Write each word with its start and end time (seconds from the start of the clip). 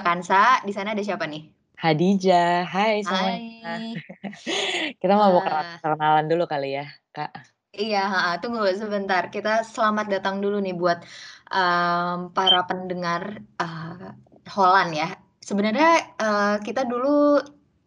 Kansa, 0.00 0.64
di 0.64 0.72
sana 0.74 0.92
ada 0.92 1.02
siapa 1.04 1.24
nih? 1.28 1.60
Hadijah, 1.80 2.68
hai 2.68 3.00
semuanya. 3.00 3.64
Hai. 3.64 3.96
Kita 5.00 5.16
mau 5.16 5.40
Wah. 5.40 5.80
perkenalan 5.80 6.28
dulu 6.28 6.44
kali 6.44 6.76
ya, 6.76 6.86
Kak. 7.16 7.32
Iya, 7.72 8.36
tunggu 8.44 8.68
sebentar. 8.76 9.32
Kita 9.32 9.64
selamat 9.64 10.12
datang 10.12 10.44
dulu 10.44 10.60
nih 10.60 10.76
buat 10.76 11.00
um, 11.48 12.34
para 12.36 12.68
pendengar 12.68 13.40
uh, 13.56 14.12
Holland 14.52 14.92
ya. 14.92 15.08
Sebenarnya 15.40 16.18
uh, 16.20 16.56
kita 16.60 16.84
dulu 16.84 17.40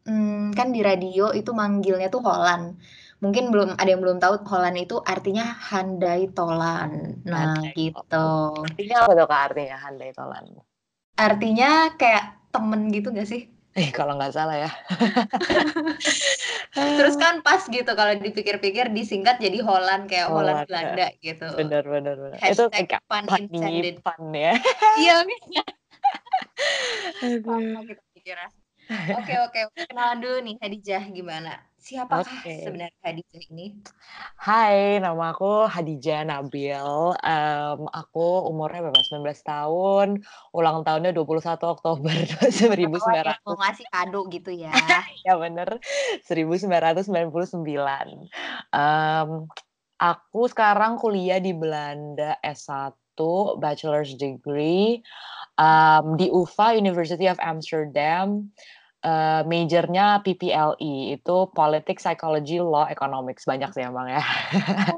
um, 0.09 0.49
kan 0.57 0.73
di 0.73 0.81
radio 0.81 1.29
itu 1.29 1.53
manggilnya 1.53 2.09
tuh 2.09 2.25
Holland. 2.25 2.81
Mungkin 3.21 3.53
belum 3.53 3.77
ada 3.77 3.87
yang 3.93 4.01
belum 4.01 4.17
tahu 4.17 4.41
Holland 4.49 4.79
itu 4.81 4.97
artinya 5.05 5.53
handai 5.53 6.33
tolan. 6.33 7.21
Nah, 7.29 7.61
Handai 7.61 7.77
gitu. 7.77 8.27
Artinya 8.57 8.97
apa 9.05 9.11
tuh 9.15 9.27
Kak 9.29 9.41
artinya 9.53 9.77
handai 9.77 10.11
tolan? 10.17 10.45
Artinya 11.23 11.95
kayak 11.95 12.51
temen 12.51 12.91
gitu 12.91 13.15
gak 13.15 13.27
sih? 13.31 13.47
Eh, 13.73 13.89
kalau 13.89 14.13
nggak 14.21 14.37
salah 14.37 14.69
ya. 14.69 14.71
Terus 16.99 17.17
kan 17.17 17.41
pas 17.41 17.65
gitu 17.65 17.89
kalau 17.97 18.13
dipikir-pikir 18.21 18.93
disingkat 18.93 19.41
jadi 19.41 19.65
Holland 19.65 20.05
kayak 20.05 20.29
Holland 20.29 20.69
Holland, 20.69 20.69
ya. 20.69 20.69
Belanda 20.69 21.07
gitu. 21.25 21.47
Bener 21.57 21.81
bener 21.81 22.15
bener. 22.21 22.37
Itu 22.37 22.69
Hashtag 22.69 22.85
kayak 22.85 23.01
fun 23.09 23.25
funny 23.25 23.49
intended. 23.49 23.97
fun 24.05 24.29
ya. 24.29 24.53
Iya, 25.01 25.25
kita 27.81 28.03
pikirnya. 28.13 28.49
Oke 29.17 29.33
oke, 29.41 29.59
kenalan 29.89 30.21
dulu 30.21 30.37
nih 30.45 30.55
Hadijah 30.61 31.03
gimana? 31.09 31.57
Siapakah 31.83 32.47
Oke. 32.47 32.63
sebenarnya 32.63 32.95
Hadijah 33.03 33.43
ini? 33.51 33.75
Hai, 34.39 35.03
nama 35.03 35.35
aku 35.35 35.67
Hadijah 35.67 36.23
Nabil. 36.23 36.79
Em, 37.19 37.79
aku 37.91 38.47
umurnya 38.47 38.87
berapa? 38.87 39.03
19 39.03 39.43
tahun. 39.43 40.23
Ulang 40.55 40.87
tahunnya 40.87 41.11
21 41.11 41.75
Oktober 41.75 42.15
Ketahuan 42.23 43.19
ya, 43.19 43.35
1900. 43.35 43.43
mau 43.43 43.59
ngasih 43.59 43.87
kado 43.91 44.19
gitu 44.31 44.55
ya. 44.55 44.71
Ya 45.27 45.35
bener, 45.35 45.83
1999. 46.23 48.31
Em, 48.71 49.29
aku 49.99 50.41
sekarang 50.47 50.95
kuliah 50.95 51.43
di 51.43 51.51
Belanda 51.51 52.39
S1, 52.47 52.95
bachelor's 53.59 54.15
degree 54.15 55.03
em, 55.59 56.05
di 56.15 56.31
UvA 56.31 56.79
University 56.79 57.27
of 57.27 57.35
Amsterdam. 57.43 58.47
Eh, 59.03 59.41
majornya 59.43 60.23
PPLE 60.23 61.19
itu 61.19 61.35
Politics, 61.51 62.07
Psychology, 62.07 62.63
Law, 62.63 62.87
Economics 62.87 63.43
banyak 63.43 63.75
sih 63.75 63.83
emang 63.83 64.07
ya. 64.07 64.23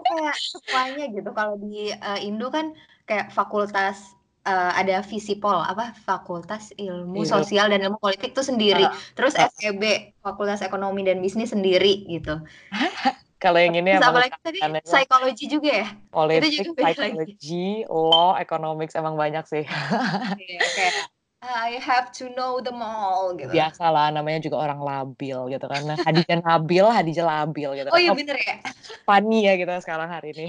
Kayak 0.05 0.37
semuanya 0.37 1.05
gitu. 1.09 1.29
Kalau 1.33 1.57
di 1.57 1.89
uh, 1.89 2.19
Indo 2.21 2.53
kan 2.53 2.77
kayak 3.09 3.33
fakultas 3.33 4.13
uh, 4.45 4.77
ada 4.77 5.01
Visipol 5.01 5.57
apa 5.57 5.97
Fakultas 6.05 6.69
Ilmu 6.77 7.17
Ilmu. 7.17 7.25
Sosial 7.25 7.73
dan 7.73 7.81
Ilmu 7.81 7.97
Politik 7.97 8.37
tuh 8.37 8.45
sendiri. 8.45 8.85
Ah, 8.85 8.93
Terus 9.17 9.33
ah. 9.41 9.49
FEB 9.57 10.13
Fakultas 10.21 10.61
Ekonomi 10.61 11.01
dan 11.01 11.17
Bisnis 11.17 11.49
sendiri 11.49 12.05
gitu. 12.05 12.37
Kalau 13.41 13.57
yang 13.57 13.73
ini 13.73 13.97
Terus 13.97 14.05
apalagi 14.05 14.37
tadi 14.37 14.59
psikologi 14.85 15.45
juga 15.49 15.69
ya? 15.81 15.87
Politics, 16.13 16.61
juga 16.61 16.71
beda 16.77 16.85
lagi. 16.85 16.93
Psychology, 16.93 17.67
Law, 17.89 18.37
Economics 18.37 18.93
emang 18.93 19.17
banyak 19.17 19.45
sih. 19.49 19.65
Iya, 19.65 20.61
kayak 20.77 20.93
I 21.41 21.77
have 21.81 22.11
to 22.19 22.29
know 22.29 22.59
them 22.61 22.81
all 22.81 23.35
gitu. 23.37 23.51
Biasalah 23.51 24.09
namanya 24.15 24.39
juga 24.41 24.57
orang 24.65 24.79
labil 24.81 25.37
gitu 25.53 25.65
kan. 25.69 25.81
Nah, 25.85 25.97
Hadijah 26.01 26.39
Nabil, 26.41 26.85
Hadijah 26.85 27.25
labil 27.25 27.69
gitu 27.77 27.89
Oh 27.93 27.97
kan. 27.97 28.01
iya 28.01 28.11
Oh, 28.11 28.17
bener 28.17 28.37
ya. 28.41 28.55
funny 29.05 29.45
ya 29.45 29.53
kita 29.59 29.73
sekarang 29.83 30.09
hari 30.09 30.33
ini. 30.33 30.45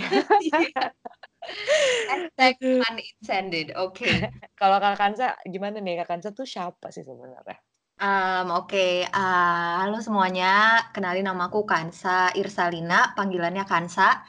Hashtag 2.09 2.55
Aduh. 2.59 2.81
pun 2.83 2.95
intended. 2.99 3.67
Oke. 3.77 4.07
Kalau 4.61 4.77
Kak 4.81 4.97
Kansa 4.97 5.37
gimana 5.45 5.77
nih? 5.85 6.01
Kak 6.03 6.09
Kansa 6.17 6.29
tuh 6.33 6.47
siapa 6.49 6.89
sih 6.95 7.05
sebenarnya? 7.05 7.57
Um, 7.97 8.47
Oke, 8.61 9.09
Ah, 9.09 9.81
halo 9.85 9.97
semuanya. 10.05 10.47
Kenalin 10.93 11.25
nama 11.29 11.49
aku 11.49 11.65
Kansa 11.65 12.29
Irsalina, 12.41 13.17
panggilannya 13.17 13.65
Kansa. 13.65 14.21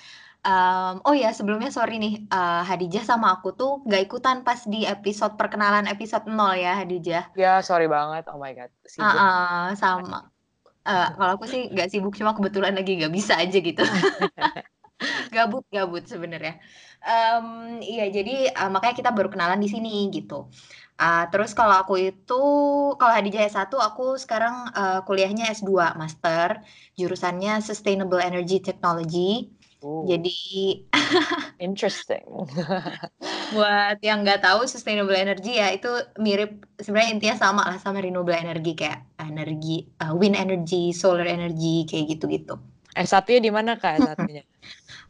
Um, 0.48 1.04
oh 1.04 1.12
ya, 1.12 1.36
sebelumnya 1.36 1.68
sorry 1.76 2.00
nih, 2.00 2.24
uh, 2.32 2.64
Hadijah 2.64 3.04
sama 3.04 3.36
aku 3.36 3.52
tuh 3.52 3.84
gak 3.84 4.08
ikutan 4.08 4.48
pas 4.48 4.64
di 4.64 4.88
episode 4.88 5.36
perkenalan 5.36 5.92
episode 5.92 6.24
0 6.24 6.56
ya, 6.56 6.72
Hadijah. 6.80 7.36
Ya, 7.36 7.60
sorry 7.60 7.92
banget. 7.92 8.24
Oh 8.32 8.40
my 8.40 8.56
god, 8.56 8.72
sibuk. 8.88 9.12
ah, 9.12 9.76
sama. 9.76 10.32
Eh, 10.88 11.08
kalau 11.20 11.32
aku 11.36 11.52
sih 11.52 11.68
gak 11.76 11.92
sibuk, 11.92 12.16
cuma 12.16 12.32
kebetulan 12.32 12.72
lagi 12.80 12.96
gak 12.96 13.12
bisa 13.12 13.36
aja 13.36 13.60
gitu. 13.60 13.84
Gabut, 15.36 15.62
gabut 15.70 16.02
sebenarnya. 16.10 16.58
Em, 17.06 17.78
iya, 17.86 18.10
jadi 18.10 18.50
uh, 18.50 18.72
makanya 18.74 18.96
kita 18.98 19.12
baru 19.14 19.30
kenalan 19.30 19.62
di 19.62 19.70
sini 19.70 20.10
gitu. 20.10 20.50
Ah, 20.98 21.30
terus 21.30 21.54
kalau 21.54 21.78
aku 21.78 22.02
itu, 22.02 22.42
kalau 22.98 23.14
Hadijah 23.14 23.46
S1, 23.46 23.70
aku 23.70 24.18
sekarang 24.18 24.74
uh, 24.74 25.06
kuliahnya 25.06 25.54
S2 25.54 25.94
master, 25.94 26.66
jurusannya 26.98 27.62
Sustainable 27.62 28.18
Energy 28.18 28.58
Technology. 28.58 29.54
Ooh, 29.86 30.04
Jadi 30.10 30.30
interesting. 31.68 32.26
buat 33.54 33.98
yang 34.04 34.18
nggak 34.28 34.44
tahu 34.44 34.68
sustainable 34.68 35.16
energy 35.16 35.56
ya 35.62 35.68
itu 35.72 35.88
mirip 36.20 36.68
sebenarnya 36.84 37.12
intinya 37.16 37.36
sama 37.44 37.62
lah 37.70 37.78
sama 37.80 38.04
renewable 38.04 38.36
energy 38.36 38.76
kayak 38.76 39.00
energi 39.24 39.88
uh, 40.04 40.12
wind 40.20 40.36
energy, 40.36 40.92
solar 40.92 41.28
energy 41.28 41.88
kayak 41.90 42.06
gitu-gitu. 42.12 42.54
S1-nya 42.98 43.40
di 43.46 43.52
mana 43.54 43.72
Kak 43.82 43.94
S1-nya? 44.02 44.44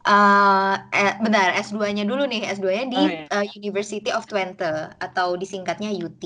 Eh, 0.08 0.76
eh, 0.96 1.12
bentar, 1.24 1.48
S2-nya 1.66 2.04
dulu 2.08 2.24
nih. 2.32 2.42
S2-nya 2.56 2.86
di 2.94 3.04
Oh, 3.04 3.08
iya. 3.08 3.28
eh, 3.34 3.46
University 3.60 4.10
of 4.16 4.24
Twente 4.30 4.72
atau 5.06 5.36
disingkatnya 5.42 5.90
UT 6.06 6.24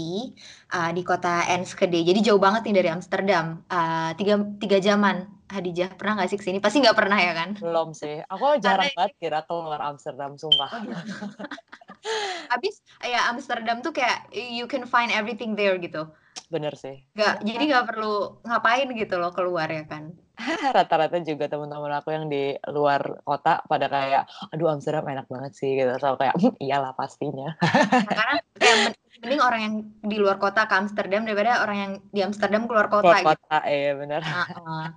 eh, 0.73 0.89
di 0.97 1.01
kota 1.09 1.45
Enschede. 1.49 1.99
Jadi 2.05 2.19
jauh 2.27 2.41
banget 2.45 2.61
nih 2.69 2.75
dari 2.77 2.89
Amsterdam. 2.95 3.45
Eh, 3.71 4.09
tiga, 4.19 4.33
tiga 4.61 4.77
jaman. 4.87 5.17
Hadijah 5.51 5.91
pernah 5.99 6.23
nggak 6.23 6.29
sih 6.31 6.39
ke 6.39 6.45
sini? 6.47 6.57
Pasti 6.57 6.79
nggak 6.79 6.95
pernah 6.95 7.19
ya 7.19 7.35
kan? 7.35 7.49
Belum 7.59 7.91
sih. 7.91 8.23
Aku 8.23 8.55
jarang 8.57 8.87
Karena- 8.87 8.95
banget 8.95 9.13
kira 9.19 9.39
keluar 9.43 9.79
Amsterdam, 9.83 10.39
sumpah. 10.39 10.71
Oh, 10.71 10.81
gitu. 10.87 10.95
Habis 12.51 12.81
ya 13.03 13.29
Amsterdam 13.29 13.79
tuh 13.79 13.93
kayak 13.93 14.31
you 14.33 14.65
can 14.65 14.87
find 14.87 15.11
everything 15.11 15.53
there 15.53 15.75
gitu. 15.77 16.07
Bener 16.47 16.73
sih. 16.73 17.03
Nggak, 17.13 17.43
jadi 17.43 17.63
nggak 17.67 17.85
perlu 17.87 18.41
ngapain 18.43 18.87
gitu 18.91 19.15
loh 19.19 19.31
keluar 19.31 19.67
ya 19.67 19.83
kan? 19.85 20.15
Rata-rata 20.75 21.19
juga 21.21 21.45
teman-teman 21.45 21.93
aku 21.93 22.09
yang 22.09 22.25
di 22.25 22.55
luar 22.71 23.21
kota 23.21 23.61
pada 23.67 23.85
kayak, 23.85 24.23
aduh 24.49 24.71
Amsterdam 24.71 25.05
enak 25.05 25.27
banget 25.27 25.51
sih 25.53 25.77
gitu. 25.77 25.91
So 25.99 26.17
kayak, 26.17 26.33
"Hmm, 26.39 26.55
iyalah 26.57 26.95
pastinya. 26.97 27.53
Nah, 27.61 28.15
karena 28.15 28.35
kayak 28.57 28.77
men- 28.81 28.99
mending 29.21 29.41
orang 29.43 29.61
yang 29.61 29.75
di 30.01 30.17
luar 30.17 30.41
kota 30.41 30.65
ke 30.65 30.73
Amsterdam 30.73 31.21
daripada 31.23 31.61
orang 31.61 31.77
yang 31.77 31.91
di 32.09 32.19
Amsterdam 32.25 32.65
keluar 32.65 32.89
kota 32.89 33.05
Keluar 33.05 33.21
gitu. 33.21 33.29
kota, 33.37 33.57
iya 33.69 33.91
bener. 33.93 34.21
Heeh. 34.25 34.47
Nah, 34.57 34.87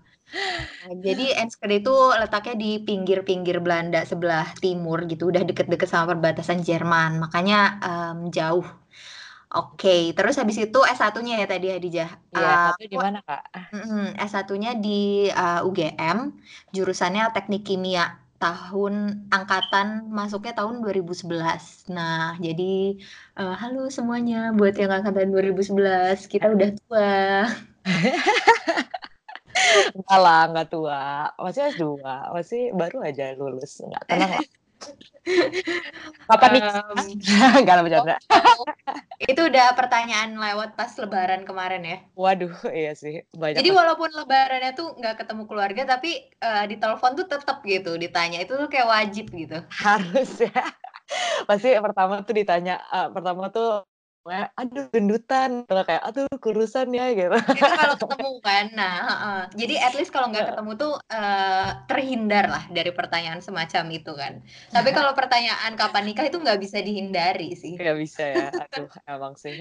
jadi 1.06 1.22
Enschede 1.40 1.74
itu 1.80 1.90
letaknya 2.20 2.54
di 2.62 2.66
pinggir-pinggir 2.86 3.56
Belanda 3.64 3.98
sebelah 4.10 4.44
timur 4.62 4.98
gitu, 5.10 5.22
udah 5.32 5.42
deket-deket 5.48 5.88
sama 5.92 6.04
perbatasan 6.12 6.58
Jerman, 6.68 7.10
makanya 7.22 7.56
em, 7.86 8.18
jauh. 8.36 8.66
Oke, 9.54 9.88
terus 10.16 10.34
habis 10.40 10.58
itu 10.64 10.78
S1-nya 10.94 11.34
ya 11.42 11.46
tadi 11.52 11.66
Hadijah. 11.74 12.08
Iya, 12.34 12.46
Eh, 12.54 12.56
satu 12.64 12.82
di 12.92 12.98
mana 13.04 13.18
Kak? 13.26 13.42
mm, 13.74 14.04
S1-nya 14.28 14.70
di 14.84 14.88
eh, 15.40 15.60
UGM, 15.68 16.18
jurusannya 16.76 17.22
Teknik 17.34 17.62
Kimia. 17.68 18.04
Tahun 18.44 18.94
angkatan 19.36 19.86
masuknya 20.18 20.52
tahun 20.58 20.74
2011. 20.84 21.62
Nah, 21.96 22.36
jadi 22.46 22.64
eh, 23.38 23.52
halo 23.62 23.78
semuanya 23.96 24.36
buat 24.58 24.74
yang 24.82 24.92
angkatan 24.98 25.28
2011, 25.32 26.16
kita 26.32 26.46
udah 26.54 26.68
tua. 26.78 27.08
Enggak 29.94 30.20
lah, 30.20 30.42
enggak 30.50 30.68
tua. 30.70 31.30
Masih 31.38 31.62
S2, 31.74 31.84
masih 32.34 32.62
baru 32.74 32.98
aja 33.04 33.34
lulus. 33.38 33.80
Enggak, 33.80 34.02
tenang 34.10 34.32
lah. 34.38 34.46
Kapan 36.28 36.48
nih? 36.52 36.62
Enggak 37.60 37.74
lah 37.74 37.82
bercanda. 37.82 38.16
Itu 39.24 39.48
udah 39.48 39.72
pertanyaan 39.72 40.36
lewat 40.36 40.76
pas 40.76 40.92
lebaran 41.00 41.48
kemarin 41.48 41.82
ya. 41.86 41.98
Waduh, 42.12 42.52
iya 42.74 42.92
sih. 42.92 43.24
Banyak 43.32 43.62
Jadi 43.62 43.70
walaupun 43.72 44.12
lebarannya 44.12 44.72
tuh 44.76 44.98
nggak 45.00 45.24
ketemu 45.24 45.42
keluarga, 45.48 45.82
tapi 45.96 46.28
eh, 46.28 46.64
di 46.68 46.76
telepon 46.76 47.16
tuh 47.16 47.26
tetap 47.30 47.64
gitu 47.64 47.96
ditanya. 47.96 48.42
Itu 48.44 48.60
tuh 48.60 48.68
kayak 48.68 48.88
wajib 48.90 49.32
gitu. 49.32 49.58
harus 49.86 50.30
ya. 50.44 50.62
Pasti 51.48 51.72
pertama 51.80 52.20
tuh 52.20 52.34
ditanya, 52.36 52.80
eh, 52.92 53.08
pertama 53.12 53.48
tuh 53.48 53.86
kayak, 54.24 54.48
aduh 54.56 54.86
gendutan, 54.88 55.50
atau 55.68 55.84
kayak 55.84 56.02
aduh 56.02 56.26
kurusan 56.40 56.88
ya 56.96 57.12
gitu. 57.12 57.36
Itu 57.36 57.64
kalau 57.76 57.96
ketemu 58.02 58.30
kan. 58.40 58.64
Nah, 58.72 58.94
heeh. 59.04 59.40
Jadi 59.60 59.74
at 59.76 59.92
least 59.94 60.10
kalau 60.10 60.32
nggak 60.32 60.56
ketemu 60.56 60.70
tuh 60.80 60.92
eh, 61.12 61.68
terhindar 61.86 62.44
lah 62.48 62.64
dari 62.72 62.90
pertanyaan 62.90 63.44
semacam 63.44 63.84
itu 63.92 64.12
kan. 64.16 64.40
Tapi 64.72 64.88
kalau 64.96 65.12
pertanyaan 65.12 65.76
kapan 65.76 66.04
nikah 66.08 66.24
itu 66.26 66.40
nggak 66.40 66.60
bisa 66.60 66.80
dihindari 66.80 67.52
sih. 67.52 67.76
Nggak 67.76 67.98
bisa 68.00 68.24
ya. 68.24 68.48
Aduh, 68.50 68.88
emang 69.04 69.36
sih. 69.36 69.60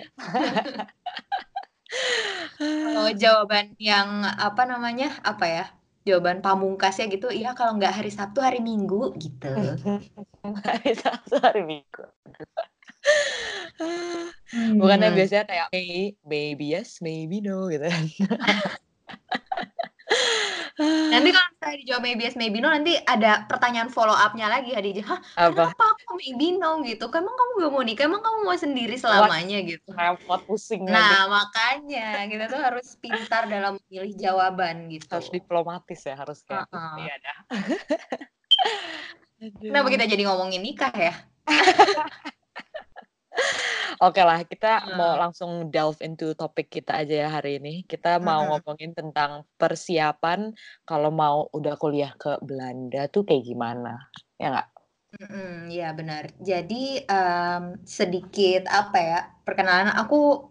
Kalau 2.57 3.11
jawaban 3.13 3.75
yang 3.77 4.23
apa 4.25 4.63
namanya? 4.65 5.13
Apa 5.21 5.45
ya? 5.45 5.65
Jawaban 6.03 6.43
pamungkasnya 6.43 7.07
gitu, 7.07 7.31
iya 7.31 7.55
kalau 7.55 7.79
nggak 7.79 8.03
hari 8.03 8.11
Sabtu 8.11 8.43
hari 8.43 8.59
Minggu 8.59 9.15
gitu. 9.15 9.47
hari 10.67 10.91
Sabtu 10.99 11.39
hari 11.39 11.63
Minggu. 11.63 12.03
Bukannya 14.79 15.09
Hmm. 15.11 15.17
biasanya 15.17 15.45
kayak 15.49 15.67
may 15.73 15.87
maybe 16.23 16.65
yes, 16.77 17.01
maybe 17.01 17.41
no 17.41 17.67
gitu 17.69 17.85
kan. 17.89 18.05
Nanti 21.13 21.29
kalau 21.29 21.47
misalnya 21.53 21.77
dijawab 21.85 22.01
maybe 22.01 22.21
yes, 22.25 22.35
maybe 22.37 22.57
no, 22.57 22.69
nanti 22.73 22.97
ada 23.05 23.45
pertanyaan 23.45 23.89
follow 23.93 24.13
up-nya 24.13 24.49
lagi 24.49 24.73
Khadijah, 24.73 25.05
"Hah, 25.05 25.19
Apa? 25.37 25.69
kenapa 25.69 25.83
aku 25.93 26.17
maybe 26.17 26.57
no?" 26.57 26.81
gitu, 26.81 27.05
"Kan 27.13 27.21
emang 27.25 27.37
kamu 27.37 27.51
gak 27.61 27.71
mau 27.71 27.83
nikah? 27.85 28.03
Emang 28.09 28.21
kamu 28.25 28.37
mau 28.49 28.57
sendiri 28.57 28.95
selamanya?" 28.97 29.57
gitu. 29.61 29.89
Repot, 29.93 30.41
pusing 30.49 30.85
lagi. 30.89 30.97
Nah, 30.97 31.21
makanya 31.29 32.25
kita 32.25 32.45
tuh 32.49 32.61
harus 32.61 32.87
pintar 32.97 33.45
dalam 33.45 33.77
memilih 33.85 34.13
jawaban 34.17 34.89
gitu. 34.89 35.13
Harus 35.13 35.29
diplomatis 35.29 35.99
ya, 36.01 36.15
harus 36.17 36.41
kayak 36.45 36.65
Heeh. 36.73 36.93
iya 37.05 37.15
dah. 37.21 37.37
Kenapa 39.61 39.87
kita 39.91 40.05
jadi 40.09 40.23
ngomongin 40.29 40.61
nikah 40.65 40.93
ya? 40.93 41.13
Oke 44.03 44.21
lah, 44.25 44.39
kita 44.51 44.89
mau 44.97 45.13
Heeh. 45.13 45.21
langsung 45.21 45.51
delve 45.73 45.99
into 46.05 46.33
topik 46.39 46.67
kita 46.73 46.91
aja 47.01 47.13
ya 47.25 47.29
hari 47.29 47.61
ini. 47.61 47.73
Kita 47.85 48.17
mau 48.21 48.41
ngomongin 48.49 48.91
tentang 48.97 49.45
persiapan 49.59 50.53
kalau 50.89 51.09
mau 51.13 51.37
udah 51.53 51.75
kuliah 51.81 52.13
ke 52.17 52.37
Belanda 52.41 53.07
tuh 53.13 53.23
kayak 53.27 53.43
gimana, 53.49 53.91
ya 54.41 54.47
nggak? 54.53 54.67
Mhm, 55.13 55.69
iya 55.69 55.93
benar. 55.93 56.23
Jadi, 56.41 57.05
mmm, 57.05 57.85
sedikit 57.85 58.65
apa 58.65 58.97
ya, 58.97 59.19
perkenalan 59.45 59.93
aku, 59.93 60.49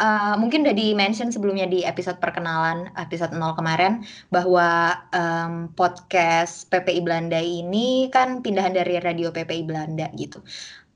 eee, 0.00 0.34
mungkin 0.40 0.64
udah 0.64 0.72
di-mention 0.72 1.28
sebelumnya 1.28 1.68
di 1.68 1.84
episode 1.84 2.16
perkenalan, 2.16 2.88
episode 2.96 3.36
0 3.36 3.52
kemarin, 3.52 4.00
bahwa, 4.32 4.96
mmm, 5.12 5.76
podcast 5.76 6.72
PPI 6.72 7.04
Belanda 7.04 7.36
ini 7.40 8.08
kan 8.08 8.40
pindahan 8.40 8.72
dari 8.72 8.96
radio 8.96 9.28
PPI 9.28 9.62
Belanda 9.68 10.08
gitu. 10.16 10.40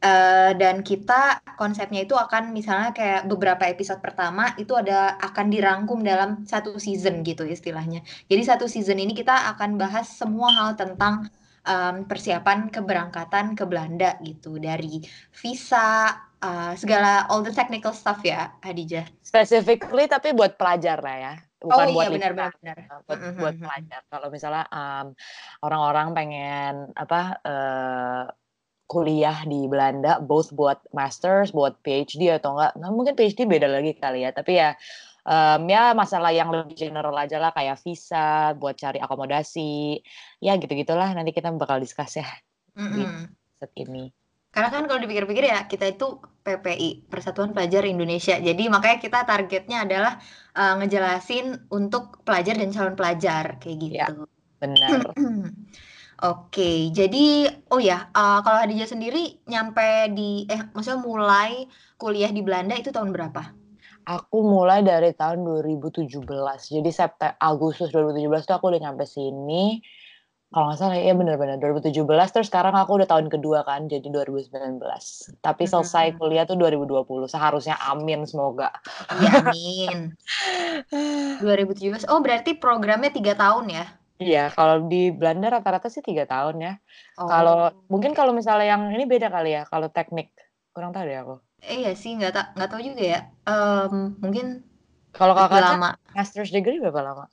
Eee, 0.05 0.53
dan 0.61 0.85
kita 0.85 1.41
konsepnya 1.57 2.05
itu 2.05 2.13
akan 2.13 2.53
misalnya 2.53 2.93
kayak 2.93 3.25
beberapa 3.33 3.65
episode 3.65 4.05
pertama 4.05 4.53
itu 4.61 4.77
ada 4.77 5.17
akan 5.25 5.49
dirangkum 5.49 6.05
dalam 6.05 6.45
satu 6.45 6.77
season 6.77 7.25
gitu 7.25 7.49
istilahnya. 7.49 8.05
Jadi 8.29 8.43
satu 8.45 8.69
season 8.69 9.01
ini 9.01 9.17
kita 9.17 9.33
akan 9.57 9.81
bahas 9.81 10.05
semua 10.21 10.53
hal 10.53 10.71
tentang, 10.77 11.33
mmm, 11.65 12.05
persiapan 12.13 12.69
keberangkatan 12.69 13.57
ke 13.57 13.65
Belanda 13.65 14.21
gitu, 14.21 14.61
dari 14.61 15.01
visa, 15.41 16.13
eee, 16.45 16.77
segala 16.77 17.25
all 17.33 17.41
the 17.41 17.53
technical 17.57 17.97
stuff 17.97 18.21
ya, 18.21 18.53
Khadijah. 18.61 19.09
Specifically 19.25 20.07
tapi 20.07 20.31
buat 20.37 20.55
pelajar 20.55 21.03
lah 21.03 21.17
ya, 21.19 21.33
Oh 21.71 21.83
bukan 21.83 21.91
iya, 21.91 22.07
buat 22.07 22.15
benar 22.15 22.31
benar 22.39 22.53
benar. 22.63 22.79
buat 23.11 23.19
Mhm 23.19 23.35
buat 23.35 23.57
mhm. 23.59 23.65
pelajar. 23.65 24.01
Kalau 24.07 24.29
misalnya, 24.31 24.65
mmm, 24.71 25.07
orang-orang 25.67 26.07
pengen 26.15 26.73
apa, 26.95 27.35
eee, 27.43 28.23
kuliah 28.91 29.43
di 29.49 29.67
Belanda 29.71 30.19
both 30.23 30.51
buat 30.57 30.79
masters, 30.95 31.51
buat 31.55 31.79
PhD 31.85 32.31
atau 32.39 32.55
enggak 32.59 32.73
nah 32.81 32.91
mungkin 32.95 33.15
PhD 33.19 33.45
beda 33.51 33.69
lagi 33.71 33.93
kali 33.99 34.25
ya, 34.27 34.31
tapi 34.37 34.59
ya, 34.63 34.75
mmm, 35.29 35.67
ya 35.71 35.93
masalah 35.99 36.31
yang 36.35 36.51
lebih 36.55 36.77
general 36.79 37.15
aja 37.19 37.37
lah 37.43 37.51
kayak 37.57 37.79
visa, 37.85 38.55
buat 38.61 38.77
cari 38.79 38.99
akomodasi, 39.03 40.01
ya 40.45 40.55
gitu-gitulah 40.61 41.11
nanti 41.17 41.33
kita 41.37 41.51
bakal 41.57 41.79
discuss 41.83 42.19
ya 42.23 42.29
di 42.91 43.05
Mhm. 43.05 43.37
episode 43.61 43.75
ini. 43.89 44.13
Karena 44.55 44.69
kan 44.75 44.83
kalau 44.89 45.01
dipikir-pikir 45.03 45.45
ya 45.53 45.59
kita 45.67 45.85
itu 45.95 46.07
PPI, 46.47 47.11
Persatuan 47.11 47.51
Pelajar 47.55 47.83
Indonesia. 47.85 48.39
Jadi 48.39 48.63
makanya 48.71 48.99
kita 49.03 49.19
targetnya 49.27 49.79
adalah, 49.87 50.13
eee, 50.55 50.73
ngejelasin 50.81 51.47
untuk 51.75 52.23
pelajar 52.27 52.55
dan 52.61 52.71
calon 52.71 52.95
pelajar, 52.99 53.45
kayak 53.61 53.79
Iya, 53.91 54.07
gitu. 54.07 54.13
benar. 54.61 55.01
Oke, 56.17 56.89
jadi 56.97 57.45
oh 57.69 57.77
ya, 57.77 58.09
eee, 58.17 58.39
kalau 58.45 58.57
Khadijah 58.65 58.89
sendiri 58.89 59.37
nyampe 59.53 60.09
di 60.17 60.49
eh, 60.49 60.65
maksudnya 60.73 61.01
mulai 61.05 61.69
kuliah 62.01 62.33
di 62.33 62.41
Belanda 62.41 62.73
itu 62.73 62.89
tahun 62.89 63.13
berapa? 63.13 63.43
Aku 64.07 64.39
mulai 64.47 64.87
dari 64.87 65.11
tahun 65.19 65.43
2017. 65.43 66.71
Jadi 66.71 66.91
Septe 66.95 67.35
Agustus 67.43 67.91
2017 67.91 68.47
tuh 68.47 68.55
aku 68.55 68.71
udah 68.71 68.81
nyampe 68.83 69.03
sini. 69.03 69.83
Kalau 70.55 70.71
nggak 70.71 70.79
salah 70.79 70.97
ya 70.97 71.13
bener 71.19 71.37
2017, 71.59 72.31
terus 72.33 72.47
sekarang 72.49 72.73
aku 72.79 72.97
udah 73.03 73.09
tahun 73.11 73.27
kedua 73.29 73.67
kan, 73.67 73.91
jadi 73.91 74.07
2019. 74.09 75.35
Tapi 75.43 75.67
selesai 75.67 76.15
Mhm. 76.15 76.19
kuliah 76.23 76.47
tuh 76.47 76.55
2020, 76.57 77.27
seharusnya 77.27 77.77
amin 77.83 78.25
semoga. 78.31 78.71
Iya, 79.11 79.43
amin. 79.43 80.15
2017, 81.43 82.07
oh 82.09 82.21
berarti 82.25 82.57
programnya 82.57 83.11
3 83.13 83.35
tahun 83.37 83.67
ya? 83.69 83.85
Iya, 84.23 84.39
kalau 84.57 84.77
di 84.91 84.97
Belanda 85.19 85.47
rata-rata 85.55 85.89
sih 85.95 86.01
3 86.09 86.25
tahun 86.31 86.57
ya. 86.67 86.71
Kalau 87.29 87.53
Oh. 87.69 87.87
mungkin 87.93 88.13
kalau 88.19 88.33
misalnya 88.39 88.67
yang 88.73 88.83
ini 88.95 89.05
beda 89.13 89.29
kali 89.35 89.49
ya, 89.57 89.63
kalau 89.73 89.89
teknik, 89.97 90.27
kurang 90.73 90.91
tahu 90.95 91.05
deh 91.09 91.19
aku. 91.23 91.35
Iya 91.65 91.89
sih, 92.01 92.11
nggak 92.17 92.33
ta 92.37 92.41
nggak 92.55 92.69
tahu 92.71 92.81
juga 92.89 93.03
ya, 93.13 93.19
mmm, 93.49 94.21
mungkin 94.23 94.47
Kalau 95.15 95.35
Kakaknya 95.37 95.77
lama. 95.79 95.89
master's 96.17 96.51
degree 96.51 96.81
berapa 96.83 97.01
lama? 97.05 97.27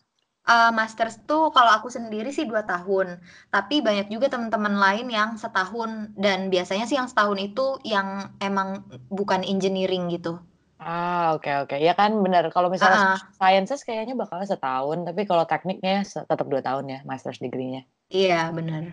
Eee, 0.46 0.70
masters 0.76 1.16
tuh 1.24 1.56
kalau 1.56 1.72
aku 1.72 1.88
sendiri 1.88 2.28
sih 2.36 2.44
2 2.44 2.68
tahun, 2.68 3.24
tapi 3.48 3.80
banyak 3.80 4.12
juga 4.12 4.28
teman-teman 4.28 4.76
lain 4.76 5.08
yang 5.08 5.30
setahun 5.40 6.12
dan 6.20 6.52
biasanya 6.52 6.84
sih 6.84 7.00
yang 7.00 7.08
setahun 7.08 7.40
itu 7.40 7.80
yang 7.88 8.08
emang 8.44 8.84
bukan 9.08 9.40
engineering 9.48 10.12
gitu. 10.12 10.44
Ah, 10.84 11.32
oke 11.40 11.48
oke. 11.64 11.76
Ya 11.80 11.96
kan 11.96 12.12
bener, 12.20 12.52
kalau 12.52 12.68
misalnya 12.68 13.16
Heeh. 13.16 13.18
sciences 13.40 13.88
kayaknya 13.88 14.20
bakalnya 14.20 14.52
setahun, 14.52 15.08
tapi 15.08 15.24
kalau 15.24 15.48
tekniknya 15.48 16.04
tetap 16.04 16.44
2 16.44 16.60
tahun 16.60 16.86
ya 16.92 17.00
master's 17.08 17.40
degree-nya. 17.40 17.88
Iya, 18.12 18.52
bener. 18.52 18.92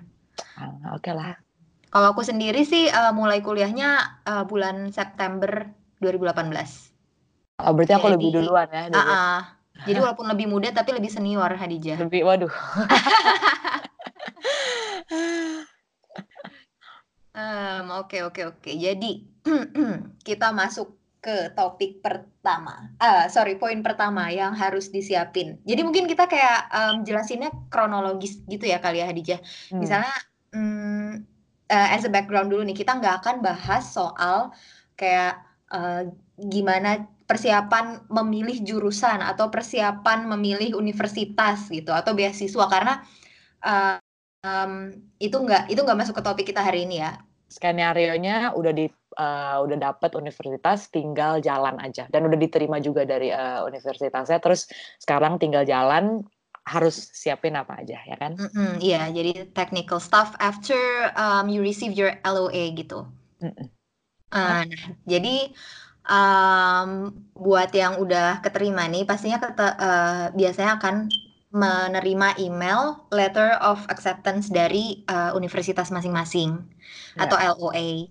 Ah, 0.55 0.95
oke 0.95 1.11
lah. 1.11 1.35
Kalau 1.91 2.15
aku 2.15 2.23
sendiri 2.23 2.63
sih, 2.63 2.87
eee, 2.87 3.11
mulai 3.11 3.43
kuliahnya, 3.43 4.23
eee, 4.23 4.45
bulan 4.47 4.95
September 4.95 5.67
2018. 5.99 6.95
Oh, 7.59 7.75
berarti 7.75 7.93
aku 7.99 8.15
lebih 8.15 8.31
Jadi 8.31 8.37
duluan 8.39 8.69
ya 8.71 8.83
dari 8.87 9.11
heeh. 9.11 9.39
Jadi 9.91 9.99
walaupun 9.99 10.27
lebih 10.31 10.47
muda 10.47 10.69
tapi 10.71 10.95
lebih 10.95 11.11
senior, 11.11 11.51
Khadijah. 11.59 11.99
Lebih 11.99 12.23
waduh. 12.23 12.53
Oke 18.11 18.27
oke 18.27 18.43
oke. 18.43 18.71
Jadi 18.75 19.23
kita 20.29 20.51
masuk 20.51 21.00
ke 21.21 21.53
topik 21.53 22.01
pertama, 22.01 22.93
eee, 22.97 23.29
sorry, 23.29 23.61
poin 23.61 23.85
pertama 23.85 24.33
yang 24.33 24.57
harus 24.57 24.89
disiapin. 24.89 25.61
Jadi 25.69 25.81
mungkin 25.85 26.09
kita 26.09 26.25
kayak, 26.25 26.73
mmm, 26.73 26.97
jelasinnya 27.05 27.53
kronologis 27.69 28.41
gitu 28.49 28.65
ya 28.65 28.81
kali 28.81 29.05
ya, 29.05 29.07
Khadijah. 29.09 29.41
Hmm. 29.71 29.81
Misalnya, 29.85 30.15
mmm, 30.57 31.13
eee, 31.69 31.89
as 31.97 32.05
a 32.09 32.11
background 32.13 32.49
dulu 32.53 32.65
nih, 32.65 32.77
kita 32.77 32.97
nggak 32.97 33.21
akan 33.25 33.37
bahas 33.45 33.85
soal 33.93 34.51
kayak, 34.97 35.45
eee, 35.73 36.09
gimana 36.41 37.05
persiapan 37.29 38.09
memilih 38.11 38.59
jurusan 38.65 39.21
atau 39.23 39.53
persiapan 39.53 40.25
memilih 40.35 40.75
universitas 40.75 41.69
gitu 41.71 41.93
atau 41.95 42.17
beasiswa 42.17 42.65
karena, 42.67 43.05
mmm, 44.45 44.83
itu 45.21 45.37
nggak 45.37 45.69
itu 45.73 45.81
nggak 45.85 45.99
masuk 46.01 46.15
ke 46.19 46.23
topik 46.25 46.47
kita 46.49 46.65
hari 46.65 46.89
ini 46.89 47.05
ya. 47.05 47.21
Skenarionya 47.51 48.55
udah 48.55 48.73
di 48.73 48.87
eee, 49.19 49.57
udah 49.65 49.79
dapet 49.81 50.11
universitas, 50.19 50.89
tinggal 50.93 51.39
jalan 51.43 51.77
aja 51.83 52.07
dan 52.13 52.27
udah 52.29 52.39
diterima 52.39 52.79
juga 52.83 53.03
dari, 53.09 53.31
eee, 53.35 53.61
universitasnya, 53.67 54.39
terus 54.43 54.69
sekarang 55.03 55.39
tinggal 55.43 55.65
jalan, 55.67 56.23
harus 56.69 56.97
siapin 57.17 57.57
apa 57.59 57.81
aja, 57.83 57.99
ya 58.07 58.17
kan? 58.21 58.41
Iya, 58.81 59.11
jadi 59.17 59.31
technical 59.59 59.99
stuff 60.01 60.33
after, 60.39 60.79
um, 61.19 61.49
you 61.51 61.61
receive 61.63 61.93
your 61.99 62.15
LOA 62.23 62.71
gitu. 62.79 63.11
Mhm. 63.41 63.71
Eee, 64.33 64.63
nah, 64.71 64.89
jadi, 65.11 65.51
mmm, 66.07 66.91
buat 67.35 67.71
yang 67.75 67.99
udah 67.99 68.39
keterima 68.47 68.87
nih 68.87 69.03
pastinya 69.09 69.39
kete 69.43 69.67
eee, 69.83 70.25
biasanya 70.39 70.73
akan 70.79 70.97
menerima 71.51 72.29
email 72.39 73.11
letter 73.11 73.59
of 73.59 73.83
acceptance 73.91 74.47
dari, 74.55 75.03
eee, 75.11 75.31
universitas 75.35 75.91
masing-masing 75.91 76.63
atau 77.19 77.37
Ya. 77.39 77.51
LOA. 77.59 78.07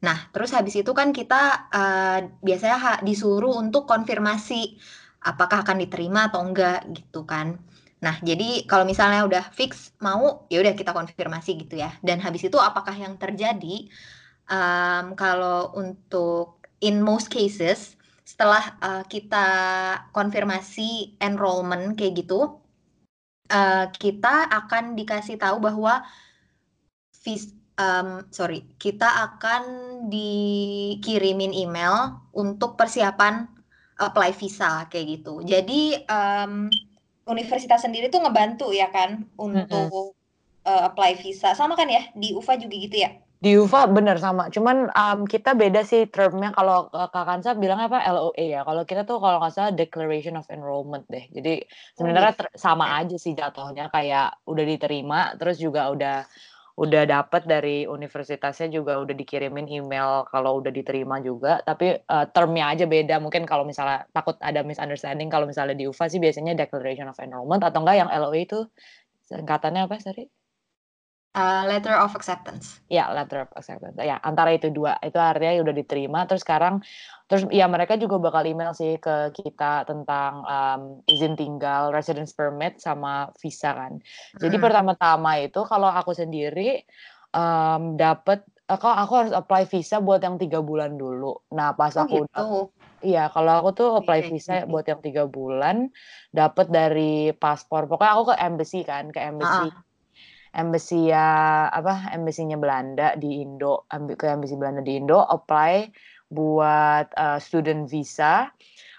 Nah, 0.00 0.16
terus 0.32 0.50
habis 0.56 0.74
itu 0.80 0.92
kan 0.96 1.12
kita, 1.12 1.68
eee, 1.68 2.18
biasanya 2.40 3.04
disuruh 3.04 3.52
untuk 3.60 3.84
konfirmasi 3.84 4.80
apakah 5.20 5.60
akan 5.64 5.76
diterima 5.84 6.32
atau 6.32 6.40
enggak 6.40 6.88
gitu 6.96 7.28
kan. 7.28 7.60
Nah, 8.00 8.16
jadi 8.24 8.64
kalau 8.64 8.88
misalnya 8.88 9.28
udah 9.28 9.44
fix 9.52 9.92
mau, 10.00 10.48
ya 10.48 10.64
udah 10.64 10.72
kita 10.72 10.96
konfirmasi 10.96 11.60
gitu 11.68 11.76
ya. 11.84 11.92
Dan 12.00 12.16
habis 12.24 12.40
itu 12.48 12.56
apakah 12.56 12.96
yang 12.96 13.20
terjadi, 13.20 13.92
mmm, 14.48 15.12
kalau 15.20 15.72
untuk 15.76 16.64
in 16.80 17.04
most 17.04 17.28
cases 17.28 17.96
setelah, 18.24 18.62
eee, 18.80 19.04
kita 19.12 19.46
konfirmasi 20.16 21.20
enrollment 21.20 21.92
kayak 22.00 22.24
gitu, 22.24 22.56
eee, 23.52 23.86
kita 23.98 24.48
akan 24.50 24.96
dikasih 24.98 25.36
tahu 25.40 25.58
bahwa 25.62 26.04
mmm, 27.80 28.28
sorry, 28.28 28.76
kita 28.76 29.08
akan 29.08 29.62
dikirimin 30.12 31.56
email 31.56 32.20
untuk 32.36 32.76
persiapan 32.76 33.48
apply 33.96 34.36
visa 34.36 34.84
kayak 34.92 35.20
gitu. 35.20 35.40
Jadi, 35.44 36.04
mmm, 36.04 36.68
universitas 37.28 37.84
sendiri 37.84 38.12
tuh 38.12 38.20
ngebantu 38.20 38.72
ya 38.74 38.88
kan 38.92 39.24
untuk, 39.40 40.16
eee, 40.66 40.82
apply 40.88 41.16
visa. 41.20 41.56
Sama 41.56 41.76
kan 41.76 41.88
ya 41.88 42.04
di 42.12 42.36
UVA 42.36 42.54
juga 42.60 42.76
gitu 42.76 42.96
ya? 43.00 43.10
Di 43.40 43.56
UVA 43.56 43.88
bener 43.88 44.20
sama, 44.20 44.52
cuman 44.52 44.92
um, 44.92 45.24
kita 45.24 45.56
beda 45.56 45.80
sih 45.80 46.04
termnya 46.12 46.52
kalau 46.52 46.92
uh, 46.92 47.08
Kak 47.08 47.24
Kansa 47.24 47.56
bilang 47.56 47.80
apa 47.80 48.04
LOA 48.04 48.36
ya. 48.36 48.60
Kalau 48.68 48.84
kita 48.84 49.08
tuh 49.08 49.16
kalau 49.16 49.40
nggak 49.40 49.52
salah 49.56 49.72
Declaration 49.72 50.36
of 50.36 50.44
Enrollment 50.52 51.08
deh. 51.08 51.24
Jadi 51.32 51.64
sebenarnya 51.96 52.36
oh, 52.36 52.52
sama 52.52 53.00
aja 53.00 53.16
sih 53.16 53.32
jatuhnya 53.32 53.88
kayak 53.88 54.44
udah 54.44 54.64
diterima, 54.68 55.32
terus 55.40 55.56
juga 55.56 55.88
udah 55.88 56.28
udah 56.80 57.02
dapat 57.04 57.44
dari 57.44 57.84
universitasnya 57.84 58.72
juga 58.72 58.96
udah 59.04 59.12
dikirimin 59.12 59.68
email 59.68 60.24
kalau 60.32 60.64
udah 60.64 60.72
diterima 60.72 61.20
juga. 61.20 61.60
Tapi 61.60 62.00
uh, 62.08 62.26
termnya 62.32 62.72
aja 62.72 62.88
beda. 62.88 63.20
Mungkin 63.20 63.44
kalau 63.44 63.68
misalnya 63.68 64.08
takut 64.16 64.40
ada 64.40 64.64
misunderstanding, 64.64 65.28
kalau 65.28 65.44
misalnya 65.44 65.76
di 65.76 65.84
UVA 65.84 66.08
sih 66.08 66.16
biasanya 66.16 66.56
Declaration 66.56 67.12
of 67.12 67.20
Enrollment 67.20 67.60
atau 67.60 67.84
enggak 67.84 67.96
yang 68.00 68.08
LOA 68.08 68.48
itu 68.48 68.64
singkatannya 69.28 69.84
apa 69.84 70.00
sorry? 70.00 70.39
Uh, 71.30 71.62
letter 71.70 71.94
of 71.94 72.10
acceptance. 72.18 72.82
Ya, 72.90 73.06
letter 73.14 73.46
of 73.46 73.50
acceptance. 73.54 73.94
Ya, 74.02 74.18
antara 74.18 74.50
itu 74.50 74.66
dua. 74.66 74.98
Itu 74.98 75.14
artinya 75.14 75.62
udah 75.62 75.74
diterima. 75.78 76.26
Terus 76.26 76.42
sekarang, 76.42 76.82
terus 77.30 77.46
ya 77.54 77.70
mereka 77.70 77.94
juga 77.94 78.18
bakal 78.18 78.50
email 78.50 78.74
sih 78.74 78.98
ke 78.98 79.30
kita 79.38 79.86
tentang 79.86 80.42
um, 80.42 80.82
izin 81.06 81.38
tinggal, 81.38 81.94
residence 81.94 82.34
permit, 82.34 82.82
sama 82.82 83.30
visa 83.38 83.70
kan. 83.70 84.02
Jadi 84.42 84.58
hmm. 84.58 84.64
pertama-tama 84.66 85.38
itu 85.38 85.62
kalau 85.70 85.86
aku 85.86 86.18
sendiri 86.18 86.82
um, 87.30 87.94
dapat, 87.94 88.42
aku 88.66 88.90
aku 88.90 89.12
harus 89.14 89.30
apply 89.30 89.70
visa 89.70 90.02
buat 90.02 90.18
yang 90.26 90.34
tiga 90.34 90.58
bulan 90.58 90.98
dulu. 90.98 91.46
Nah 91.54 91.78
pas 91.78 91.94
oh, 91.94 92.10
aku 92.10 92.26
gitu. 92.26 92.74
Iya, 93.06 93.30
kalau 93.30 93.54
aku 93.62 93.70
tuh 93.70 93.88
apply 94.02 94.26
visa 94.26 94.66
buat 94.66 94.82
yang 94.90 94.98
tiga 94.98 95.30
bulan, 95.30 95.94
dapat 96.34 96.74
dari 96.74 97.30
paspor. 97.38 97.86
Pokoknya 97.86 98.18
aku 98.18 98.24
ke 98.28 98.36
embassy 98.42 98.82
kan, 98.82 99.14
ke 99.14 99.22
embassy. 99.22 99.70
Uh 99.70 99.89
embassy 100.54 101.10
ya 101.10 101.68
apa 101.70 102.10
embassy-nya 102.14 102.58
Belanda 102.58 103.14
di 103.14 103.42
Indo 103.42 103.86
ke 103.90 104.26
embassy 104.26 104.58
Belanda 104.58 104.82
di 104.82 104.98
Indo 104.98 105.22
apply 105.22 105.90
buat 106.30 107.10
uh, 107.14 107.38
student 107.42 107.90
visa. 107.90 108.50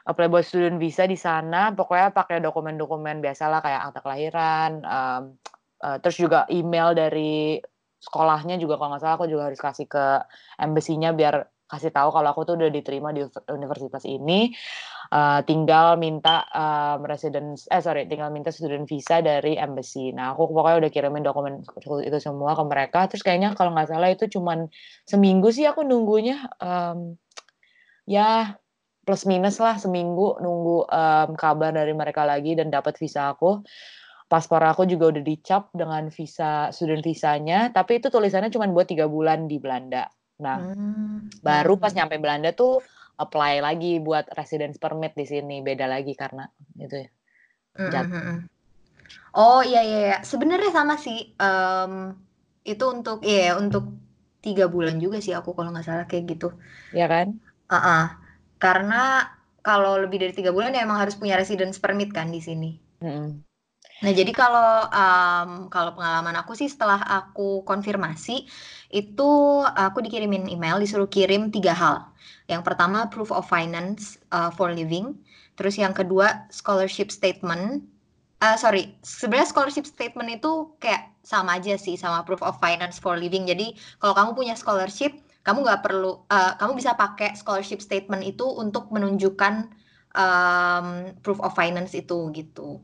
Apply 0.08 0.27
buat 0.27 0.43
student 0.43 0.81
visa 0.81 1.05
di 1.05 1.15
sana 1.15 1.72
pokoknya 1.77 2.10
pakai 2.12 2.41
dokumen-dokumen 2.41 3.22
biasa 3.22 3.48
lah 3.48 3.62
kayak 3.62 3.81
akta 3.91 4.00
kelahiran 4.01 4.72
um, 4.81 5.24
uh, 5.86 5.98
terus 6.01 6.17
juga 6.17 6.50
email 6.50 6.98
dari 6.98 7.62
sekolahnya 8.01 8.58
juga 8.58 8.81
kalau 8.81 8.98
nggak 8.98 9.01
salah 9.05 9.15
aku 9.22 9.29
juga 9.29 9.53
harus 9.53 9.62
kasih 9.62 9.86
ke 9.86 10.25
embassy-nya 10.58 11.13
biar 11.13 11.46
kasih 11.70 11.93
tahu 11.93 12.10
kalau 12.12 12.29
aku 12.34 12.41
tuh 12.43 12.60
udah 12.60 12.67
diterima 12.67 13.15
di 13.15 13.24
universitas 13.53 14.03
ini 14.03 14.51
uh, 15.10 15.41
tinggal 15.41 15.98
minta 15.98 16.46
um, 16.53 17.01
residence 17.10 17.65
eh 17.74 17.81
sorry 17.81 18.05
tinggal 18.05 18.29
minta 18.29 18.53
student 18.53 18.86
visa 18.86 19.25
dari 19.25 19.58
embassy. 19.58 20.13
Nah 20.13 20.38
aku 20.38 20.53
pokoknya 20.53 20.86
udah 20.86 20.91
kirimin 20.93 21.25
dokumen 21.25 21.53
itu 22.05 22.17
semua 22.22 22.53
ke 22.53 22.63
mereka. 22.70 23.10
Terus 23.10 23.25
kayaknya 23.25 23.58
kalau 23.58 23.74
nggak 23.74 23.89
salah 23.89 24.10
itu 24.13 24.29
cuman 24.29 24.70
seminggu 25.10 25.50
sih 25.50 25.65
aku 25.65 25.81
nunggunya 25.81 26.46
um, 26.62 27.17
ya 28.05 28.60
plus 29.01 29.25
minus 29.25 29.58
lah 29.58 29.81
seminggu 29.81 30.38
nunggu 30.38 30.86
um, 30.86 31.29
kabar 31.34 31.74
dari 31.74 31.98
mereka 31.98 32.22
lagi 32.22 32.53
dan 32.53 32.70
dapat 32.70 33.00
visa 33.01 33.34
aku. 33.34 33.65
Paspor 34.31 34.63
aku 34.63 34.88
juga 34.88 35.12
udah 35.12 35.24
dicap 35.27 35.75
dengan 35.75 36.08
visa 36.08 36.72
student 36.72 37.03
visanya 37.03 37.67
tapi 37.74 38.00
itu 38.00 38.08
tulisannya 38.08 38.48
cuma 38.48 38.63
buat 38.72 38.88
tiga 38.88 39.10
bulan 39.10 39.50
di 39.50 39.60
Belanda. 39.60 40.08
Nah, 40.41 40.74
hmm. 40.74 41.43
baru 41.46 41.77
pas 41.77 41.93
nyampe 41.93 42.17
Belanda 42.17 42.50
tuh 42.55 42.81
apply 43.20 43.60
lagi 43.63 44.00
buat 44.00 44.30
residence 44.34 44.80
permit 44.80 45.13
di 45.18 45.25
sini 45.27 45.60
beda 45.60 45.86
lagi 45.89 46.13
karena 46.15 46.48
itu 46.80 47.06
ya. 47.06 47.10
Mm-hmm. 47.77 48.38
Oh 49.36 49.63
iya 49.63 49.82
iya, 49.84 50.00
iya. 50.08 50.18
sebenarnya 50.24 50.72
sama 50.72 50.96
sih. 51.00 51.36
Um, 51.39 52.15
itu 52.62 52.84
untuk 52.86 53.25
iya 53.25 53.58
untuk 53.58 53.89
tiga 54.41 54.70
bulan 54.70 54.98
juga 55.01 55.18
sih 55.22 55.34
aku 55.34 55.53
kalau 55.53 55.74
nggak 55.74 55.86
salah 55.86 56.06
kayak 56.08 56.38
gitu. 56.38 56.53
Ya 56.91 57.08
kan? 57.08 57.39
Uh-uh. 57.72 58.15
Karena 58.62 59.30
kalau 59.62 59.98
lebih 60.01 60.22
dari 60.22 60.34
tiga 60.34 60.50
bulan 60.51 60.74
ya 60.74 60.84
emang 60.84 61.00
harus 61.00 61.15
punya 61.15 61.38
residence 61.38 61.77
permit 61.77 62.12
kan 62.12 62.30
di 62.30 62.41
sini. 62.41 62.72
Mm-hmm. 63.01 63.50
Nah, 64.01 64.12
jadi 64.17 64.34
kalau 64.34 64.89
um, 64.89 65.50
kalau 65.70 65.93
pengalaman 65.93 66.34
aku 66.41 66.58
sih 66.58 66.65
setelah 66.65 66.98
aku 67.05 67.62
konfirmasi 67.70 68.50
itu 68.89 69.31
aku 69.63 70.01
dikirimin 70.01 70.50
email 70.50 70.81
disuruh 70.81 71.05
kirim 71.05 71.53
tiga 71.53 71.77
hal. 71.77 72.10
Yang 72.50 72.65
pertama 72.65 73.08
proof 73.13 73.29
of 73.29 73.46
finance 73.46 74.17
uh, 74.34 74.50
for 74.50 74.74
living, 74.74 75.22
terus 75.53 75.77
yang 75.77 75.93
kedua 75.93 76.50
scholarship 76.50 77.13
statement. 77.13 77.86
Uh, 78.41 78.58
sorry, 78.58 78.98
sebenarnya 79.05 79.53
scholarship 79.53 79.86
statement 79.86 80.41
itu 80.41 80.74
kayak 80.81 81.13
sama 81.22 81.62
aja 81.62 81.77
sih 81.77 81.93
sama 81.93 82.25
proof 82.25 82.41
of 82.41 82.58
finance 82.58 82.98
for 82.98 83.13
living. 83.13 83.46
Jadi 83.46 83.77
kalau 84.01 84.17
kamu 84.17 84.29
punya 84.34 84.55
scholarship, 84.58 85.13
kamu 85.46 85.62
nggak 85.62 85.86
perlu, 85.86 86.25
uh, 86.25 86.58
kamu 86.58 86.81
bisa 86.81 86.98
pakai 86.98 87.38
scholarship 87.38 87.77
statement 87.86 88.25
itu 88.25 88.50
untuk 88.50 88.89
menunjukkan 88.89 89.70
um, 90.17 91.13
proof 91.22 91.38
of 91.39 91.53
finance 91.53 91.93
itu 91.93 92.34
gitu. 92.34 92.81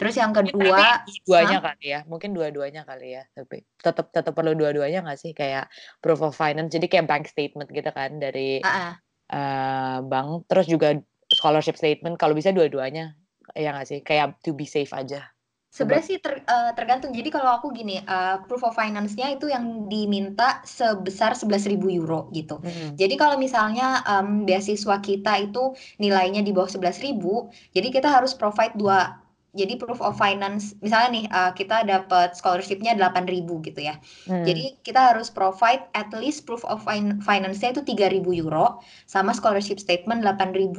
Terus 0.00 0.16
yang 0.16 0.32
kedua, 0.32 1.04
dua-duanya 1.28 1.60
kali 1.60 1.86
ya, 1.92 2.00
mungkin 2.08 2.32
dua-duanya 2.32 2.88
kali 2.88 3.20
ya, 3.20 3.22
tapi 3.36 3.68
tetap 3.76 4.08
tetap 4.16 4.32
perlu 4.32 4.56
dua-duanya 4.56 5.04
nggak 5.04 5.20
sih 5.20 5.36
kayak 5.36 5.68
proof 6.00 6.24
of 6.24 6.32
finance, 6.32 6.72
jadi 6.72 6.88
kayak 6.88 7.04
bank 7.04 7.28
statement 7.28 7.68
gitu 7.68 7.92
kan 7.92 8.16
dari 8.16 8.64
uh-uh. 8.64 8.96
uh, 9.28 9.98
bank, 10.08 10.48
terus 10.48 10.72
juga 10.72 10.96
scholarship 11.28 11.76
statement, 11.76 12.16
kalau 12.16 12.32
bisa 12.32 12.48
dua-duanya, 12.48 13.12
ya 13.52 13.76
nggak 13.76 13.88
sih, 13.92 14.00
kayak 14.00 14.40
to 14.40 14.56
be 14.56 14.64
safe 14.64 14.88
aja. 14.96 15.28
Sebenarnya 15.70 16.02
sih 16.02 16.18
ter, 16.18 16.42
uh, 16.50 16.74
tergantung. 16.74 17.14
Jadi 17.14 17.30
kalau 17.30 17.62
aku 17.62 17.70
gini, 17.70 18.02
uh, 18.02 18.42
proof 18.42 18.66
of 18.66 18.74
finance-nya 18.74 19.38
itu 19.38 19.46
yang 19.46 19.86
diminta 19.86 20.58
sebesar 20.66 21.38
11.000 21.38 21.78
euro 21.94 22.26
gitu. 22.34 22.58
Mm 22.58 22.66
-hmm. 22.66 22.88
Jadi 22.98 23.14
kalau 23.14 23.38
misalnya 23.38 24.02
um, 24.02 24.42
beasiswa 24.42 24.98
kita 24.98 25.46
itu 25.46 25.70
nilainya 26.02 26.42
di 26.42 26.50
bawah 26.50 26.66
11.000, 26.66 27.22
jadi 27.70 27.86
kita 27.86 28.10
harus 28.10 28.34
provide 28.34 28.74
dua 28.74 29.14
jadi 29.50 29.74
proof 29.78 29.98
of 29.98 30.14
finance 30.14 30.78
misalnya 30.78 31.08
nih 31.10 31.24
uh, 31.30 31.52
kita 31.54 31.82
dapat 31.82 32.38
scholarshipnya 32.38 32.94
8.000 32.94 33.66
gitu 33.66 33.80
ya. 33.82 33.98
Hmm. 34.30 34.46
Jadi 34.46 34.78
kita 34.86 35.14
harus 35.14 35.30
provide 35.30 35.90
at 35.94 36.10
least 36.14 36.46
proof 36.46 36.62
of 36.66 36.82
finance-nya 37.22 37.70
itu 37.74 37.82
3.000 37.82 38.22
euro 38.42 38.78
sama 39.10 39.34
scholarship 39.34 39.82
statement 39.82 40.22
8.000. 40.22 40.70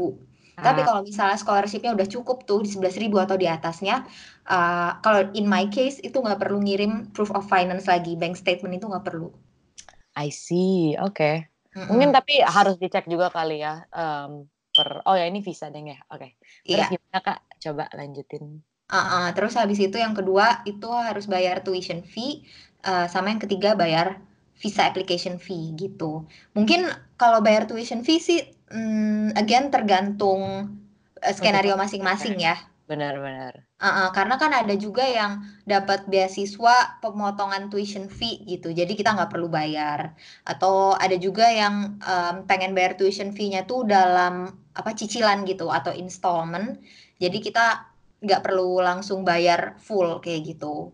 Ah. 0.60 0.72
Tapi 0.72 0.82
kalau 0.88 1.02
misalnya 1.04 1.36
scholarshipnya 1.36 1.92
udah 1.96 2.08
cukup 2.08 2.48
tuh 2.48 2.64
di 2.64 2.72
11.000 2.72 3.12
atau 3.12 3.36
di 3.36 3.48
atasnya, 3.48 4.08
uh, 4.48 5.00
kalau 5.04 5.28
in 5.36 5.48
my 5.48 5.68
case 5.68 6.00
itu 6.04 6.20
nggak 6.20 6.40
perlu 6.40 6.64
ngirim 6.64 7.12
proof 7.12 7.32
of 7.36 7.44
finance 7.48 7.88
lagi, 7.92 8.16
bank 8.16 8.40
statement 8.40 8.80
itu 8.80 8.88
nggak 8.88 9.04
perlu. 9.04 9.32
I 10.16 10.28
see, 10.32 10.96
oke. 11.00 11.16
Okay. 11.16 11.36
Mm 11.72 11.76
-hmm. 11.76 11.88
Mungkin 11.88 12.10
tapi 12.12 12.44
harus 12.44 12.76
dicek 12.76 13.08
juga 13.08 13.32
kali 13.32 13.64
ya. 13.64 13.88
Um, 13.96 14.52
per 14.72 15.04
oh 15.04 15.16
ya 15.16 15.28
ini 15.28 15.44
visa 15.44 15.68
deh 15.68 15.84
ya 15.84 16.00
oke 16.08 16.18
okay. 16.18 16.32
terus 16.64 16.88
iya. 16.88 16.92
gimana 16.96 17.20
kak 17.20 17.40
coba 17.62 17.86
lanjutin. 17.94 18.66
Uh, 18.92 18.98
uh, 18.98 19.28
terus 19.32 19.56
habis 19.56 19.80
itu 19.80 19.96
yang 19.96 20.12
kedua 20.12 20.66
itu 20.68 20.90
harus 20.92 21.30
bayar 21.30 21.64
tuition 21.64 22.04
fee 22.04 22.44
uh, 22.84 23.08
sama 23.08 23.32
yang 23.32 23.40
ketiga 23.40 23.72
bayar 23.78 24.20
visa 24.60 24.84
application 24.84 25.40
fee 25.40 25.72
gitu. 25.80 26.28
Mungkin 26.58 26.92
kalau 27.16 27.40
bayar 27.40 27.70
tuition 27.70 28.04
fee 28.04 28.20
sih 28.20 28.42
um, 28.74 29.32
again 29.40 29.72
tergantung 29.72 30.76
uh, 31.22 31.34
skenario 31.34 31.80
masing-masing 31.80 32.36
ya. 32.42 32.60
Benar-benar 32.90 33.72
uh, 33.82 33.88
uh, 33.90 34.08
karena 34.14 34.38
kan 34.38 34.54
ada 34.54 34.78
juga 34.78 35.04
yang 35.04 35.42
dapat 35.66 36.06
beasiswa 36.06 37.02
pemotongan 37.02 37.74
tuition 37.74 38.08
fee 38.08 38.46
gitu. 38.46 38.70
Jadi 38.70 38.94
kita 38.94 39.18
nggak 39.18 39.34
perlu 39.34 39.50
bayar. 39.50 40.14
Atau 40.46 40.94
ada 40.94 41.18
juga 41.18 41.50
yang 41.50 41.98
um, 41.98 42.36
pengen 42.46 42.78
bayar 42.78 42.96
tuition 42.96 43.34
fee-nya 43.34 43.66
tuh 43.66 43.90
dalam 43.90 44.54
apa 44.72 44.94
cicilan 44.94 45.44
gitu 45.50 45.68
atau 45.74 45.92
installment. 45.92 46.80
Jadi 47.22 47.38
kita 47.38 47.94
nggak 48.22 48.42
perlu 48.42 48.82
langsung 48.82 49.22
bayar 49.22 49.78
full 49.78 50.18
kayak 50.18 50.58
gitu. 50.58 50.90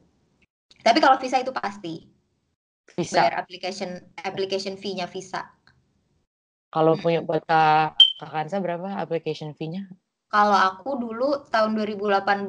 Tapi 0.83 0.99
kalau 0.99 1.15
visa 1.15 1.39
itu 1.39 1.55
pasti. 1.55 2.03
Visa. 2.99 3.23
Bayar 3.23 3.47
application 3.47 3.95
application 4.19 4.75
fee-nya 4.75 5.07
visa. 5.07 5.47
Kalau 6.67 6.99
punya 6.99 7.23
buat 7.23 7.47
Kak 7.47 7.95
Kansa 8.19 8.59
berapa 8.59 8.99
application 8.99 9.55
fee-nya? 9.55 9.87
Kalau 10.27 10.59
aku 10.59 10.99
dulu 10.99 11.47
tahun 11.47 11.79
2018 11.79 12.43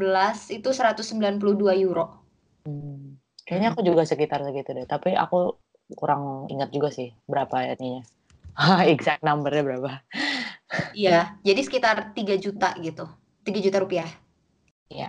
itu 0.58 0.68
192 0.75 1.78
euro. 1.78 2.26
Hmm. 2.66 3.23
Kayaknya 3.47 3.68
aku 3.73 3.80
juga 3.87 4.02
sekitar 4.02 4.42
segitu 4.42 4.75
deh, 4.75 4.85
tapi 4.90 5.14
aku 5.14 5.54
kurang 5.94 6.50
ingat 6.50 6.75
juga 6.75 6.90
sih 6.90 7.14
berapa 7.30 7.78
ininya. 7.78 8.02
exact 8.92 9.23
numbernya 9.23 9.62
berapa. 9.62 9.90
Iya, 10.92 11.38
jadi 11.47 11.61
sekitar 11.62 12.12
3 12.12 12.35
juta 12.37 12.75
gitu. 12.82 13.06
3 13.49 13.64
juta 13.64 13.81
rupiah. 13.81 14.11
Iya. 14.93 15.09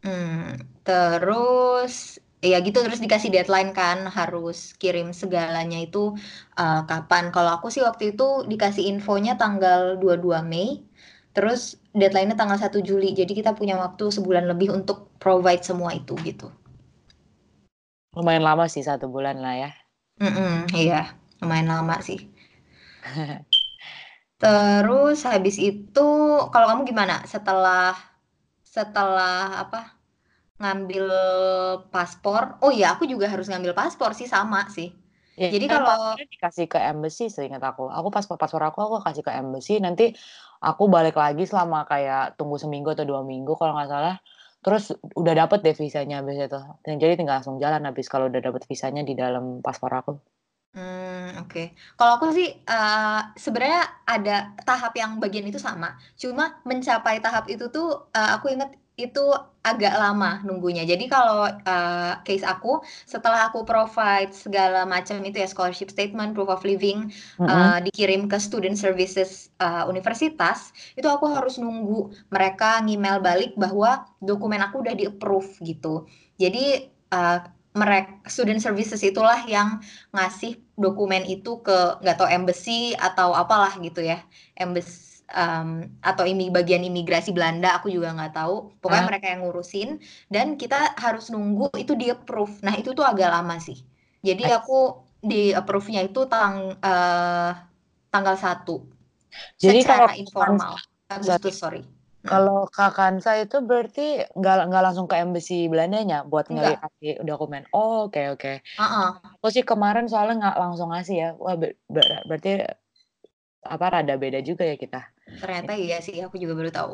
Hmm, 0.00 0.56
terus 0.82 2.16
ya 2.38 2.62
gitu 2.62 2.86
terus 2.86 3.02
dikasih 3.02 3.34
deadline 3.34 3.74
kan 3.74 4.06
harus 4.06 4.72
kirim 4.78 5.12
segalanya 5.12 5.78
itu 5.84 6.16
uh, 6.56 6.82
kapan. 6.88 7.28
Kalau 7.34 7.60
aku 7.60 7.68
sih 7.68 7.84
waktu 7.84 8.16
itu 8.16 8.48
dikasih 8.48 8.88
infonya 8.88 9.36
tanggal 9.36 10.00
22 10.00 10.40
Mei. 10.46 10.82
Terus 11.36 11.78
deadline-nya 11.94 12.34
tanggal 12.34 12.58
1 12.58 12.82
Juli. 12.82 13.14
Jadi 13.14 13.36
kita 13.36 13.54
punya 13.54 13.78
waktu 13.78 14.10
sebulan 14.10 14.48
lebih 14.50 14.74
untuk 14.74 15.12
provide 15.22 15.62
semua 15.62 15.94
itu 15.94 16.16
gitu. 16.24 16.50
Lumayan 18.16 18.42
lama 18.42 18.66
sih 18.66 18.82
satu 18.82 19.06
bulan 19.06 19.38
lah 19.38 19.54
ya. 19.54 19.70
Mhm, 20.18 20.74
iya, 20.74 21.14
lumayan 21.38 21.70
lama 21.70 22.02
sih. 22.02 22.18
Terus 24.38 25.18
habis 25.26 25.56
itu 25.58 26.08
kalau 26.54 26.66
kamu 26.70 26.82
gimana 26.86 27.26
setelah 27.26 27.98
setelah 28.62 29.66
apa, 29.66 29.80
ngambil 30.62 31.06
paspor 31.94 32.42
oh 32.64 32.72
iya 32.74 32.94
aku 32.94 33.04
juga 33.12 33.26
harus 33.32 33.46
ngambil 33.50 33.74
paspor 33.78 34.10
sih, 34.18 34.28
sama 34.30 34.60
sih. 34.76 34.88
Ya 35.38 35.46
Jadi 35.54 35.66
kan 35.70 35.80
kalau 35.86 36.18
dikasih 36.32 36.66
ke 36.72 36.78
embassy 36.90 37.24
seingat 37.30 37.62
aku. 37.62 37.86
Aku 37.98 38.08
paspor 38.14 38.36
paspor 38.42 38.62
aku, 38.68 38.78
aku 38.86 38.96
kasih 39.06 39.22
ke 39.26 39.32
embassy, 39.40 39.74
nanti 39.78 40.04
aku 40.68 40.82
balik 40.94 41.14
lagi 41.22 41.42
selama 41.50 41.86
kayak 41.90 42.34
tunggu 42.38 42.56
seminggu 42.62 42.88
atau 42.94 43.06
2 43.06 43.22
minggu 43.22 43.52
kalau 43.60 43.72
nggak 43.78 43.90
salah, 43.94 44.16
terus 44.64 44.84
udah 45.20 45.34
dapet 45.40 45.58
deh 45.66 45.74
visanya 45.78 46.14
habis 46.20 46.36
itu. 46.38 46.58
Dan 46.84 46.94
jadi 47.02 47.12
tinggal 47.18 47.38
langsung 47.42 47.56
jalan 47.62 47.82
habis 47.88 48.06
kalau 48.12 48.26
udah 48.30 48.42
dapet 48.42 48.62
visanya 48.70 49.02
di 49.06 49.14
dalam 49.14 49.62
paspor 49.64 49.92
aku. 49.94 50.12
Mmm, 50.78 51.42
oke. 51.42 51.62
Kalau 51.98 52.12
aku 52.20 52.26
sih, 52.38 52.48
eee, 52.62 53.20
sebenarnya 53.34 53.82
ada 54.06 54.36
tahap 54.68 54.94
yang 54.94 55.18
bagian 55.18 55.48
itu 55.50 55.58
sama, 55.58 55.98
cuma 56.14 56.60
mencapai 56.68 57.18
tahap 57.24 57.50
itu 57.50 57.66
tuh, 57.74 58.06
eee, 58.14 58.30
aku 58.38 58.46
inget 58.54 58.70
itu 58.98 59.22
agak 59.62 59.94
lama 59.94 60.42
nunggunya. 60.46 60.82
Jadi 60.86 61.06
kalau, 61.10 61.46
eee, 61.50 62.12
case 62.26 62.46
aku, 62.46 62.82
setelah 63.10 63.50
aku 63.50 63.62
provide 63.66 64.30
segala 64.34 64.86
macam 64.86 65.18
itu 65.26 65.38
ya, 65.42 65.48
scholarship 65.50 65.90
statement, 65.90 66.34
proof 66.36 66.50
of 66.52 66.62
living, 66.62 67.10
Mhm. 67.42 67.48
eee, 67.50 67.78
dikirim 67.90 68.22
ke 68.30 68.38
student 68.38 68.76
services, 68.78 69.50
eee, 69.58 69.82
universitas, 69.90 70.70
itu 71.00 71.06
aku 71.10 71.26
harus 71.32 71.58
nunggu 71.62 72.12
mereka 72.30 72.78
ngemail 72.86 73.18
balik 73.24 73.56
bahwa 73.58 74.04
dokumen 74.22 74.62
aku 74.62 74.84
udah 74.86 74.94
di-approve 74.94 75.50
gitu. 75.64 76.06
Jadi, 76.38 76.86
eee, 77.10 77.38
merek 77.80 78.06
student 78.28 78.60
services 78.66 79.00
itulah 79.06 79.40
yang 79.46 79.78
ngasih 80.14 80.58
dokumen 80.78 81.22
itu 81.28 81.62
ke 81.66 81.78
nggak 82.02 82.16
tahu 82.18 82.28
embassy 82.30 82.94
atau 82.98 83.32
apalah 83.38 83.72
gitu 83.86 84.00
ya, 84.02 84.18
embas 84.58 85.22
mmm, 85.30 86.02
atau 86.02 86.24
imi 86.26 86.50
bagian 86.52 86.82
imigrasi 86.86 87.30
Belanda, 87.36 87.68
aku 87.78 87.88
juga 87.94 88.08
nggak 88.16 88.32
tahu. 88.38 88.54
Pokoknya 88.82 89.04
Ah. 89.06 89.10
mereka 89.10 89.26
yang 89.32 89.40
ngurusin 89.46 89.88
dan 90.34 90.46
kita 90.60 90.94
harus 90.98 91.30
nunggu 91.34 91.70
itu 91.78 91.92
di-approve. 91.98 92.60
Nah, 92.66 92.74
itu 92.80 92.90
tuh 92.98 93.04
agak 93.06 93.30
lama 93.34 93.56
sih. 93.62 93.78
Jadi 94.26 94.44
aku 94.50 95.06
di-approve-nya 95.22 96.00
itu 96.08 96.20
tang 96.32 96.74
eee, 96.82 97.50
tanggal 98.12 98.36
1 98.38 98.86
Jadi 99.60 99.82
kalau 99.82 100.06
secara 100.06 100.14
informal. 100.14 100.74
Agustus, 101.10 101.56
sorry. 101.58 101.82
Mhm. 102.24 102.30
Kalau 102.30 102.66
Kak 102.74 102.90
Kansa 102.98 103.30
itu 103.38 103.56
berarti 103.62 104.26
nggak 104.38 104.54
nggak 104.68 104.82
langsung 104.86 105.06
ke 105.10 105.16
embassy 105.22 105.70
Belandanya 105.70 106.26
buat 106.26 106.50
ngasih 106.50 107.22
dokumen? 107.22 107.62
Oh, 107.70 108.10
oke 108.10 108.20
oke. 108.34 108.52
Heeh. 108.78 109.08
Aku 109.38 109.48
sih 109.54 109.62
kemarin 109.62 110.06
soalnya 110.10 110.34
nggak 110.50 110.56
langsung 110.62 110.88
ngasih 110.90 111.16
ya. 111.22 111.28
Wah, 111.38 111.54
ber 111.54 111.70
ber 111.86 112.06
berarti 112.28 112.50
apa, 113.74 113.86
rada 113.94 114.14
beda 114.22 114.40
juga 114.42 114.64
ya 114.66 114.76
kita. 114.78 115.00
Ternyata 115.42 115.72
iya 115.78 115.98
sih, 116.02 116.16
aku 116.24 116.36
juga 116.42 116.54
baru 116.58 116.70
tahu. 116.74 116.92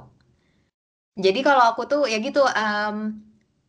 Jadi 1.19 1.40
kalau 1.47 1.62
aku 1.71 1.83
tuh 1.87 2.02
ya 2.11 2.19
gitu, 2.19 2.43
mmm, 2.43 2.99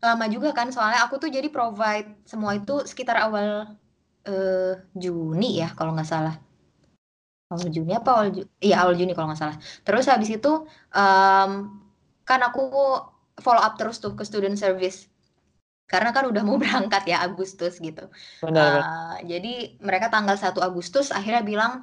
lama 0.01 0.25
juga 0.29 0.49
kan 0.57 0.69
soalnya 0.73 1.05
aku 1.05 1.17
tuh 1.21 1.29
jadi 1.33 1.49
provide 1.49 2.09
semua 2.25 2.57
itu 2.57 2.85
sekitar 2.89 3.17
awal, 3.25 3.77
eee, 4.27 4.81
Juni 4.97 5.61
ya 5.61 5.73
kalau 5.77 5.93
nggak 5.97 6.09
salah. 6.09 6.44
Awal 7.51 7.69
Juni 7.69 7.93
apa 7.93 8.09
awal 8.17 8.27
Ju 8.33 8.41
iya 8.57 8.81
awal 8.81 8.97
Juni 8.97 9.13
kalau 9.13 9.29
nggak 9.29 9.37
salah. 9.41 9.57
Terus 9.85 10.05
habis 10.09 10.29
itu, 10.33 10.51
mmm, 10.89 11.51
kan 12.25 12.39
aku 12.41 12.61
follow 13.37 13.61
up 13.61 13.77
terus 13.77 14.01
tuh 14.01 14.17
ke 14.17 14.25
student 14.25 14.57
service. 14.57 15.05
Karena 15.89 16.09
kan 16.15 16.25
udah 16.29 16.43
mau 16.45 16.57
berangkat 16.63 17.05
ya 17.09 17.21
Agustus 17.25 17.77
gitu. 17.81 18.09
Bener. 18.41 18.81
Eee, 18.81 19.15
jadi 19.29 19.53
mereka 19.81 20.09
tanggal 20.13 20.37
1 20.39 20.61
Agustus 20.65 21.13
akhirnya 21.13 21.43
bilang, 21.45 21.73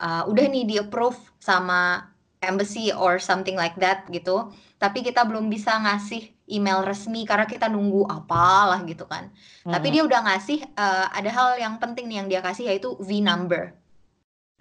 eee, 0.00 0.22
"Udah 0.30 0.44
nih 0.50 0.64
di-approve 0.70 1.18
sama 1.42 2.10
embassy 2.42 2.90
or 2.94 3.18
something 3.22 3.54
like 3.58 3.78
that," 3.78 4.06
gitu. 4.10 4.50
Tapi 4.82 5.02
kita 5.06 5.22
belum 5.28 5.50
bisa 5.50 5.78
ngasih 5.82 6.34
email 6.50 6.82
resmi 6.86 7.26
karena 7.26 7.46
kita 7.46 7.66
nunggu 7.70 8.06
apalah 8.10 8.82
gitu 8.86 9.06
kan. 9.10 9.30
Tapi 9.70 9.86
Mhm. 9.90 9.94
dia 9.94 10.02
udah 10.08 10.20
ngasih, 10.30 10.58
eee, 10.66 11.06
ada 11.14 11.30
hal 11.34 11.48
yang 11.58 11.74
penting 11.82 12.06
nih 12.10 12.16
yang 12.24 12.28
dia 12.30 12.40
kasih 12.44 12.70
yaitu 12.70 12.94
V-number. 13.02 13.81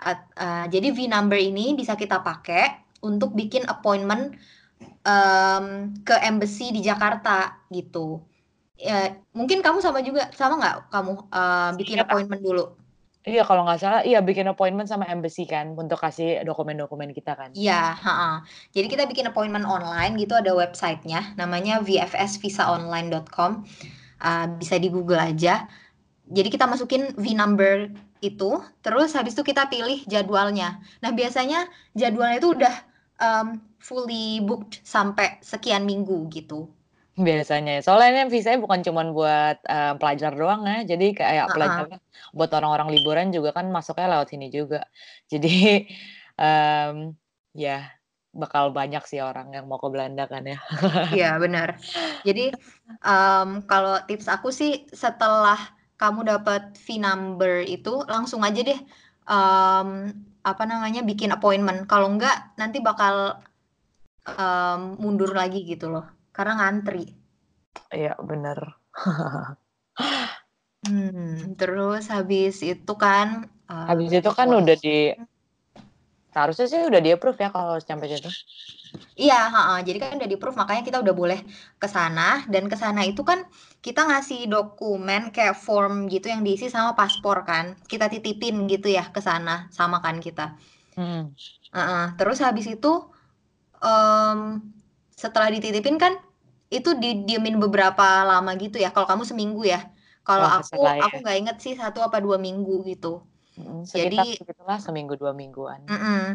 At 0.02 0.26
eee, 0.34 0.66
jadi 0.74 0.88
V-number 0.98 1.38
ini 1.38 1.78
bisa 1.78 1.94
kita 1.94 2.26
pakai 2.26 2.82
untuk 3.06 3.38
bikin 3.38 3.66
appointment, 3.70 4.34
mmm, 5.06 6.02
ke 6.06 6.16
embassy 6.26 6.74
di 6.74 6.82
Jakarta 6.82 7.62
gitu. 7.70 8.22
Ya 8.82 9.14
mungkin 9.38 9.62
kamu 9.62 9.78
sama 9.82 10.02
juga, 10.02 10.34
sama 10.34 10.58
nggak 10.58 10.76
kamu, 10.90 11.12
eee, 11.30 11.70
bikin 11.78 11.98
aku 12.02 12.06
appointment 12.10 12.42
dulu? 12.42 12.66
Iya 13.22 13.46
kalau 13.46 13.62
nggak 13.70 13.78
salah 13.78 14.02
iya 14.02 14.18
bikin 14.26 14.50
appointment 14.50 14.90
sama 14.90 15.06
embassy 15.06 15.46
kan 15.46 15.78
untuk 15.78 16.02
kasih 16.02 16.42
dokumen-dokumen 16.42 17.14
kita 17.14 17.38
kan? 17.38 17.54
Iya. 17.54 17.94
Jadi 18.74 18.88
kita 18.90 19.06
bikin 19.06 19.30
appointment 19.30 19.70
online 19.70 20.18
gitu 20.18 20.34
ada 20.34 20.50
website-nya 20.58 21.38
namanya 21.38 21.78
vfsvisaonline.com, 21.86 23.52
eee, 24.26 24.46
bisa 24.58 24.82
di-Google 24.82 25.22
aja. 25.22 25.70
Jadi 26.26 26.50
kita 26.50 26.66
masukin 26.66 27.14
V-number 27.14 27.94
itu, 28.22 28.52
terus 28.86 29.10
habis 29.18 29.34
itu 29.36 29.44
kita 29.52 29.64
pilih 29.74 30.00
jadwalnya. 30.14 30.80
Nah 31.04 31.12
biasanya 31.20 31.60
jadwalnya 31.98 32.38
itu 32.42 32.50
udah, 32.58 32.76
mmm, 33.22 33.48
fully 33.82 34.40
booked 34.48 34.82
sampai 34.86 35.42
sekian 35.42 35.84
minggu 35.90 36.30
gitu. 36.34 36.70
Biasanya 37.28 37.70
ya, 37.78 37.82
soalnya 37.84 38.10
ini 38.24 38.32
visanya 38.32 38.60
bukan 38.64 38.80
cuman 38.88 39.08
buat, 39.12 39.58
eee, 39.68 39.94
pelajar 40.00 40.32
doang 40.40 40.64
ya, 40.64 40.78
jadi 40.96 41.06
kayak 41.20 41.48
Heeh. 41.48 41.52
pelajarnya 41.54 41.98
buat 42.32 42.50
orang-orang 42.56 42.88
liburan 42.96 43.28
juga 43.36 43.52
kan 43.58 43.68
masuknya 43.76 44.08
lewat 44.16 44.28
sini 44.32 44.48
juga. 44.48 44.80
Jadi, 45.28 45.52
mmm, 46.40 47.12
ya 47.52 47.92
bakal 48.32 48.72
banyak 48.72 49.04
sih 49.12 49.20
orang 49.20 49.52
yang 49.56 49.68
mau 49.68 49.76
ke 49.84 49.88
Belanda 49.92 50.24
kan 50.32 50.44
ya. 50.48 50.58
Iya 51.12 51.28
bener. 51.44 51.70
Jadi, 52.28 52.42
mmm, 53.04 53.68
kalau 53.70 53.96
tips 54.08 54.28
aku 54.32 54.50
sih 54.54 54.72
setelah 55.04 55.60
kamu 56.02 56.26
dapet 56.26 56.74
V-number 56.82 57.62
itu 57.70 58.02
langsung 58.10 58.42
aja 58.42 58.58
deh, 58.66 58.80
mmm, 59.30 59.90
apa 60.42 60.64
namanya, 60.66 61.06
bikin 61.06 61.30
appointment. 61.30 61.86
Kalau 61.86 62.10
enggak 62.10 62.58
nanti 62.58 62.82
bakal, 62.82 63.38
mmm, 64.26 64.98
mundur 64.98 65.38
lagi 65.38 65.62
gitu 65.62 65.94
loh, 65.94 66.10
karena 66.34 66.58
ngantri. 66.58 67.06
Iya 67.94 68.18
bener. 68.18 68.82
Hmm, 70.82 71.54
terus 71.62 72.10
habis 72.10 72.66
itu 72.66 72.94
kan, 72.98 73.46
Habis 73.70 74.10
eee, 74.10 74.20
itu 74.26 74.32
kan 74.34 74.50
udah 74.50 74.76
di 74.82 75.14
seharusnya 76.34 76.66
sih 76.72 76.82
udah 76.90 77.02
di-approve 77.06 77.40
ya 77.44 77.50
kalau 77.56 77.74
sampai 77.90 78.08
situ? 78.12 78.30
Iya, 79.20 79.36
heeh, 79.54 79.78
jadi 79.88 79.98
kan 80.02 80.10
udah 80.20 80.28
di-approve 80.32 80.56
makanya 80.62 80.84
kita 80.88 80.98
udah 81.04 81.16
boleh 81.22 81.40
ke 81.82 81.88
sana 81.96 82.48
dan 82.54 82.64
ke 82.72 82.76
sana 82.84 83.02
itu 83.04 83.22
kan 83.30 83.40
kita 83.86 84.02
ngasih 84.10 84.40
dokumen 84.54 85.22
kayak 85.36 85.56
form 85.66 86.08
gitu 86.14 86.26
yang 86.32 86.42
diisi 86.48 86.68
sama 86.72 86.92
paspor 87.00 87.38
kan, 87.50 87.66
kita 87.92 88.06
titipin 88.14 88.56
gitu 88.72 88.88
ya 88.98 89.04
ke 89.16 89.20
sana, 89.28 89.68
sama 89.78 89.98
kan 90.06 90.18
kita. 90.24 90.56
Mhm. 90.98 91.36
Heeh, 91.76 92.04
terus 92.20 92.38
habis 92.46 92.68
itu, 92.68 92.88
mmm, 93.84 94.62
setelah 95.24 95.50
dititipin 95.56 95.98
kan 96.04 96.14
itu 96.74 96.90
didiemin 97.04 97.58
beberapa 97.64 98.04
lama 98.30 98.52
gitu 98.64 98.78
ya, 98.84 98.90
kalau 98.96 99.08
kamu 99.12 99.24
seminggu 99.32 99.62
ya. 99.74 99.80
Kalau 100.28 100.48
nggak 100.52 100.58
aku, 100.58 100.72
salah 100.72 100.94
aku 101.04 101.16
ya. 101.16 101.22
nggak 101.24 101.38
inget 101.42 101.58
sih 101.66 101.74
1 101.82 102.00
apa 102.08 102.18
2 102.26 102.38
minggu 102.46 102.74
gitu. 102.92 103.08
Sekitar 103.86 104.26
Jadi 104.28 104.38
segitulah 104.40 104.80
seminggu, 104.82 105.14
2 105.18 105.32
mingguan. 105.36 105.82
Mhm. 105.90 106.26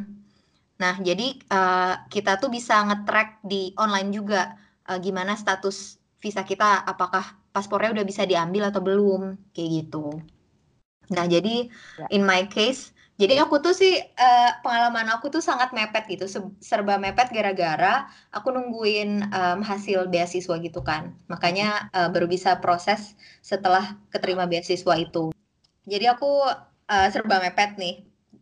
Nah 0.83 0.95
jadi, 1.01 1.27
eee, 1.41 1.95
kita 2.13 2.37
tuh 2.43 2.51
bisa 2.53 2.85
nge-track 2.85 3.43
di 3.47 3.73
online 3.81 4.11
juga, 4.13 4.57
eee, 4.91 4.99
gimana 5.01 5.35
status 5.39 5.99
visa 6.21 6.43
kita, 6.45 6.85
apakah 6.85 7.25
paspornya 7.55 7.93
udah 7.97 8.07
bisa 8.07 8.25
diambil 8.29 8.69
atau 8.73 8.83
belum, 8.85 9.39
kayak 9.57 9.71
gitu. 9.85 10.21
Nah 11.15 11.27
jadi 11.29 11.69
Ya. 11.99 12.07
in 12.13 12.23
my 12.27 12.47
case, 12.51 12.93
jadi 13.21 13.43
aku 13.47 13.61
tuh 13.65 13.75
sih, 13.77 13.97
eee, 14.01 14.51
pengalaman 14.65 15.09
aku 15.15 15.29
tuh 15.33 15.41
sangat 15.45 15.73
mepet 15.77 16.05
gitu, 16.11 16.27
serba 16.63 16.97
mepet 17.01 17.31
gara-gara 17.33 18.09
aku 18.35 18.51
nungguin, 18.55 19.29
mmm, 19.31 19.61
hasil 19.65 20.09
beasiswa 20.13 20.57
gitu 20.61 20.81
kan. 20.85 21.15
Makanya, 21.33 21.91
eee, 21.95 22.09
baru 22.15 22.27
bisa 22.31 22.59
proses 22.63 23.17
setelah 23.45 23.97
keterima 24.13 24.45
beasiswa 24.51 24.95
itu. 25.01 25.33
Jadi 25.89 26.07
aku, 26.11 26.45
eee, 26.91 27.09
serba 27.15 27.39
mepet 27.45 27.77
nih, 27.81 27.95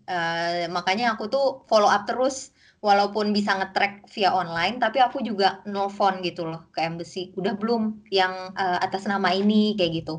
eee, 0.09 0.67
makanya 0.73 1.15
aku 1.17 1.29
tuh 1.33 1.47
follow 1.71 1.89
up 1.91 2.05
terus, 2.09 2.53
walaupun 2.85 3.33
bisa 3.33 3.57
nge-track 3.57 4.07
via 4.13 4.31
online, 4.37 4.77
tapi 4.83 5.01
aku 5.01 5.25
juga 5.25 5.65
nelfon 5.65 6.21
gitu 6.21 6.45
loh 6.49 6.69
ke 6.77 6.85
embassy, 6.85 7.33
"Udah 7.41 7.57
belum 7.57 8.05
yang, 8.13 8.53
eee, 8.57 8.79
atas 8.85 9.09
nama 9.09 9.33
ini?" 9.33 9.73
Kayak 9.79 10.05
gitu. 10.05 10.15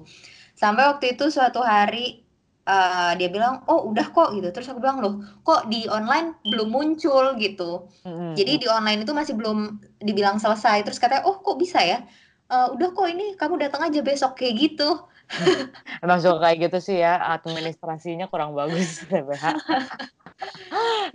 Sampai 0.57 0.87
waktu 0.89 1.17
itu 1.17 1.29
suatu 1.33 1.61
hari, 1.65 2.23
eee, 2.69 3.11
dia 3.19 3.29
bilang, 3.33 3.65
"Oh 3.69 3.89
udah 3.91 4.07
kok," 4.13 4.33
gitu, 4.37 4.49
terus 4.55 4.69
aku 4.71 4.79
bilang, 4.83 5.01
"Loh 5.03 5.21
kok 5.45 5.69
di 5.73 5.85
online 5.91 6.37
belum 6.47 6.69
muncul?" 6.73 7.35
Gitu. 7.41 7.89
Mhm 8.05 8.35
Jadi 8.37 8.53
di 8.63 8.67
online 8.69 9.03
itu 9.07 9.13
masih 9.17 9.35
belum 9.39 9.79
dibilang 10.03 10.37
selesai, 10.41 10.83
terus 10.87 10.99
katanya, 11.01 11.25
"Oh 11.29 11.39
kok 11.43 11.57
bisa 11.61 11.81
ya?" 11.83 12.03
eee, 12.51 12.67
"Udah 12.75 12.89
kok 12.95 13.07
ini 13.11 13.35
kamu 13.39 13.57
datang 13.61 13.83
aja 13.89 14.01
besok," 14.05 14.37
kayak 14.39 14.55
gitu. 14.61 14.89
Emang 16.03 16.19
suka 16.21 16.37
kayak 16.43 16.57
gitu 16.69 16.77
sih 16.87 16.97
ya, 17.03 17.17
administrasinya 17.35 18.25
kurang 18.31 18.51
bagus 18.57 18.99
TBH. 19.09 19.45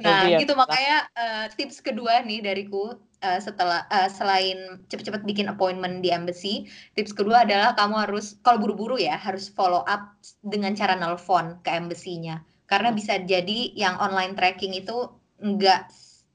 Nah, 0.01 0.25
Tapi 0.25 0.33
ya 0.33 0.41
gitu 0.41 0.53
makanya, 0.57 1.07
eee, 1.15 1.45
tips 1.59 1.79
kedua 1.85 2.25
nih 2.25 2.41
dariku, 2.41 2.97
eee, 3.21 3.39
setelah 3.43 3.85
eee, 3.93 4.09
selain 4.09 4.59
cepet-cepet 4.89 5.23
bikin 5.29 5.47
appointment 5.53 6.01
di 6.05 6.09
embassy, 6.11 6.67
tips 6.97 7.13
kedua 7.13 7.45
adalah 7.45 7.77
kamu 7.77 7.97
harus 8.09 8.39
kalau 8.45 8.59
buru-buru 8.63 8.97
ya, 8.97 9.17
harus 9.21 9.53
follow 9.53 9.83
up 9.85 10.17
dengan 10.41 10.73
cara 10.79 10.95
nelpon 10.97 11.61
ke 11.65 11.71
embassy-nya. 11.77 12.43
Karena 12.71 12.91
Hmm. 12.91 12.99
bisa 12.99 13.15
jadi 13.21 13.59
yang 13.77 13.99
online 14.01 14.33
tracking 14.39 14.73
itu 14.79 14.97
nggak 15.41 15.81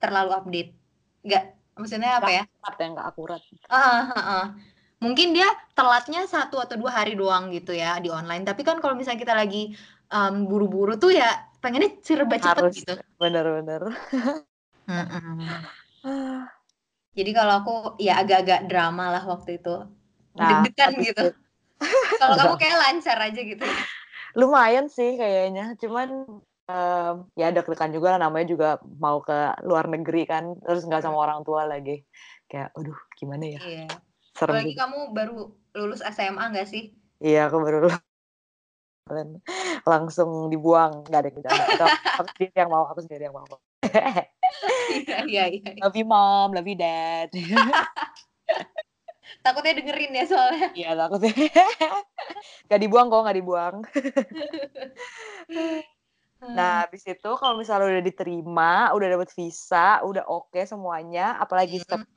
terlalu 0.01 0.31
update. 0.35 0.69
Nggak 1.25 1.43
maksudnya 1.79 2.11
apa 2.21 2.29
ya 2.31 2.43
Nggak 2.43 2.51
akurat 2.51 2.75
ya, 2.81 2.87
nggak 2.93 3.07
akurat. 3.11 3.41
Mungkin 5.05 5.37
dia 5.37 5.45
telatnya 5.77 6.25
1 6.25 6.57
atau 6.57 6.75
2 6.81 6.89
hari 6.89 7.13
doang 7.13 7.53
gitu 7.53 7.77
ya 7.77 8.01
di 8.01 8.09
online, 8.09 8.41
tapi 8.41 8.65
kan 8.65 8.81
kalau 8.81 8.97
misalnya 8.97 9.21
kita 9.21 9.37
lagi, 9.37 9.77
mmm, 10.09 10.49
buru-buru 10.49 10.97
tuh 10.97 11.13
ya 11.13 11.29
pengennya 11.61 12.01
serba 12.01 12.41
cepet 12.41 12.57
Harus, 12.57 12.75
gitu. 12.81 12.93
Mhm. 14.89 15.45
Jadi 17.15 17.31
kalau 17.31 17.53
aku 17.63 17.75
ya 18.01 18.19
agak-agak 18.19 18.65
drama 18.67 19.13
lah 19.13 19.23
waktu 19.29 19.61
itu. 19.61 19.75
Nah, 20.35 20.49
Deg-degan 20.65 20.93
gitu. 20.99 21.25
it 21.31 21.35
Kalau 22.21 22.35
kamu 22.35 22.53
kayaknya 22.57 22.79
lancar 22.81 23.17
aja 23.21 23.41
gitu 23.45 23.63
ya? 23.63 23.77
Lumayan 24.35 24.89
sih 24.91 25.15
kayaknya, 25.15 25.77
cuman, 25.79 26.41
mmm, 26.67 27.13
ya 27.39 27.47
deg-degan 27.53 27.91
juga 27.93 28.17
lah 28.17 28.19
namanya 28.25 28.47
juga 28.51 28.69
mau 28.99 29.21
ke 29.21 29.53
luar 29.63 29.85
negeri 29.87 30.25
kan, 30.27 30.57
terus 30.65 30.83
nggak 30.83 31.05
sama 31.05 31.21
orang 31.21 31.45
tua 31.45 31.63
lagi. 31.69 32.03
Kayak, 32.49 32.73
aduh 32.75 32.97
gimana 33.15 33.45
ya? 33.47 33.61
Iya. 33.63 33.87
Serem 34.35 34.51
Apalagi 34.51 34.75
juga. 34.75 34.81
kamu 34.83 34.99
baru 35.15 35.39
lulus 35.79 36.01
SMA 36.03 36.43
nggak 36.51 36.67
sih? 36.67 36.91
Iya, 37.23 37.47
aku 37.47 37.63
baru 37.63 37.77
lulus. 37.87 37.95
Langsung 39.87 40.51
dibuang, 40.51 41.07
nggak 41.07 41.21
deng 41.23 41.35
bercanda. 41.39 41.63
Itu 41.71 41.85
aku 42.19 42.27
sendiri 42.35 42.55
yang 42.59 42.69
mau 42.73 42.83
aku 42.89 42.99
sendiri 43.05 43.23
yang 43.31 43.35
mau. 43.37 43.47
Iya 43.85 45.17
iya 45.25 45.43
iya. 45.47 45.71
Love 45.79 45.95
you 45.95 46.05
mom, 46.05 46.51
love 46.51 46.67
you 46.67 46.75
dad. 46.75 47.31
Takutnya 49.45 49.77
dengerin 49.77 50.11
ya 50.13 50.25
soalnya. 50.25 50.67
Iya 50.73 50.89
takutnya. 50.97 51.31
Nggak 52.65 52.81
dibuang 52.81 53.07
kok, 53.09 53.21
nggak 53.25 53.37
dibuang. 53.41 53.75
Nah, 56.45 56.45
Mmm. 56.45 56.81
habis 56.85 57.01
itu 57.09 57.29
kalau 57.41 57.57
misalnya 57.57 57.89
udah 57.89 58.05
diterima, 58.05 58.93
udah 58.93 59.07
dapet 59.17 59.29
visa, 59.33 60.01
udah 60.05 60.29
oke 60.29 60.61
semuanya, 60.65 61.41
apalagi 61.41 61.81
step 61.81 62.05
Mhm. 62.05 62.13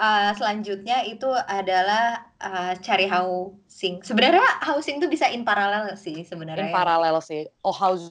Eee, 0.00 0.32
selanjutnya 0.32 1.04
itu 1.04 1.28
adalah, 1.28 2.24
eee, 2.40 2.72
cari 2.80 3.04
housing. 3.04 4.00
Sebenarnya 4.00 4.64
housing 4.64 4.96
tuh 4.96 5.12
bisa 5.12 5.28
in 5.28 5.44
parallel 5.44 5.92
sih 5.92 6.24
sebenarnya 6.24 6.72
In 6.72 6.72
ya. 6.72 6.76
paralel 6.80 7.16
sih. 7.20 7.44
Oh 7.60 7.76
house 7.76 8.08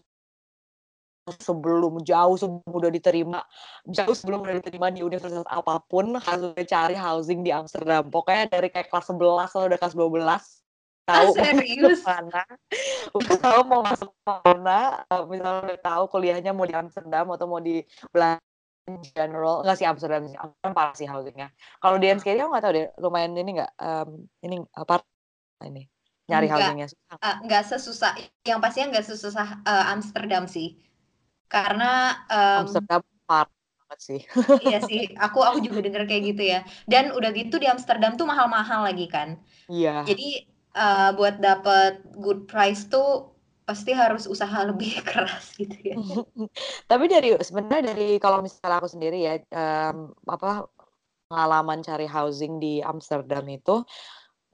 sebelum 1.42 2.02
jauh 2.02 2.38
sebelum 2.42 2.66
udah 2.66 2.90
diterima 2.90 3.40
jauh 3.86 4.18
sebelum 4.18 4.42
udah 4.46 4.58
diterima 4.62 4.90
di 4.90 5.06
universitas 5.06 5.46
apa 5.46 5.78
pun, 5.86 6.18
harus 6.18 6.58
cari 6.66 6.98
housing 6.98 7.46
di 7.46 7.54
Amsterdam. 7.54 8.10
Pokoknya 8.10 8.50
dari 8.50 8.70
kayak 8.74 8.90
kelas 8.90 9.14
11 9.14 9.50
kalau 9.54 9.66
udah 9.70 9.78
kelas 9.78 9.94
12, 9.98 10.44
Ah, 11.10 11.26
tahu 11.26 11.38
mau 11.38 11.46
masuk 11.54 11.66
serius? 11.66 12.00
mana, 12.06 12.42
udah 13.18 13.38
tahu 13.42 13.60
mau 13.66 13.82
masuk 13.82 14.12
mana, 14.26 14.80
eee, 15.10 15.24
misalnya 15.30 15.62
udah 15.70 15.80
tahu 15.82 16.04
kuliahnya 16.14 16.52
mau 16.54 16.66
di 16.70 16.74
Amsterdam 16.78 17.26
atau 17.34 17.46
mau 17.50 17.62
di 17.62 17.82
Belanda 18.14 18.49
general, 19.16 19.62
enggak 19.64 19.78
sih 19.80 19.88
Amsterdam 19.90 20.22
sih, 20.30 20.38
Amsterdam 20.40 20.74
parah 20.78 20.96
sih 20.98 21.08
housing-nya. 21.12 21.48
Kalau 21.82 21.98
di. 22.02 22.08
Enschede 22.12 22.40
aku 22.42 22.50
nggak 22.54 22.64
tahu 22.66 22.74
deh, 22.78 22.86
lumayan 23.04 23.34
ini 23.38 23.52
nggak, 23.62 23.72
mmm, 23.78 24.12
ini 24.46 24.56
apa 24.82 24.96
ini, 25.70 25.82
nyari 26.32 26.48
Enggak, 26.48 26.54
housing-nya 26.54 26.88
nggak 27.46 27.64
sesusah 27.70 28.14
yang 28.48 28.60
pastinya 28.64 28.88
nggak 28.96 29.08
sesusah, 29.12 29.48
eee, 29.68 29.86
Amsterdam 29.94 30.46
sih. 30.48 30.80
Karena, 31.52 32.16
mmm 32.32 32.58
Amsterdam 32.58 33.02
parah 33.30 33.50
banget 33.86 34.00
sih. 34.02 34.20
Iya 34.64 34.78
sih, 34.84 35.00
aku 35.24 35.40
aku 35.48 35.58
juga 35.66 35.80
denger 35.86 36.04
kayak 36.10 36.24
gitu 36.36 36.44
ya. 36.54 36.60
Dan 36.92 37.16
udah 37.18 37.32
gitu 37.32 37.56
di 37.64 37.68
Amsterdam 37.72 38.12
tuh 38.20 38.28
mahal-mahal 38.28 38.84
lagi 38.88 39.06
kan. 39.08 39.40
Iya. 39.70 40.10
Jadi, 40.10 40.24
eee, 40.78 41.10
buat 41.18 41.36
dapet 41.44 42.04
good 42.24 42.48
price 42.52 42.88
tuh 42.94 43.08
pasti 43.70 43.94
harus 43.94 44.26
usaha 44.26 44.66
lebih 44.66 44.98
keras 45.10 45.54
gitu 45.54 45.78
ya. 45.78 45.96
Tapi 46.90 47.06
dari 47.06 47.38
sebenarnya 47.38 47.94
dari 47.94 48.18
kalau 48.18 48.42
misalnya 48.42 48.82
aku 48.82 48.90
sendiri 48.90 49.22
ya, 49.22 49.38
mmm, 49.38 50.26
apa, 50.26 50.66
pengalaman 51.30 51.86
cari 51.86 52.10
housing 52.10 52.58
di 52.58 52.82
Amsterdam 52.82 53.46
itu, 53.46 53.86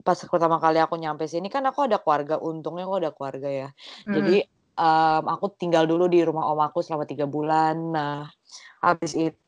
pas 0.04 0.20
pertama 0.20 0.60
kali 0.60 0.76
aku 0.84 1.00
nyampe 1.00 1.24
sini 1.24 1.48
kan 1.48 1.64
aku 1.64 1.88
ada 1.88 1.96
keluarga, 1.96 2.36
untungnya 2.36 2.84
aku 2.84 2.96
ada 3.00 3.10
keluarga 3.16 3.48
ya. 3.48 3.68
Mhm. 4.04 4.12
Jadi, 4.20 4.36
mmm, 4.76 5.24
aku 5.32 5.46
tinggal 5.56 5.88
dulu 5.88 6.04
di 6.12 6.20
rumah 6.20 6.52
om 6.52 6.60
aku 6.60 6.84
selama 6.84 7.08
3 7.08 7.24
bulan. 7.24 7.74
Nah, 7.96 8.28
habis 8.84 9.16
itu 9.16 9.45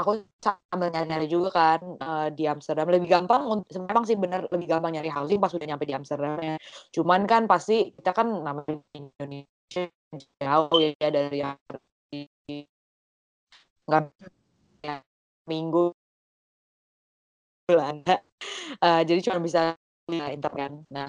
aku 0.00 0.10
sambil 0.42 0.88
nyari-nyari 0.92 1.26
juga 1.30 1.48
kan, 1.54 1.80
eee, 2.00 2.26
di 2.36 2.44
Amsterdam 2.50 2.86
lebih 2.90 3.08
gampang 3.10 3.42
memang 3.88 4.04
sih 4.08 4.16
bener 4.18 4.46
lebih 4.54 4.66
gampang 4.70 4.92
nyari 4.94 5.10
housing 5.12 5.38
pas 5.42 5.52
udah 5.54 5.66
nyampe 5.68 5.84
di 5.88 5.94
Amsterdamnya. 5.96 6.54
Cuman 6.94 7.20
kan 7.30 7.42
pasti 7.50 7.92
kita 7.96 8.10
kan 8.18 8.26
namanya 8.46 8.78
Indonesia 8.96 9.84
jauh 10.42 10.78
ya 10.82 11.08
dari 11.10 11.36
yang 11.42 11.56
di 12.12 12.64
nggak 13.88 14.04
ya 14.86 14.96
minggu 15.50 15.84
Belanda, 17.68 18.20
eee, 18.84 19.02
jadi 19.08 19.20
cuma 19.24 19.38
bisa 19.40 19.62
via 20.08 20.28
internet 20.36 20.56
kan. 20.56 20.72
Nah, 20.92 21.08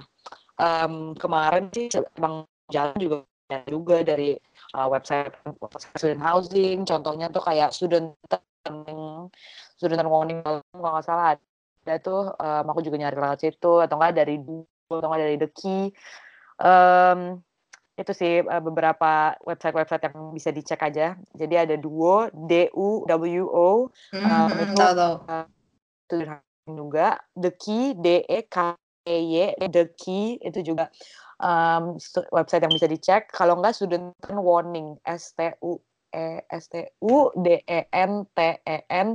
mmm, 0.60 1.16
kemarin 1.20 1.68
sih 1.76 1.88
emang 2.20 2.46
jalan 2.72 2.96
juga 3.00 3.18
juga 3.70 3.98
dari, 4.08 4.36
eee, 4.76 4.88
website 4.94 5.34
website 5.60 5.96
student 6.00 6.24
housing, 6.24 6.78
contohnya 6.88 7.28
tuh 7.32 7.44
kayak 7.44 7.72
student 7.76 8.16
student 9.78 10.10
warning 10.10 10.42
kalau 10.42 10.62
nggak 10.74 11.06
salah 11.06 11.26
ada 11.86 11.96
tuh, 12.02 12.34
mmm, 12.34 12.66
aku 12.72 12.82
juga 12.82 12.98
nyari 12.98 13.14
lewat 13.18 13.40
situ 13.46 13.74
atau 13.86 13.96
enggak 14.02 14.14
dari 14.26 14.42
Duo 14.42 14.66
atau 14.90 15.08
enggak 15.10 15.22
dari 15.30 15.38
The 15.38 15.50
Key. 15.54 15.82
Mmm, 16.62 17.20
itu 18.00 18.12
sih, 18.16 18.34
eee, 18.44 18.62
beberapa 18.64 19.36
website-website 19.46 20.04
yang 20.10 20.18
bisa 20.36 20.50
dicek 20.56 20.82
aja. 20.84 21.16
Jadi 21.38 21.56
ada 21.60 21.76
Duo, 21.80 22.30
D-U-W-O, 22.34 23.70
Mhm 24.14 24.22
mmm, 24.26 24.50
mhm, 24.50 24.66
itu, 24.66 24.78
tahu 24.78 24.94
tahu. 24.96 25.16
eee, 25.30 25.46
student 26.08 26.30
housing 26.42 26.76
juga, 26.78 27.08
The 27.38 27.52
Key, 27.58 27.84
D-E-K-E-Y, 28.02 29.36
The 29.72 29.86
Key 30.00 30.40
itu 30.44 30.60
juga, 30.76 30.90
stu 32.02 32.22
website 32.34 32.64
yang 32.66 32.74
bisa 32.76 32.88
dicek. 32.90 33.30
Kalau 33.34 33.60
enggak 33.62 33.76
student 33.78 34.14
warning, 34.32 34.98
S-T-U-E 36.16 36.48
S-T-U-D-E-N-T-E-N 37.76 39.08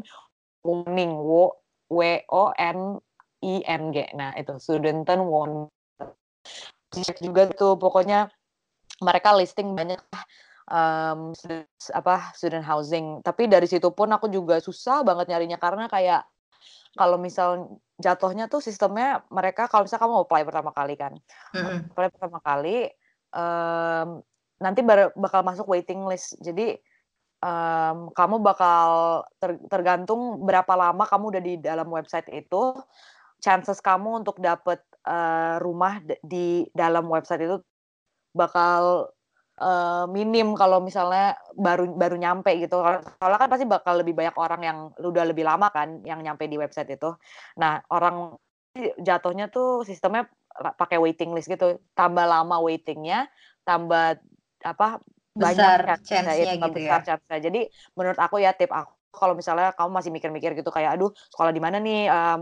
warning, 0.61 1.13
wo 1.17 1.57
W-O-N-I-N-G. 1.91 3.97
Nah 4.15 4.31
itu 4.37 4.55
student 4.61 5.09
warning. 5.09 5.67
Dicek 6.91 7.23
juga 7.23 7.47
tuh 7.51 7.79
pokoknya 7.79 8.31
mereka 9.01 9.33
listing 9.35 9.75
banyak 9.75 9.99
mmm, 10.71 11.35
student 11.35 11.67
apa, 11.97 12.31
student 12.37 12.65
housing. 12.67 13.23
Tapi 13.25 13.49
dari 13.49 13.67
situ 13.67 13.91
pun 13.91 14.13
aku 14.13 14.29
juga 14.29 14.61
susah 14.61 15.03
banget 15.03 15.29
nyarinya 15.33 15.59
karena 15.59 15.89
kayak 15.89 16.25
kalau 16.99 17.17
misal 17.17 17.79
jatuhnya 18.03 18.51
tuh 18.51 18.59
sistemnya 18.59 19.23
mereka 19.31 19.71
kalau 19.71 19.87
misalnya 19.87 20.03
kamu 20.03 20.27
apply 20.27 20.43
pertama 20.43 20.75
kali 20.75 20.99
kan, 20.99 21.15
Mhm. 21.55 21.95
apply 21.95 22.09
pertama 22.11 22.43
kali, 22.43 22.91
mmm, 23.31 24.19
nanti 24.61 24.81
baru 24.83 25.15
bakal 25.15 25.47
masuk 25.47 25.71
waiting 25.71 26.03
list. 26.05 26.35
Jadi, 26.43 26.75
mmm, 27.42 28.12
kamu 28.16 28.37
bakal 28.44 28.90
ter 29.42 29.57
tergantung 29.72 30.44
berapa 30.46 30.72
lama 30.79 31.05
kamu 31.09 31.24
udah 31.37 31.42
di 31.44 31.55
dalam 31.61 31.88
website 31.92 32.29
itu, 32.33 32.74
chances 33.44 33.81
kamu 33.85 34.22
untuk 34.24 34.38
dapet, 34.42 34.81
eee, 35.09 35.57
rumah 35.64 36.00
di 36.24 36.66
dalam 36.76 37.09
website 37.11 37.44
itu 37.48 37.57
bakal, 38.37 39.11
eee, 39.61 40.05
minim 40.12 40.55
kalau 40.59 40.81
misalnya 40.85 41.37
baru 41.59 41.90
baru 41.96 42.16
nyampe 42.20 42.53
gitu. 42.62 42.81
Soalnya 43.20 43.38
kan 43.42 43.50
pasti 43.53 43.66
bakal 43.68 44.00
lebih 44.03 44.14
banyak 44.18 44.37
orang 44.38 44.62
yang 44.66 44.79
udah 45.00 45.24
lebih 45.29 45.44
lama 45.48 45.68
kan 45.74 46.03
yang 46.07 46.20
nyampe 46.24 46.46
di 46.50 46.57
website 46.61 46.90
itu. 46.96 47.14
Nah, 47.61 47.81
orang 47.92 48.37
jatuhnya 49.03 49.50
tuh 49.53 49.83
sistemnya 49.87 50.26
pakai 50.79 50.98
waiting 51.03 51.33
list 51.37 51.50
gitu. 51.50 51.79
Tambah 51.98 52.26
lama 52.29 52.61
waiting-nya, 52.62 53.26
tambah 53.66 54.18
apa, 54.66 55.00
Besar 55.38 55.87
chance-nya 56.03 56.43
chance-nya 56.43 56.59
gitu 56.59 56.75
besar 56.75 56.99
ya? 56.99 57.07
chance-nya. 57.07 57.38
Jadi 57.38 57.71
menurut 57.95 58.19
aku 58.19 58.43
ya 58.43 58.51
tip 58.51 58.71
aku 58.75 58.99
kalau 59.14 59.35
misalnya 59.38 59.71
kamu 59.79 59.90
masih 59.95 60.11
mikir-mikir 60.14 60.55
gitu 60.59 60.71
kayak, 60.75 60.99
"Aduh 60.99 61.11
sekolah 61.31 61.55
di 61.55 61.62
mana 61.62 61.79
nih?" 61.79 62.11
mmm, 62.11 62.40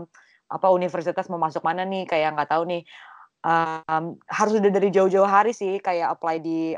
apa, 0.49 0.67
"Universitas 0.73 1.29
mau 1.29 1.37
masuk 1.37 1.61
mana 1.61 1.85
nih?" 1.85 2.09
Kayak 2.09 2.33
nggak 2.33 2.49
tahu 2.49 2.63
nih, 2.65 2.81
mmm, 3.45 4.05
harus 4.29 4.53
udah 4.61 4.71
dari 4.73 4.89
jauh-jauh 4.93 5.25
hari 5.29 5.51
sih 5.53 5.77
kayak 5.81 6.17
apply 6.17 6.41
di, 6.41 6.73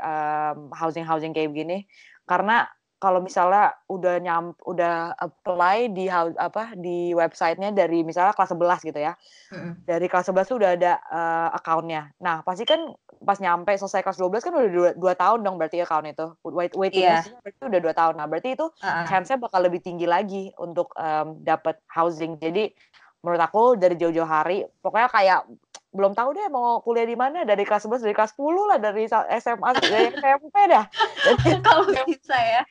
housing-housing 0.76 1.32
kayak 1.36 1.48
begini. 1.52 1.84
Karena 2.28 2.64
kalau 3.02 3.18
misalnya 3.18 3.74
udah 3.90 4.22
nyam 4.22 4.54
udah 4.62 5.18
apply 5.18 5.90
di 5.90 6.06
apa 6.06 6.78
di 6.78 7.10
websitenya 7.10 7.74
dari 7.74 8.06
misalnya 8.06 8.30
kelas 8.30 8.54
11 8.54 8.86
gitu 8.94 9.00
ya. 9.02 9.18
Mm-hmm. 9.50 9.72
Dari 9.90 10.06
kelas 10.06 10.30
11 10.30 10.46
tuh 10.46 10.56
udah 10.62 10.70
ada 10.78 10.92
uh, 11.10 11.50
accountnya. 11.50 12.14
Nah 12.22 12.46
pasti 12.46 12.62
kan 12.62 12.94
pas 13.26 13.42
nyampe 13.42 13.74
selesai 13.74 14.06
kelas 14.06 14.22
12 14.22 14.46
kan 14.46 14.52
udah 14.54 14.70
dua, 14.70 14.90
dua 14.94 15.14
tahun 15.18 15.42
dong 15.42 15.58
berarti 15.58 15.82
account 15.82 16.06
itu. 16.06 16.26
Wait, 16.46 16.78
waiting 16.78 17.10
yeah. 17.10 17.26
berarti 17.42 17.58
udah 17.66 17.80
dua 17.82 17.94
tahun. 17.98 18.14
Nah 18.22 18.26
berarti 18.30 18.54
itu 18.54 18.70
uh-uh. 18.70 19.04
chance-nya 19.10 19.34
bakal 19.42 19.66
lebih 19.66 19.82
tinggi 19.82 20.06
lagi 20.06 20.54
untuk 20.62 20.94
um, 20.94 21.42
dapat 21.42 21.82
housing. 21.90 22.38
Jadi 22.38 22.70
menurut 23.26 23.42
aku 23.42 23.62
dari 23.74 23.98
jauh-jauh 23.98 24.30
hari 24.30 24.62
pokoknya 24.78 25.10
kayak 25.10 25.40
belum 25.92 26.16
tahu 26.16 26.32
deh 26.32 26.48
mau 26.48 26.80
kuliah 26.80 27.04
di 27.04 27.14
mana 27.14 27.44
dari 27.44 27.68
kelas 27.68 27.84
11 27.84 28.00
dari 28.00 28.16
kelas 28.16 28.32
10 28.34 28.68
lah 28.72 28.78
dari 28.80 29.04
SMA 29.12 29.68
dari 29.76 30.08
SMP 30.16 30.56
dah. 30.72 30.84
Jadi 31.28 31.50
kalau 31.68 31.84
bisa 32.08 32.36
ya. 32.36 32.62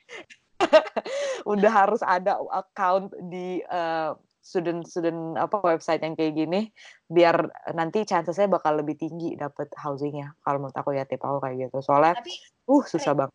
udah 1.51 1.71
harus 1.73 2.01
ada 2.05 2.37
account 2.53 3.13
di 3.29 3.65
uh, 3.65 4.13
student 4.41 4.85
student 4.85 5.37
apa 5.37 5.61
website 5.61 6.01
yang 6.01 6.17
kayak 6.17 6.33
gini 6.33 6.73
biar 7.09 7.45
nanti 7.77 8.05
chancesnya 8.05 8.49
bakal 8.49 8.77
lebih 8.77 8.97
tinggi 8.97 9.37
dapat 9.37 9.69
housingnya 9.77 10.33
kalau 10.41 10.61
menurut 10.61 10.77
aku 10.77 10.97
ya 10.97 11.05
tipe 11.05 11.21
aku 11.21 11.41
kayak 11.41 11.69
gitu 11.69 11.77
soalnya 11.85 12.17
Tapi, 12.17 12.33
uh 12.69 12.83
susah 12.85 13.13
banget 13.13 13.33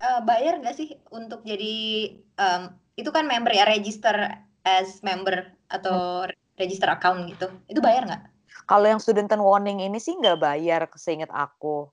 uh, 0.00 0.20
bayar 0.24 0.60
nggak 0.64 0.76
sih 0.76 0.96
untuk 1.12 1.44
jadi 1.44 1.76
um, 2.40 2.72
itu 2.96 3.10
kan 3.12 3.28
member 3.28 3.52
ya 3.52 3.68
register 3.68 4.16
as 4.64 5.04
member 5.04 5.52
atau 5.68 6.24
hmm. 6.24 6.32
register 6.56 6.88
account 6.88 7.28
gitu 7.28 7.52
itu 7.68 7.80
bayar 7.84 8.08
nggak 8.08 8.24
kalau 8.68 8.84
yang 8.84 9.00
student 9.00 9.32
warning 9.40 9.80
ini 9.80 9.96
sih 9.96 10.12
nggak 10.20 10.38
bayar, 10.44 10.84
seingat 10.92 11.32
aku. 11.32 11.88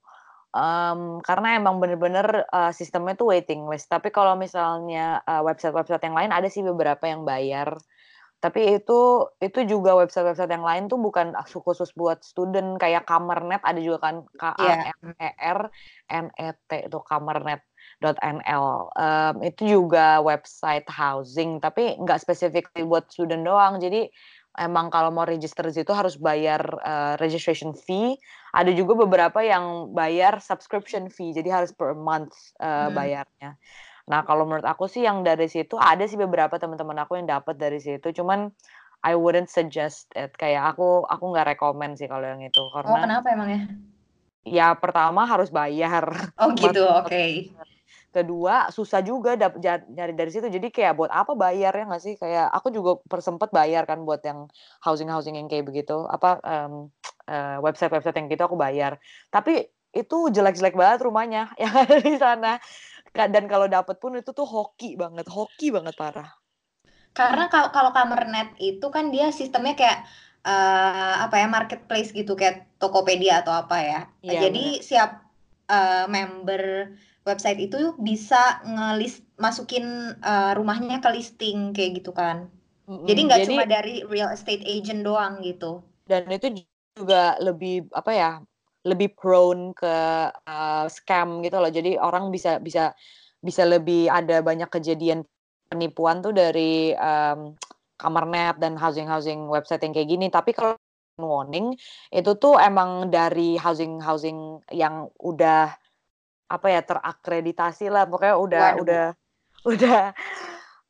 Um, 0.56 1.20
karena 1.20 1.60
emang 1.60 1.84
bener-bener 1.84 2.48
uh, 2.52 2.72
sistemnya 2.72 3.16
tuh 3.16 3.32
waiting 3.32 3.68
list. 3.68 3.88
Tapi 3.88 4.12
kalau 4.12 4.36
misalnya 4.36 5.24
website 5.44 5.72
website-website 5.72 6.04
yang 6.04 6.16
lain 6.16 6.32
ada 6.36 6.48
sih 6.52 6.64
beberapa 6.64 7.08
yang 7.08 7.24
bayar. 7.24 7.76
Tapi 8.40 8.78
itu 8.78 9.26
itu 9.42 9.60
juga 9.66 9.98
website-website 9.98 10.52
yang 10.52 10.62
lain 10.62 10.84
tuh 10.86 11.00
bukan 11.00 11.34
khusus 11.48 11.90
buat 11.96 12.22
student 12.22 12.78
kayak 12.78 13.08
Kamernet 13.08 13.64
ada 13.64 13.80
juga 13.80 14.12
kan 14.12 14.16
K 14.36 14.44
A 14.54 14.72
M 14.92 15.16
E 15.18 15.30
R 15.34 15.60
N 16.12 16.28
E 16.36 16.54
T 16.70 16.72
itu 16.86 17.00
kamernet.nl. 17.10 18.68
Um, 18.94 19.36
itu 19.42 19.62
juga 19.66 20.22
website 20.22 20.86
housing 20.92 21.58
tapi 21.58 21.98
nggak 21.98 22.22
spesifik 22.22 22.70
buat 22.86 23.10
student 23.10 23.48
doang. 23.48 23.82
Jadi 23.82 24.12
emang 24.56 24.88
kalau 24.88 25.12
mau 25.12 25.28
register 25.28 25.68
di 25.68 25.76
situ 25.76 25.92
harus 25.92 26.16
bayar 26.16 26.62
uh, 26.82 27.14
registration 27.20 27.76
fee. 27.76 28.16
Ada 28.56 28.72
juga 28.72 28.96
beberapa 29.06 29.44
yang 29.44 29.92
bayar 29.92 30.40
subscription 30.40 31.12
fee, 31.12 31.36
jadi 31.36 31.62
harus 31.62 31.76
per 31.76 31.94
month 31.94 32.34
uh, 32.64 32.88
hmm. 32.88 32.96
bayarnya. 32.96 33.50
Nah 34.06 34.22
kalau 34.24 34.48
menurut 34.48 34.64
aku 34.64 34.88
sih 34.88 35.04
yang 35.04 35.26
dari 35.26 35.50
situ 35.50 35.76
ada 35.76 36.06
sih 36.08 36.16
beberapa 36.16 36.56
teman-teman 36.56 37.04
aku 37.04 37.20
yang 37.20 37.28
dapat 37.28 37.60
dari 37.60 37.78
situ, 37.84 38.16
cuman 38.16 38.52
I 39.06 39.14
wouldn't 39.14 39.52
suggest 39.52 40.10
it. 40.16 40.34
Kayak 40.40 40.76
aku 40.76 41.04
aku 41.06 41.24
nggak 41.36 41.56
rekomend 41.56 42.00
sih 42.00 42.08
kalau 42.08 42.26
yang 42.26 42.42
itu 42.42 42.62
oh, 42.64 42.72
karena. 42.72 42.90
Oh 42.90 42.98
kenapa 43.04 43.28
emangnya? 43.34 43.62
Ya 44.46 44.72
pertama 44.78 45.28
harus 45.28 45.52
bayar. 45.52 46.32
Oh 46.40 46.54
gitu, 46.60 46.86
oke. 46.86 47.12
Okay 47.12 47.52
kedua 48.16 48.72
susah 48.72 49.04
juga 49.04 49.36
dap, 49.36 49.60
nyari 49.60 50.16
dari 50.16 50.32
situ. 50.32 50.48
Jadi 50.48 50.72
kayak 50.72 50.96
buat 50.96 51.12
apa 51.12 51.36
bayar 51.36 51.76
ya 51.76 51.84
nggak 51.84 52.04
sih? 52.04 52.16
Kayak 52.16 52.48
aku 52.56 52.72
juga 52.72 53.04
persempet 53.04 53.52
bayar 53.52 53.84
kan 53.84 54.08
buat 54.08 54.24
yang 54.24 54.48
housing 54.80 55.12
housing 55.12 55.36
yang 55.36 55.52
kayak 55.52 55.68
begitu. 55.68 56.08
Apa 56.08 56.40
um, 56.40 56.88
uh, 57.28 57.60
website 57.60 57.92
website 57.92 58.16
yang 58.16 58.32
gitu 58.32 58.48
aku 58.48 58.56
bayar. 58.56 58.96
Tapi 59.28 59.68
itu 59.92 60.18
jelek-jelek 60.32 60.76
banget 60.80 61.04
rumahnya 61.04 61.52
yang 61.62 61.76
ada 61.76 61.98
di 62.00 62.16
sana. 62.16 62.56
Dan 63.12 63.48
kalau 63.52 63.68
dapet 63.68 64.00
pun 64.00 64.16
itu 64.16 64.32
tuh 64.32 64.48
hoki 64.48 64.96
banget 64.96 65.28
hoki 65.28 65.76
banget 65.76 65.96
parah. 66.00 66.32
Karena 67.16 67.48
kalau 67.48 67.72
kalau 67.72 67.92
net 68.28 68.52
itu 68.60 68.84
kan 68.92 69.08
dia 69.08 69.32
sistemnya 69.32 69.72
kayak 69.80 70.04
uh, 70.44 71.24
apa 71.24 71.40
ya 71.40 71.48
marketplace 71.48 72.12
gitu 72.12 72.36
kayak 72.36 72.68
Tokopedia 72.76 73.40
atau 73.40 73.56
apa 73.56 73.78
ya. 73.80 74.02
ya 74.20 74.48
Jadi 74.48 74.80
bener. 74.80 74.84
siap 74.84 75.12
uh, 75.72 76.06
member 76.12 76.92
website 77.26 77.60
itu 77.60 77.98
bisa 77.98 78.62
ngelist 78.64 79.26
masukin 79.42 80.16
uh, 80.22 80.54
rumahnya 80.54 81.02
ke 81.02 81.10
listing 81.12 81.74
kayak 81.74 82.00
gitu 82.00 82.14
kan. 82.14 82.48
Mm-hmm. 82.86 83.06
Jadi 83.10 83.20
nggak 83.26 83.42
cuma 83.50 83.64
dari 83.66 83.96
real 84.06 84.30
estate 84.30 84.62
agent 84.64 85.02
doang 85.02 85.42
gitu. 85.42 85.82
Dan 86.06 86.30
itu 86.30 86.54
juga 86.94 87.36
lebih 87.42 87.90
apa 87.92 88.14
ya? 88.14 88.32
lebih 88.86 89.18
prone 89.18 89.74
ke 89.74 89.96
uh, 90.30 90.86
scam 90.86 91.42
gitu 91.42 91.58
loh. 91.58 91.74
Jadi 91.74 91.98
orang 91.98 92.30
bisa 92.30 92.62
bisa 92.62 92.94
bisa 93.42 93.66
lebih 93.66 94.08
ada 94.14 94.46
banyak 94.46 94.70
kejadian 94.70 95.26
penipuan 95.68 96.22
tuh 96.22 96.32
dari 96.32 96.94
um, 96.94 97.58
kamarnet 97.98 98.62
dan 98.62 98.78
housing 98.78 99.10
housing 99.10 99.50
website 99.50 99.82
yang 99.82 99.94
kayak 99.98 100.10
gini. 100.10 100.30
Tapi 100.30 100.54
kalau 100.54 100.78
warning 101.18 101.74
itu 102.14 102.32
tuh 102.38 102.62
emang 102.62 103.10
dari 103.10 103.58
housing 103.58 103.98
housing 103.98 104.62
yang 104.70 105.10
udah 105.18 105.74
apa 106.46 106.68
ya 106.70 106.82
terakreditasi 106.86 107.90
lah 107.90 108.06
pokoknya 108.06 108.36
udah 108.38 108.68
Waduh. 108.76 108.82
udah 108.84 109.06
udah 109.74 110.02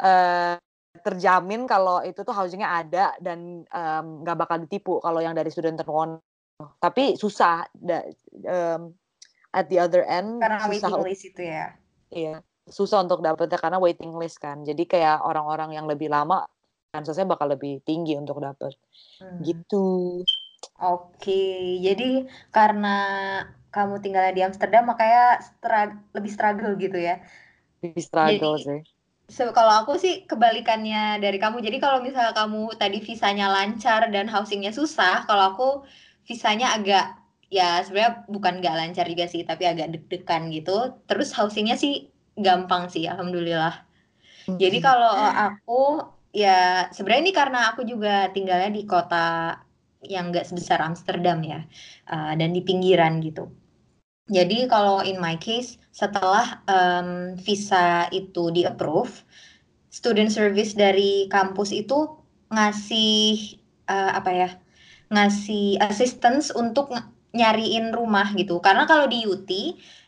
uh, 0.03 0.55
terjamin 1.03 1.67
kalau 1.67 2.03
itu 2.03 2.23
tuh 2.23 2.35
housingnya 2.35 2.67
ada 2.83 3.15
dan 3.23 3.63
nggak 4.23 4.35
um, 4.35 4.41
bakal 4.41 4.57
ditipu 4.59 4.99
kalau 4.99 5.19
yang 5.23 5.35
dari 5.35 5.51
student 5.51 5.79
one 5.87 6.19
tapi 6.79 7.19
susah 7.19 7.67
da, 7.75 8.03
um, 8.47 8.95
at 9.51 9.67
the 9.67 9.79
other 9.79 10.03
end 10.07 10.39
karena 10.39 10.59
susah 10.67 10.91
waiting 10.91 11.03
list 11.03 11.23
itu 11.27 11.41
ya? 11.43 11.67
iya 12.11 12.35
susah 12.65 13.05
untuk 13.05 13.21
dapetnya 13.21 13.61
karena 13.61 13.77
waiting 13.77 14.13
list 14.17 14.41
kan. 14.41 14.65
Jadi 14.65 14.89
kayak 14.89 15.21
orang-orang 15.21 15.77
yang 15.77 15.85
lebih 15.85 16.09
lama 16.09 16.45
kasusnya 16.89 17.27
bakal 17.27 17.51
lebih 17.51 17.83
tinggi 17.83 18.15
untuk 18.17 18.41
dapet. 18.41 18.73
Hmm. 19.21 19.39
gitu. 19.45 20.21
Oke 20.81 21.77
jadi 21.83 22.25
karena 22.49 22.97
kamu 23.75 23.99
tinggalnya 23.99 24.31
di 24.31 24.41
Amsterdam 24.47 24.87
makanya 24.87 25.43
struggle, 25.43 25.99
lebih 26.15 26.31
struggle 26.31 26.73
gitu 26.79 26.95
ya. 26.95 27.19
Lebih 27.83 28.03
struggle 28.07 28.55
Jadi, 28.55 28.67
sih. 28.71 28.81
So, 29.25 29.49
kalau 29.51 29.83
aku 29.83 29.97
sih 29.97 30.23
kebalikannya 30.29 31.19
dari 31.19 31.41
kamu. 31.41 31.59
Jadi 31.59 31.81
kalau 31.81 31.99
misalnya 31.99 32.31
kamu 32.31 32.77
tadi 32.79 33.01
visanya 33.03 33.51
lancar 33.51 34.07
dan 34.13 34.31
housingnya 34.31 34.71
susah, 34.71 35.25
kalau 35.27 35.43
aku 35.51 35.69
visanya 36.23 36.77
agak 36.77 37.19
ya 37.49 37.81
sebenarnya 37.83 38.25
bukan 38.29 38.61
nggak 38.61 38.77
lancar 38.77 39.05
juga 39.09 39.25
sih, 39.25 39.41
tapi 39.43 39.65
agak 39.65 39.91
deg-degan 39.91 40.53
gitu. 40.53 40.95
Terus 41.09 41.33
housingnya 41.33 41.75
sih 41.75 42.13
gampang 42.37 42.87
sih, 42.87 43.09
alhamdulillah. 43.09 43.83
Jadi 44.45 44.77
kalau 44.77 45.09
aku 45.17 46.05
ya 46.29 46.85
sebenarnya 46.93 47.23
ini 47.25 47.33
karena 47.33 47.59
aku 47.73 47.81
juga 47.81 48.29
tinggalnya 48.29 48.69
di 48.69 48.85
kota 48.85 49.57
yang 50.05 50.29
nggak 50.29 50.45
sebesar 50.45 50.85
Amsterdam 50.85 51.41
ya, 51.41 51.65
uh, 52.13 52.37
dan 52.37 52.53
di 52.53 52.61
pinggiran 52.61 53.17
gitu. 53.25 53.49
Jadi 54.25 54.65
kalau 54.65 55.05
in 55.05 55.21
my 55.21 55.37
case 55.37 55.77
setelah 55.93 56.59
um, 56.65 57.37
visa 57.37 58.09
itu 58.09 58.49
di-approve, 58.49 59.21
student 59.93 60.33
service 60.33 60.73
dari 60.73 61.29
kampus 61.29 61.69
itu 61.71 62.09
ngasih 62.49 63.57
uh, 63.87 64.17
apa 64.17 64.31
ya? 64.33 64.49
ngasih 65.05 65.77
assistance 65.85 66.49
untuk 66.49 66.89
nyariin 67.37 67.93
rumah 67.93 68.33
gitu. 68.33 68.57
Karena 68.57 68.89
kalau 68.89 69.05
di 69.05 69.21
UT 69.29 69.49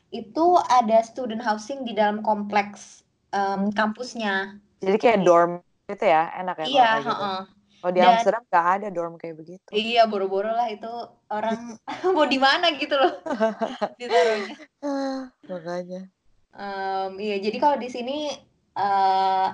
itu 0.10 0.46
ada 0.74 1.04
student 1.06 1.44
housing 1.44 1.86
di 1.86 1.94
dalam 1.94 2.26
kompleks 2.26 3.06
um, 3.30 3.70
kampusnya. 3.70 4.58
Jadi 4.82 4.98
kayak 4.98 5.22
dorm 5.22 5.62
gitu 5.86 6.06
ya, 6.08 6.34
enak 6.34 6.64
ya 6.64 6.66
Iya, 6.66 6.90
gitu. 7.06 7.14
Oh 7.88 7.92
di 7.96 8.04
Dan, 8.04 8.20
Amsterdam 8.20 8.44
gak 8.52 8.68
ada 8.84 8.88
dorm 8.92 9.16
kayak 9.16 9.40
begitu. 9.40 9.72
Iya 9.72 10.12
boro-boro 10.12 10.52
lah 10.52 10.68
itu 10.68 10.92
orang 11.32 11.80
mau 12.16 12.28
di 12.28 12.36
mana 12.36 12.76
gitu 12.76 13.00
loh 13.00 13.24
ditaruhnya. 14.00 14.56
Makanya. 15.48 16.02
Um, 16.52 17.16
iya 17.16 17.40
jadi 17.40 17.58
kalau 17.64 17.80
di 17.80 17.88
sini 17.88 18.28
uh, 18.76 19.48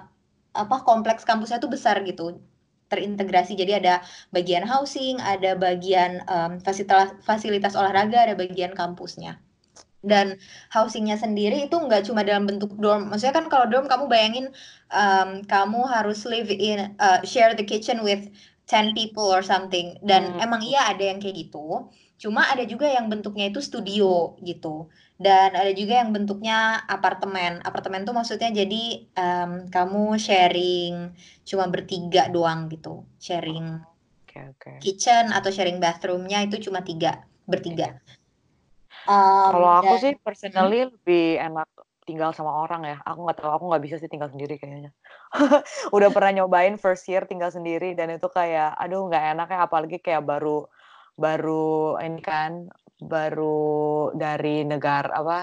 apa 0.54 0.78
kompleks 0.82 1.22
kampusnya 1.22 1.62
tuh 1.62 1.70
besar 1.70 2.02
gitu 2.02 2.42
terintegrasi 2.90 3.54
jadi 3.58 3.82
ada 3.82 3.96
bagian 4.30 4.66
housing 4.66 5.18
ada 5.22 5.58
bagian 5.58 6.22
um, 6.30 6.62
fasilitas 6.62 7.14
fasilitas 7.26 7.74
olahraga 7.74 8.30
ada 8.30 8.38
bagian 8.38 8.72
kampusnya 8.78 9.42
dan 10.04 10.36
housingnya 10.70 11.16
sendiri 11.16 11.66
itu 11.66 11.76
nggak 11.80 12.06
cuma 12.12 12.28
dalam 12.28 12.44
bentuk 12.44 12.76
dorm. 12.76 13.10
Maksudnya 13.10 13.34
kan 13.34 13.48
kalau 13.48 13.66
dorm 13.72 13.88
kamu 13.88 14.12
bayangin 14.12 14.52
um, 14.92 15.42
kamu 15.48 15.88
harus 15.88 16.28
live 16.28 16.52
in 16.52 16.94
uh, 17.00 17.24
share 17.24 17.56
the 17.56 17.64
kitchen 17.64 18.04
with 18.04 18.28
10 18.68 18.92
people 18.94 19.24
or 19.24 19.40
something. 19.40 19.96
Dan 20.04 20.36
hmm. 20.36 20.44
emang 20.44 20.62
iya 20.62 20.92
ada 20.92 21.08
yang 21.08 21.24
kayak 21.24 21.48
gitu. 21.48 21.88
Cuma 22.20 22.48
ada 22.48 22.68
juga 22.68 22.88
yang 22.88 23.08
bentuknya 23.08 23.48
itu 23.48 23.64
studio 23.64 24.36
gitu. 24.44 24.92
Dan 25.16 25.56
ada 25.56 25.72
juga 25.72 26.04
yang 26.04 26.12
bentuknya 26.12 26.84
apartemen. 26.84 27.64
Apartemen 27.64 28.04
tuh 28.04 28.12
maksudnya 28.12 28.52
jadi 28.52 29.08
um, 29.16 29.52
kamu 29.72 30.20
sharing 30.20 31.16
cuma 31.48 31.72
bertiga 31.72 32.28
doang 32.28 32.68
gitu. 32.68 33.08
Sharing 33.24 33.80
okay, 34.28 34.52
okay. 34.52 34.76
kitchen 34.84 35.32
atau 35.32 35.48
sharing 35.48 35.80
bathroomnya 35.80 36.44
itu 36.44 36.60
cuma 36.68 36.84
tiga 36.84 37.24
bertiga. 37.48 38.00
Um, 39.04 39.50
Kalau 39.60 39.70
aku 39.84 39.94
dan 40.00 40.04
sih 40.04 40.14
personally 40.22 40.80
hmm. 40.88 40.92
lebih 40.96 41.26
enak 41.40 41.68
tinggal 42.04 42.32
sama 42.36 42.52
orang 42.68 42.84
ya. 42.84 42.98
Aku 43.08 43.24
nggak 43.24 43.40
tahu, 43.40 43.52
aku 43.52 43.66
nggak 43.72 43.84
bisa 43.84 43.96
sih 44.00 44.12
tinggal 44.12 44.32
sendiri 44.32 44.60
kayaknya. 44.60 44.92
Udah 45.96 46.12
pernah 46.12 46.44
nyobain 46.44 46.76
first 46.76 47.08
year 47.08 47.24
tinggal 47.28 47.52
sendiri 47.52 47.96
dan 47.96 48.12
itu 48.12 48.28
kayak, 48.28 48.76
aduh 48.76 49.08
nggak 49.08 49.24
enak 49.36 49.48
ya, 49.52 49.60
apalagi 49.66 49.98
kayak 50.04 50.24
baru 50.24 50.68
baru 51.16 52.00
ini 52.02 52.20
kan, 52.24 52.68
baru 53.00 54.12
dari 54.16 54.68
negara 54.68 55.12
apa, 55.14 55.40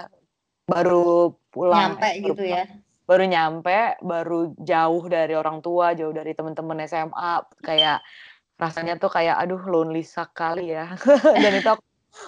baru 0.68 1.35
pulang 1.51 1.96
Nyampe 1.96 2.09
baru 2.09 2.27
gitu 2.33 2.44
ya? 2.44 2.64
baru 3.11 3.27
nyampe, 3.27 3.99
baru 4.07 4.55
jauh 4.62 5.05
dari 5.11 5.35
orang 5.35 5.59
tua, 5.59 5.99
jauh 5.99 6.14
dari 6.14 6.31
teman-teman 6.31 6.87
SMA, 6.87 7.42
kayak 7.59 8.07
rasanya 8.55 9.03
tuh 9.03 9.11
kayak, 9.11 9.35
aduh 9.35 9.59
lonely 9.66 10.07
sekali 10.07 10.70
ya. 10.70 10.94
Dan 11.42 11.59
itu 11.59 11.66
aku 11.66 11.83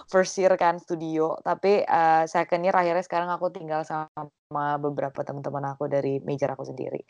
first 0.07 0.38
year 0.38 0.55
kan 0.57 0.79
studio, 0.79 1.37
tapi 1.42 1.83
uh, 1.85 2.25
second 2.25 2.62
year 2.62 2.75
akhirnya 2.75 3.05
sekarang 3.05 3.31
aku 3.31 3.51
tinggal 3.51 3.83
sama 3.83 4.79
beberapa 4.79 5.23
teman-teman 5.27 5.75
aku 5.75 5.90
dari 5.90 6.23
major 6.23 6.55
aku 6.55 6.66
sendiri. 6.66 7.03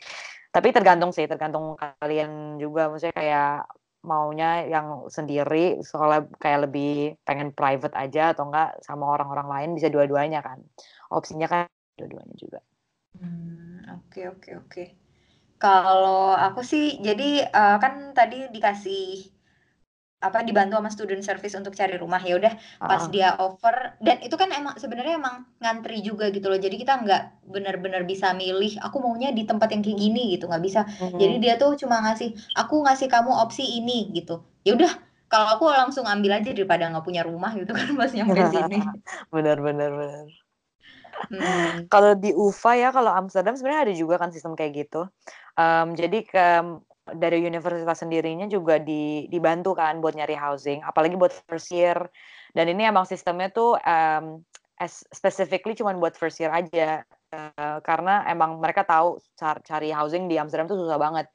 Tapi 0.53 0.69
tergantung 0.69 1.09
sih, 1.09 1.25
tergantung 1.25 1.73
kalian 1.77 2.61
juga. 2.61 2.89
Maksudnya 2.89 3.15
kayak 3.17 3.53
maunya 4.03 4.67
yang 4.67 5.07
sendiri, 5.07 5.79
soalnya 5.81 6.27
kayak 6.37 6.69
lebih 6.69 7.17
pengen 7.23 7.55
private 7.55 7.95
aja 7.95 8.35
atau 8.35 8.51
enggak 8.51 8.77
sama 8.83 9.07
orang-orang 9.09 9.47
lain 9.49 9.69
bisa 9.79 9.87
dua-duanya 9.89 10.43
kan. 10.43 10.61
Opsinya 11.09 11.47
kan 11.49 11.65
dua-duanya 11.97 12.35
juga. 12.35 12.59
Hmm, 13.17 13.81
oke 13.97 14.21
oke 14.37 14.49
oke. 14.65 14.83
Kalau 15.57 16.35
aku 16.35 16.59
sih, 16.59 16.99
jadi 16.99 17.47
uh, 17.47 17.77
kan 17.79 18.11
tadi 18.11 18.51
dikasih 18.51 19.31
apa 20.23 20.39
dibantu 20.47 20.79
sama 20.79 20.89
student 20.89 21.19
service 21.19 21.53
untuk 21.59 21.75
cari 21.75 21.99
rumah 21.99 22.23
ya 22.23 22.39
udah 22.39 22.53
pas 22.79 23.05
Uh-uh. 23.05 23.11
dia 23.11 23.35
offer 23.35 23.99
dan 23.99 24.23
itu 24.23 24.39
kan 24.39 24.47
emang 24.55 24.79
sebenarnya 24.79 25.19
emang 25.19 25.43
ngantri 25.59 25.99
juga 25.99 26.31
gitu 26.31 26.47
loh 26.47 26.57
jadi 26.57 26.73
kita 26.79 27.03
nggak 27.03 27.51
benar-benar 27.51 28.07
bisa 28.07 28.31
milih 28.31 28.79
aku 28.79 29.03
maunya 29.03 29.35
di 29.35 29.43
tempat 29.43 29.75
yang 29.75 29.83
kayak 29.83 29.99
gini 29.99 30.39
gitu 30.39 30.47
nggak 30.47 30.63
bisa 30.63 30.87
jadi 31.19 31.35
dia 31.43 31.53
tuh 31.59 31.75
cuma 31.75 31.99
ngasih 32.07 32.31
aku 32.55 32.87
ngasih 32.87 33.11
kamu 33.11 33.35
opsi 33.35 33.83
ini 33.83 34.15
gitu 34.15 34.39
ya 34.63 34.79
udah 34.79 34.93
kalau 35.33 35.47
aku 35.57 35.65
langsung 35.65 36.05
ambil 36.05 36.37
aja 36.37 36.53
daripada 36.53 36.85
nggak 36.93 37.01
punya 37.01 37.25
rumah 37.25 37.49
gitu 37.57 37.73
kan 37.73 37.89
pas 37.99 38.13
nyampe 38.13 38.37
sini 38.53 38.79
benar 39.33 39.57
benar 39.57 39.91
benar. 39.91 40.27
hmm. 41.33 41.89
Kalau 41.89 42.13
di 42.13 42.29
UVA 42.33 42.73
ya, 42.77 42.89
kalau 42.93 43.09
Amsterdam 43.09 43.57
sebenarnya 43.57 43.89
ada 43.89 43.93
juga 43.95 44.17
kan 44.21 44.29
sistem 44.29 44.53
kayak 44.53 44.85
gitu. 44.85 45.09
Um, 45.57 45.93
jadi 45.93 46.25
ke 46.25 46.45
dari 47.11 47.43
universitas 47.43 47.99
sendirinya 47.99 48.47
juga 48.47 48.79
di, 48.79 49.27
dibantu 49.27 49.75
kan 49.75 49.99
buat 49.99 50.15
nyari 50.15 50.39
housing, 50.39 50.79
apalagi 50.87 51.19
buat 51.19 51.35
first 51.51 51.67
year. 51.75 51.99
Dan 52.55 52.71
ini 52.71 52.87
emang 52.87 53.03
sistemnya 53.03 53.51
tuh 53.51 53.75
um, 53.83 54.39
specifically 55.11 55.75
cuma 55.75 55.91
buat 55.99 56.15
first 56.15 56.39
year 56.39 56.53
aja. 56.53 57.03
Uh, 57.33 57.81
karena 57.81 58.21
emang 58.29 58.61
mereka 58.61 58.85
tahu 58.85 59.17
cari 59.65 59.89
housing 59.89 60.29
di 60.29 60.37
Amsterdam 60.37 60.69
tuh 60.69 60.77
susah 60.77 61.01
banget. 61.01 61.25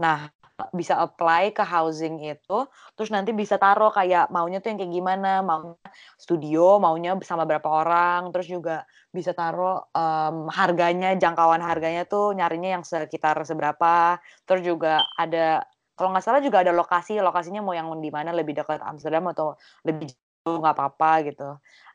Nah, 0.00 0.32
bisa 0.76 0.94
apply 1.00 1.50
ke 1.56 1.64
housing 1.64 2.20
itu, 2.22 2.58
terus 2.94 3.10
nanti 3.10 3.32
bisa 3.34 3.56
taruh 3.58 3.90
kayak 3.90 4.30
maunya 4.30 4.60
tuh 4.62 4.70
yang 4.72 4.78
kayak 4.80 4.92
gimana, 4.94 5.28
maunya 5.42 5.80
studio, 6.20 6.78
maunya 6.78 7.16
sama 7.24 7.44
berapa 7.48 7.66
orang, 7.66 8.30
terus 8.30 8.46
juga 8.46 8.84
bisa 9.10 9.32
taruh 9.34 9.80
um, 9.96 10.46
harganya, 10.52 11.16
jangkauan 11.18 11.60
harganya 11.64 12.04
tuh 12.06 12.36
nyarinya 12.36 12.78
yang 12.80 12.84
sekitar 12.86 13.36
seberapa, 13.48 14.20
terus 14.46 14.62
juga 14.62 15.02
ada 15.18 15.64
kalau 15.96 16.08
nggak 16.16 16.24
salah 16.24 16.40
juga 16.40 16.64
ada 16.64 16.72
lokasi, 16.72 17.20
lokasinya 17.20 17.60
mau 17.60 17.76
yang 17.76 17.88
di 18.00 18.08
mana 18.08 18.32
lebih 18.32 18.56
dekat 18.56 18.80
Amsterdam 18.80 19.28
atau 19.28 19.54
lebih 19.84 20.08
jauh 20.42 20.58
nggak 20.58 20.74
apa-apa 20.74 21.10
gitu. 21.28 21.48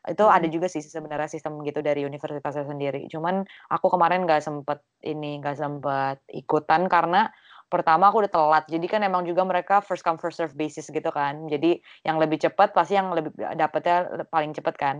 Itu 0.08 0.24
Hmm. 0.24 0.36
ada 0.40 0.46
juga 0.48 0.66
sih 0.72 0.80
sebenarnya 0.80 1.28
sistem 1.28 1.60
gitu 1.66 1.84
dari 1.84 2.06
universitasnya 2.08 2.64
sendiri. 2.70 3.04
Cuman 3.12 3.44
aku 3.68 3.86
kemarin 3.92 4.24
nggak 4.24 4.40
sempet 4.40 4.80
ini, 5.04 5.42
nggak 5.42 5.56
sempet 5.58 6.16
ikutan 6.32 6.88
karena 6.88 7.28
pertama 7.68 8.08
aku 8.08 8.24
udah 8.24 8.32
telat. 8.32 8.64
Jadi 8.66 8.86
kan 8.88 9.00
emang 9.04 9.24
juga 9.28 9.44
mereka 9.44 9.84
first 9.84 10.02
come 10.02 10.16
first 10.16 10.40
serve 10.40 10.56
basis 10.56 10.88
gitu 10.88 11.08
kan. 11.12 11.46
Jadi 11.46 11.78
yang 12.04 12.16
lebih 12.16 12.40
cepat 12.40 12.72
pasti 12.72 12.96
yang 12.96 13.12
lebih 13.12 13.32
dapetnya 13.56 14.26
paling 14.32 14.56
cepat 14.56 14.74
kan. 14.76 14.96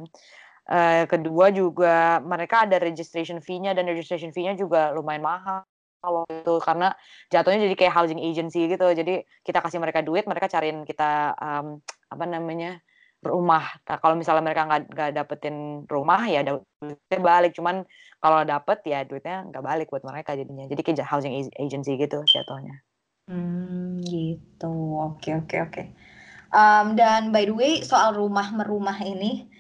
Uh, 0.69 1.09
kedua 1.09 1.49
juga 1.49 2.21
mereka 2.21 2.69
ada 2.69 2.77
registration 2.77 3.41
fee-nya 3.41 3.73
dan 3.73 3.89
registration 3.89 4.37
fee-nya 4.37 4.53
juga 4.53 4.93
lumayan 4.93 5.25
mahal 5.25 5.65
waktu 6.05 6.45
itu 6.45 6.55
karena 6.63 6.95
jatuhnya 7.33 7.67
jadi 7.67 7.75
kayak 7.75 7.95
housing 7.97 8.21
agency 8.21 8.69
gitu. 8.69 8.87
Jadi 8.93 9.25
kita 9.43 9.59
kasih 9.65 9.81
mereka 9.81 10.05
duit, 10.05 10.29
mereka 10.29 10.47
cariin 10.47 10.85
kita 10.85 11.35
um, 11.41 11.81
apa 12.13 12.25
namanya 12.29 12.79
rumah. 13.23 13.65
Nah, 13.87 13.97
kalau 13.99 14.15
misalnya 14.15 14.45
mereka 14.47 14.63
nggak 14.67 15.11
dapetin 15.15 15.87
rumah 15.91 16.23
ya 16.31 16.47
duitnya 16.47 17.19
balik. 17.19 17.53
Cuman 17.55 17.83
kalau 18.23 18.43
dapet 18.47 18.79
ya 18.87 19.03
duitnya 19.03 19.47
nggak 19.51 19.65
balik 19.65 19.87
buat 19.91 20.07
mereka 20.07 20.39
jadinya. 20.39 20.67
Jadi 20.71 20.81
kayak 20.83 21.07
housing 21.07 21.35
agency 21.59 21.99
gitu 21.99 22.23
jatuhnya. 22.23 22.83
Hmm, 23.29 24.01
gitu. 24.07 24.73
Oke 24.99 25.35
oke 25.35 25.57
oke. 25.61 25.83
Dan 26.97 27.35
by 27.35 27.45
the 27.45 27.55
way 27.55 27.73
soal 27.85 28.17
rumah 28.17 28.49
merumah 28.55 28.97
ini 29.05 29.51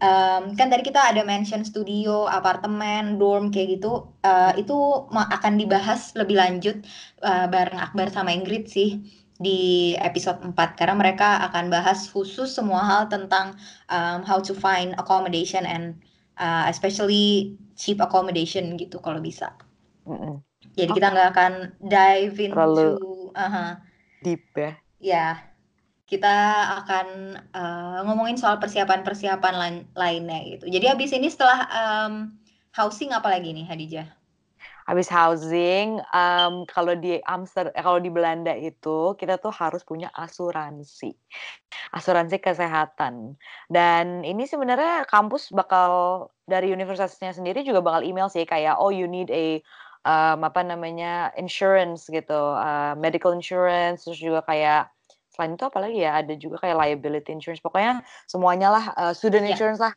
um, 0.00 0.56
kan 0.56 0.72
tadi 0.72 0.82
kita 0.82 1.12
ada 1.12 1.22
mention 1.22 1.62
studio, 1.62 2.24
apartemen, 2.26 3.20
dorm 3.20 3.52
kayak 3.52 3.80
gitu. 3.80 4.08
Uh, 4.24 4.56
itu 4.56 4.76
akan 5.12 5.60
dibahas 5.60 6.16
lebih 6.16 6.40
lanjut 6.40 6.80
uh, 7.26 7.46
bareng 7.46 7.78
Akbar 7.78 8.08
sama 8.08 8.32
Ingrid 8.32 8.66
sih 8.66 9.04
di 9.40 9.96
episode 9.96 10.36
4 10.44 10.52
karena 10.76 10.92
mereka 10.92 11.40
akan 11.48 11.72
bahas 11.72 12.04
khusus 12.12 12.52
semua 12.52 12.84
hal 12.84 13.02
tentang 13.08 13.56
um, 13.88 14.20
how 14.20 14.36
to 14.36 14.52
find 14.52 14.92
accommodation 15.00 15.64
and 15.64 15.96
uh, 16.36 16.68
especially 16.68 17.56
cheap 17.72 17.96
accommodation 18.04 18.76
gitu 18.76 19.00
kalau 19.00 19.18
bisa. 19.18 19.56
Mm 20.04 20.16
-mm. 20.20 20.34
Jadi 20.76 20.90
kita 20.92 21.08
nggak 21.08 21.28
akan 21.32 21.52
dive 21.80 22.36
into 22.36 22.52
Terlalu 22.52 22.88
uh 23.32 23.40
-huh. 23.40 23.70
deep 24.20 24.44
ya. 24.52 24.72
Ya, 25.00 25.28
kita 26.04 26.36
akan 26.84 27.38
uh, 27.56 27.98
ngomongin 28.04 28.36
soal 28.36 28.60
persiapan-persiapan 28.60 29.54
lain 29.56 29.76
lainnya 29.96 30.38
gitu. 30.44 30.68
Jadi 30.68 30.84
habis 30.84 31.16
ini 31.16 31.32
setelah 31.32 31.64
um, 31.72 32.36
housing 32.76 33.16
apa 33.16 33.32
lagi 33.32 33.56
nih 33.56 33.64
Hadijah? 33.64 34.19
Habis 34.90 35.06
housing 35.06 36.02
um, 36.10 36.66
kalau 36.66 36.98
di 36.98 37.22
Amsterdam 37.22 37.70
eh, 37.78 37.84
kalau 37.86 38.02
di 38.02 38.10
Belanda 38.10 38.50
itu 38.58 39.14
kita 39.14 39.38
tuh 39.38 39.54
harus 39.54 39.86
punya 39.86 40.10
asuransi. 40.10 41.14
Asuransi 41.94 42.42
kesehatan. 42.42 43.38
Dan 43.70 44.26
ini 44.26 44.50
sebenarnya 44.50 45.06
kampus 45.06 45.54
bakal 45.54 46.26
dari 46.42 46.74
universitasnya 46.74 47.30
sendiri 47.30 47.62
juga 47.62 47.78
bakal 47.78 48.02
email 48.02 48.26
sih 48.26 48.42
kayak 48.42 48.82
oh 48.82 48.90
you 48.90 49.06
need 49.06 49.30
a 49.30 49.62
um, 50.02 50.42
apa 50.42 50.66
namanya 50.66 51.30
insurance 51.38 52.10
gitu. 52.10 52.58
Uh, 52.58 52.98
medical 52.98 53.30
insurance 53.30 54.02
terus 54.02 54.18
juga 54.18 54.42
kayak 54.42 54.90
selain 55.30 55.54
itu 55.54 55.70
apalagi 55.70 56.02
ya 56.02 56.18
ada 56.18 56.34
juga 56.34 56.66
kayak 56.66 56.74
liability 56.74 57.30
insurance. 57.30 57.62
Pokoknya 57.62 58.02
semuanya 58.26 58.74
lah 58.74 58.84
uh, 58.98 59.14
student 59.14 59.46
yeah. 59.46 59.54
insurance 59.54 59.78
lah 59.78 59.94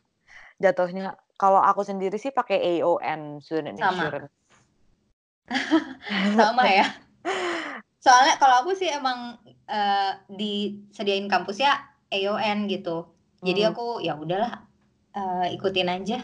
jatuhnya. 0.62 1.18
Kalau 1.34 1.58
aku 1.58 1.82
sendiri 1.82 2.14
sih 2.14 2.30
pakai 2.30 2.78
AON 2.78 3.42
student 3.42 3.74
Sama. 3.74 4.06
insurance 4.06 4.43
sama 6.38 6.64
ya 6.68 6.86
soalnya 8.04 8.36
kalau 8.36 8.64
aku 8.64 8.76
sih 8.76 8.88
emang 8.92 9.40
uh, 9.68 10.12
disediain 10.28 11.24
kampusnya 11.28 11.72
AON 12.12 12.68
gitu 12.68 13.08
jadi 13.44 13.72
Hmm. 13.72 13.76
aku 13.76 13.86
ya 14.04 14.16
udahlah 14.16 14.52
uh, 15.16 15.46
ikutin 15.52 15.88
aja 15.88 16.18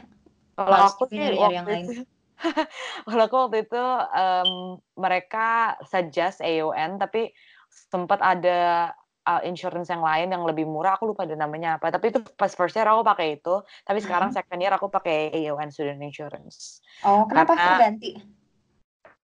Kalau 0.56 0.76
aku 0.92 1.08
sih 1.08 1.20
yang 1.24 1.64
lain. 1.64 1.84
itu 1.88 2.04
kalau 3.08 3.22
aku 3.28 3.36
waktu 3.48 3.68
itu, 3.68 3.76
mmm, 3.80 4.80
mereka 4.96 5.76
suggest 5.84 6.40
AON 6.40 6.96
tapi 6.96 7.28
sempat 7.68 8.20
ada, 8.24 8.92
eee, 9.28 9.40
insurance 9.52 9.92
yang 9.92 10.00
lain 10.00 10.32
yang 10.32 10.44
lebih 10.48 10.64
murah, 10.64 10.96
aku 10.96 11.12
lupa 11.12 11.28
deh 11.28 11.36
namanya 11.36 11.76
apa, 11.76 11.92
tapi 11.92 12.08
itu 12.12 12.20
pas 12.40 12.48
first 12.52 12.76
year 12.76 12.88
aku 12.88 13.04
pakai 13.04 13.36
itu, 13.40 13.60
tapi 13.84 14.00
sekarang 14.00 14.32
Mhm. 14.32 14.36
second 14.36 14.60
year 14.60 14.72
aku 14.72 14.88
pakai 14.88 15.32
AON 15.36 15.68
student 15.68 16.00
insurance. 16.00 16.80
Oh 17.04 17.24
kenapa 17.28 17.56
Karena 17.56 17.76
terganti? 17.76 18.10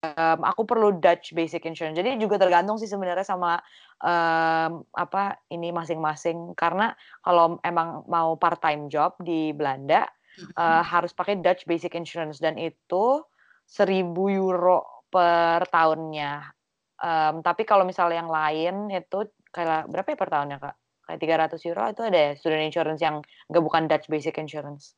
Mmm, 0.03 0.41
aku 0.41 0.65
perlu 0.65 0.97
Dutch 0.97 1.29
basic 1.37 1.61
insurance. 1.69 1.93
Jadi 1.93 2.17
juga 2.17 2.41
tergantung 2.41 2.81
sih 2.81 2.89
sebenarnya 2.89 3.21
sama, 3.21 3.61
mmm, 4.01 4.89
apa, 4.97 5.37
ini 5.53 5.69
masing-masing. 5.69 6.57
Karena 6.57 6.89
kalau 7.21 7.61
emang 7.61 8.01
mau 8.09 8.33
part 8.33 8.57
time 8.65 8.89
job 8.89 9.13
di 9.21 9.53
Belanda, 9.53 10.09
Mhm. 10.65 10.87
harus 10.89 11.13
pakai 11.13 11.37
Dutch 11.37 11.69
basic 11.69 11.93
insurance 11.93 12.41
dan 12.41 12.57
itu 12.57 13.21
€1.000 13.69 15.05
per 15.13 15.69
tahunnya. 15.69 16.49
Mmm, 17.01 17.35
tapi 17.45 17.61
kalau 17.69 17.85
misalnya 17.85 18.21
yang 18.25 18.31
lain 18.33 18.75
itu 18.93 19.29
kayak 19.53 19.85
berapa 19.89 20.09
ya 20.13 20.17
per 20.17 20.29
tahunnya, 20.33 20.57
Kak? 20.61 20.75
Kayak 21.09 21.19
€300 21.21 21.85
itu 21.93 22.01
ada 22.05 22.17
ya 22.17 22.31
student 22.37 22.63
insurance 22.69 23.01
yang 23.05 23.21
nggak 23.53 23.63
bukan 23.65 23.83
Dutch 23.89 24.09
basic 24.09 24.37
insurance. 24.41 24.93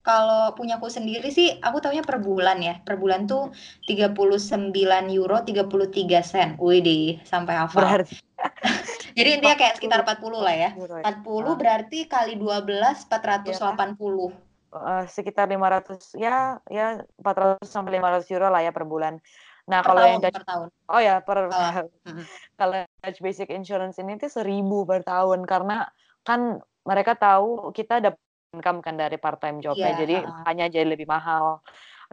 Kalau 0.00 0.56
punyaku 0.56 0.88
sendiri 0.88 1.28
sih, 1.28 1.60
aku 1.60 1.84
taunya 1.84 2.00
per 2.00 2.16
bulan 2.18 2.56
ya. 2.58 2.80
Per 2.80 2.96
bulan 2.96 3.28
tuh 3.28 3.52
€39.33. 3.84 6.56
Widih, 6.56 7.20
sampai 7.22 7.54
hafal. 7.60 7.84
Berarti 7.84 8.16
Jadi 9.18 9.28
intinya 9.36 9.52
kayak 9.58 9.76
sekitar 9.76 10.00
40 10.00 10.40
lah 10.40 10.54
ya. 10.56 10.70
€40 10.72 11.04
ya? 11.04 11.06
40 11.20 11.52
Ah. 11.52 11.56
berarti 11.60 11.98
kali 12.08 12.40
12, 12.40 13.04
Iya 13.44 13.60
kan? 13.60 13.92
480. 13.92 14.32
uh, 14.70 15.02
sekitar 15.04 15.50
500 15.50 16.14
ya 16.14 16.62
ya 16.70 17.02
400 17.18 17.66
sampai 17.66 17.98
500 17.98 18.30
euro 18.30 18.46
lah 18.48 18.62
ya 18.62 18.70
per 18.70 18.86
bulan. 18.86 19.18
Nah, 19.66 19.82
Per 19.82 19.86
kalau 19.92 20.02
yang 20.06 20.18
tahun 20.18 20.24
Dutch 20.24 20.32
per 20.32 20.44
tahun. 20.46 20.68
oh 20.88 21.00
ya 21.02 21.14
per 21.20 21.38
mhm. 22.08 22.24
kalau 22.56 22.74
Dutch 23.02 23.20
Basic 23.20 23.48
Insurance 23.50 23.98
ini 23.98 24.16
tuh 24.16 24.30
1.000 24.30 24.86
per 24.86 25.02
tahun 25.02 25.44
karena 25.44 25.90
kan 26.22 26.62
mereka 26.86 27.14
tahu 27.14 27.70
kita 27.74 28.00
dapat 28.00 28.18
income 28.50 28.82
kan 28.82 28.98
dari 28.98 29.16
part 29.16 29.38
time 29.38 29.62
jobnya, 29.62 29.94
Iya, 29.94 30.00
jadi 30.02 30.14
makanya 30.26 30.66
jadi 30.70 30.86
lebih 30.86 31.06
mahal. 31.06 31.62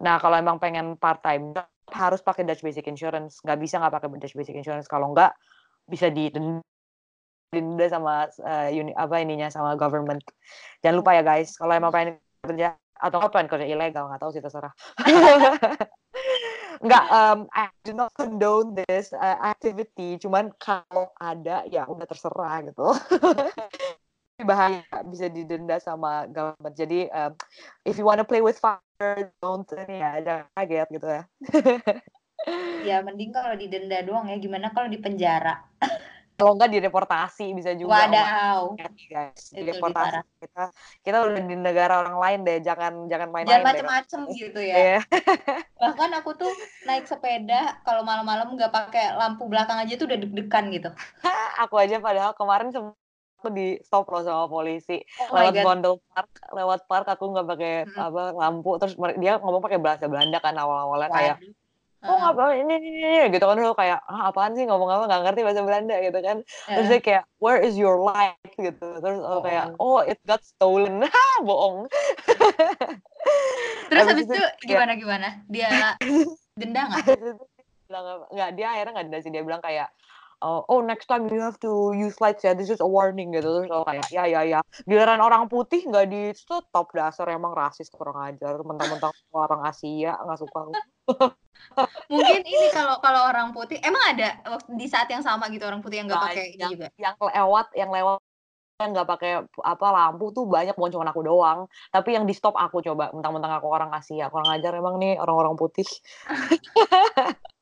Nah, 0.01 0.21
kalau 0.21 0.37
emang 0.37 0.61
pengen 0.61 0.93
part 0.97 1.25
time 1.25 1.57
harus 1.89 2.21
pakai 2.21 2.45
Dutch 2.45 2.61
Basic 2.61 2.85
Insurance, 2.85 3.41
nggak 3.41 3.57
bisa 3.57 3.81
nggak 3.81 3.93
pakai 3.97 4.07
Dutch 4.21 4.37
Basic 4.37 4.53
Insurance. 4.53 4.85
Kalau 4.85 5.17
nggak 5.17 5.33
bisa 5.89 6.13
didenda 6.13 6.61
sama 7.89 8.29
uh, 8.29 8.69
uni, 8.69 8.93
apa 8.93 9.17
ininya 9.17 9.49
sama 9.49 9.73
government. 9.73 10.21
Jangan 10.85 10.95
lupa 11.01 11.17
ya 11.17 11.23
guys, 11.25 11.57
kalau 11.57 11.73
emang 11.73 11.89
pengen 11.89 12.21
kerja 12.45 12.77
atau 12.97 13.17
apa 13.21 13.29
pengen 13.33 13.49
kerja 13.49 13.65
ilegal 13.65 14.09
nggak 14.09 14.21
tahu 14.21 14.31
sih 14.33 14.41
terserah. 14.41 14.73
Nggak, 16.77 17.05
um, 17.09 17.49
I 17.57 17.73
do 17.81 17.89
not 17.97 18.13
condone 18.13 18.77
this 18.77 19.09
uh, 19.09 19.37
activity. 19.41 20.21
Cuman 20.21 20.53
kalau 20.61 21.09
ada 21.17 21.65
ya 21.65 21.89
udah 21.89 22.05
terserah 22.05 22.61
gitu. 22.69 22.93
bahaya 24.45 24.85
bisa 25.09 25.25
didenda 25.31 25.81
sama 25.81 26.29
government. 26.29 26.75
Jadi 26.77 27.09
um, 27.09 27.33
if 27.81 27.97
you 27.97 28.05
wanna 28.05 28.27
play 28.27 28.41
with 28.45 28.61
fire, 28.61 29.33
don't 29.41 29.65
ini 29.73 29.97
ya 29.97 30.11
jangan 30.21 30.45
kaget 30.53 30.87
gitu 30.93 31.07
ya. 31.07 31.23
Ya 32.85 33.01
mending 33.01 33.33
kalau 33.33 33.57
didenda 33.57 33.99
doang 34.05 34.29
ya. 34.29 34.37
Gimana 34.37 34.69
kalau 34.71 34.87
di 34.87 35.01
penjara? 35.01 35.57
Kalau 36.37 36.53
nggak 36.53 36.69
dideportasi 36.69 37.49
bisa 37.57 37.73
juga. 37.73 38.05
Wadaw. 38.05 38.77
Guys. 39.09 39.57
Parah. 39.81 40.21
kita 40.37 40.69
kita 41.01 41.17
udah 41.25 41.41
di 41.41 41.57
negara 41.57 42.05
orang 42.05 42.21
lain 42.21 42.39
deh. 42.45 42.57
Jangan 42.61 43.09
jangan 43.09 43.33
main-main. 43.33 43.57
Jangan 43.57 43.67
macem-macem 43.73 44.21
gitu 44.37 44.61
ya. 44.61 44.75
Iya. 44.77 44.99
Bahkan 45.81 46.09
aku 46.21 46.37
tuh 46.37 46.53
naik 46.85 47.09
sepeda 47.09 47.81
kalau 47.81 48.05
malam-malam 48.05 48.53
nggak 48.53 48.69
pakai 48.69 49.17
lampu 49.17 49.49
belakang 49.49 49.81
aja 49.81 49.97
tuh 49.97 50.05
udah 50.05 50.17
deg-degan 50.21 50.69
gitu. 50.69 50.89
Aku 51.65 51.81
aja 51.81 51.97
padahal 51.97 52.37
kemarin 52.37 52.69
aku 53.37 53.53
di 53.53 53.77
stop 53.85 54.09
loh 54.09 54.25
sama 54.25 54.45
polisi. 54.49 54.97
Oh 55.29 55.37
lewat 55.37 55.53
god. 55.61 55.63
Bondel 55.63 55.95
Park 56.09 56.29
lewat 56.51 56.79
park 56.89 57.07
aku 57.13 57.25
nggak 57.31 57.47
pakai 57.47 57.73
Mm-mm. 57.85 58.05
apa 58.09 58.21
lampu. 58.33 58.71
Terus 58.81 58.93
dia 59.21 59.37
ngomong 59.37 59.61
pakai 59.61 59.77
bahasa 59.77 60.09
Belanda 60.09 60.41
kan 60.41 60.57
awal-awalnya 60.57 61.09
kayak 61.13 61.37
oh 62.05 62.13
ngapain 62.13 62.61
ini, 62.65 62.75
ini, 62.77 62.89
ini 63.01 63.19
gitu 63.33 63.45
kan. 63.45 63.57
Dulu 63.57 63.77
kayak 63.77 63.99
ah 64.09 64.33
apaan 64.33 64.57
sih 64.57 64.65
ngomong 64.65 64.89
apa? 64.89 65.03
Nggak 65.05 65.21
ngerti 65.29 65.41
bahasa 65.45 65.61
Belanda 65.61 65.95
gitu 66.01 66.19
kan. 66.25 66.37
Terus 66.65 66.87
Heeh. 66.89 66.89
dia 66.97 66.99
kayak 67.05 67.23
where 67.37 67.61
is 67.61 67.77
your 67.77 68.01
light? 68.01 68.37
gitu. 68.57 68.87
Terus 68.97 69.21
aku 69.21 69.39
kayak 69.45 69.65
oh 69.77 70.01
it 70.01 70.17
got 70.25 70.41
stolen. 70.41 71.05
Hah, 71.05 71.37
bohong. 71.45 71.85
Terus 73.87 74.01
Habis 74.01 74.25
habis 74.25 74.27
itu 74.33 74.43
gimana 74.65 74.97
gimana? 74.97 75.29
Dia 75.45 75.93
denda 76.59 76.89
nggak? 76.89 77.05
Nggak 78.33 78.49
dia 78.57 78.67
akhirnya 78.73 78.91
nggak 78.97 79.05
denda 79.07 79.19
sih. 79.21 79.31
Dia 79.31 79.45
bilang 79.45 79.61
kayak 79.61 79.93
oh, 80.41 80.61
oh 80.69 80.79
next 80.85 81.09
time 81.09 81.25
you 81.29 81.41
have 81.41 81.57
to 81.61 81.93
use 81.93 82.17
lights 82.21 82.45
ya. 82.45 82.53
This 82.53 82.69
is 82.69 82.81
a 82.81 82.89
warning 82.89 83.33
gitu. 83.33 83.45
Terus 83.45 83.69
aku 83.71 83.85
kayak 83.87 84.07
ya 84.13 84.23
ya 84.29 84.41
ya. 84.45 84.59
Giliran 84.85 85.21
orang 85.21 85.49
putih 85.49 85.81
nggak 85.85 86.07
di 86.09 86.33
stop. 86.37 86.69
Dasar 86.93 87.29
emang 87.33 87.53
rasis 87.53 87.89
kurang 87.89 88.17
ajar. 88.21 88.61
Mentang-mentang 88.61 89.13
orang 89.33 89.61
Asia 89.65 90.17
nggak 90.17 90.39
suka. 90.39 90.59
Mungkin 92.13 92.41
ini 92.45 92.67
kalau 92.71 93.01
kalau 93.01 93.21
orang 93.29 93.51
putih 93.51 93.81
emang 93.81 94.03
ada 94.13 94.37
waktu- 94.45 94.77
di 94.77 94.87
saat 94.87 95.09
yang 95.09 95.25
sama 95.25 95.49
gitu 95.49 95.65
orang 95.65 95.81
putih 95.81 96.01
yang 96.01 96.07
nggak 96.09 96.23
pakai 96.31 96.47
yang, 96.55 96.71
juga. 96.73 96.87
yang 96.97 97.15
lewat 97.17 97.67
yang 97.73 97.89
lewat 97.91 98.19
yang 98.77 98.89
nggak 98.93 99.09
pakai 99.09 99.31
apa 99.65 99.87
lampu 99.89 100.29
tuh 100.29 100.45
banyak. 100.45 100.77
Bukan 100.77 100.93
cuma 100.93 101.09
aku 101.09 101.25
doang. 101.25 101.65
Tapi 101.89 102.13
yang 102.13 102.29
di 102.29 102.33
stop 102.37 102.53
aku 102.53 102.85
coba. 102.85 103.09
Mentang-mentang 103.09 103.57
aku 103.57 103.67
orang 103.73 103.89
Asia. 103.89 104.29
Kurang 104.29 104.53
ajar 104.53 104.77
emang 104.77 105.01
nih 105.01 105.17
orang-orang 105.17 105.57
putih 105.57 105.85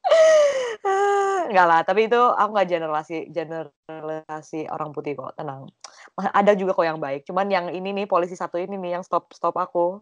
Enggak 1.46 1.68
lah, 1.70 1.82
tapi 1.86 2.10
itu 2.10 2.18
aku 2.18 2.50
nggak 2.58 2.70
generalisasi 2.70 3.18
generalisasi 3.30 4.60
orang 4.70 4.90
putih 4.94 5.14
kok, 5.14 5.38
tenang. 5.38 5.70
Ada 6.18 6.58
juga 6.58 6.74
kok 6.74 6.86
yang 6.86 6.98
baik, 6.98 7.26
cuman 7.26 7.48
yang 7.50 7.66
ini 7.70 7.94
nih 7.94 8.06
polisi 8.10 8.34
satu 8.34 8.58
ini 8.58 8.78
nih 8.78 8.98
yang 9.00 9.04
stop 9.06 9.30
stop 9.34 9.54
aku. 9.58 10.02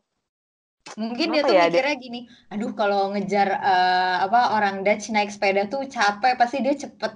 Mungkin 1.00 1.32
dia 1.32 1.40
Kenapa 1.44 1.48
tuh 1.48 1.56
ya, 1.56 1.64
dia- 1.68 1.80
mikirnya 1.80 1.96
gini, 1.96 2.20
aduh 2.52 2.72
kalau 2.76 3.12
ngejar 3.16 3.48
eh, 3.56 4.18
apa 4.28 4.56
orang 4.56 4.84
Dutch 4.84 5.12
naik 5.12 5.32
sepeda 5.32 5.68
tuh 5.68 5.88
capek 5.88 6.36
pasti 6.36 6.60
dia 6.60 6.76
cepet 6.76 7.12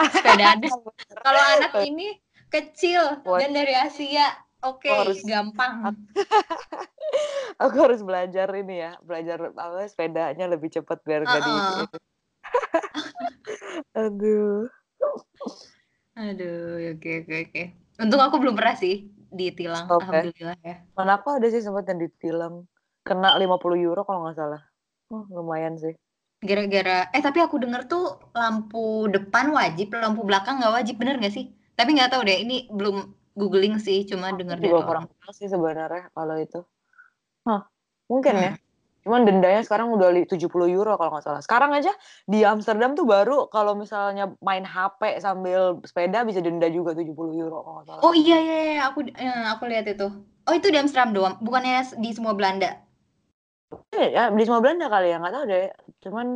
sepedaannya. 0.00 0.70
kalau 1.26 1.42
anak 1.60 1.72
ini 1.84 2.16
kecil 2.48 3.20
Buat- 3.20 3.44
dan 3.44 3.52
dari 3.52 3.76
Asia, 3.76 4.24
oke 4.64 4.88
Harus- 4.88 5.24
gampang. 5.24 5.92
Aku 7.64 7.76
harus 7.76 8.00
belajar 8.00 8.48
ini 8.56 8.80
ya, 8.80 8.96
belajar 9.04 9.52
apa 9.52 9.84
sepedanya 9.84 10.48
lebih 10.48 10.72
cepat 10.72 11.04
biar 11.04 11.28
nggak 11.28 11.42
di 11.44 11.52
Uh-uh. 11.52 11.86
Aduh. 13.96 14.68
Aduh, 16.18 16.94
oke 16.94 17.10
oke 17.24 17.34
oke. 17.48 17.62
Untung 18.00 18.22
aku 18.22 18.36
belum 18.40 18.56
pernah 18.56 18.76
sih 18.76 19.08
ditilang, 19.30 19.86
Oke. 19.86 20.02
alhamdulillah 20.04 20.58
ya. 20.64 20.76
Mana 20.98 21.22
aku 21.22 21.38
ada 21.38 21.46
sih 21.48 21.62
sempat 21.62 21.86
yang 21.86 22.02
ditilang. 22.02 22.66
Kena 23.06 23.38
50 23.38 23.78
euro 23.80 24.02
kalau 24.04 24.26
nggak 24.26 24.36
salah. 24.36 24.62
Oh, 25.10 25.24
lumayan 25.30 25.78
sih. 25.80 25.94
Gara-gara, 26.40 27.08
eh 27.12 27.20
tapi 27.20 27.44
aku 27.44 27.60
denger 27.60 27.84
tuh 27.84 28.16
lampu 28.32 29.08
depan 29.12 29.52
wajib, 29.52 29.92
lampu 29.92 30.24
belakang 30.24 30.60
nggak 30.60 30.72
wajib, 30.72 30.96
bener 30.96 31.20
nggak 31.20 31.34
sih? 31.34 31.52
Tapi 31.76 31.96
nggak 31.96 32.16
tahu 32.16 32.24
deh, 32.24 32.38
ini 32.40 32.68
belum 32.72 33.12
googling 33.36 33.76
sih, 33.76 34.08
cuma 34.08 34.32
denger 34.32 34.56
dari 34.56 34.72
orang. 34.72 34.88
kurang 34.88 35.06
tahu 35.20 35.32
sih 35.36 35.48
sebenarnya 35.48 36.08
kalau 36.16 36.36
itu. 36.40 36.60
Hah, 37.44 37.68
mungkin 38.08 38.34
ya. 38.36 38.52
Cuman 39.00 39.24
dendanya 39.24 39.64
sekarang 39.64 39.96
udah 39.96 40.12
li- 40.12 40.28
70 40.28 40.68
euro 40.68 40.92
kalau 41.00 41.16
nggak 41.16 41.24
salah. 41.24 41.40
Sekarang 41.40 41.72
aja 41.72 41.92
di 42.28 42.44
Amsterdam 42.44 42.92
tuh 42.92 43.08
baru 43.08 43.48
kalau 43.48 43.72
misalnya 43.72 44.36
main 44.44 44.64
HP 44.64 45.20
sambil 45.24 45.80
sepeda 45.88 46.20
bisa 46.28 46.44
denda 46.44 46.68
juga 46.68 46.92
70 46.92 47.32
euro 47.32 47.64
kalau 47.64 47.74
nggak 47.80 47.86
salah. 47.88 48.02
Oh 48.04 48.12
iya 48.12 48.36
iya, 48.36 48.56
iya, 48.76 48.82
aku 48.92 49.08
eh, 49.08 49.44
aku 49.48 49.62
lihat 49.72 49.88
itu. 49.88 50.08
Oh 50.44 50.54
itu 50.56 50.68
di 50.68 50.76
Amsterdam 50.76 51.16
doang, 51.16 51.34
bukannya 51.40 51.96
di 51.96 52.10
semua 52.12 52.36
Belanda? 52.36 52.76
Iya, 53.94 54.06
ya, 54.12 54.24
di 54.34 54.42
semua 54.44 54.60
Belanda 54.60 54.92
kali 54.92 55.14
ya, 55.14 55.16
nggak 55.16 55.34
tahu 55.34 55.44
deh. 55.48 55.68
Cuman 56.04 56.26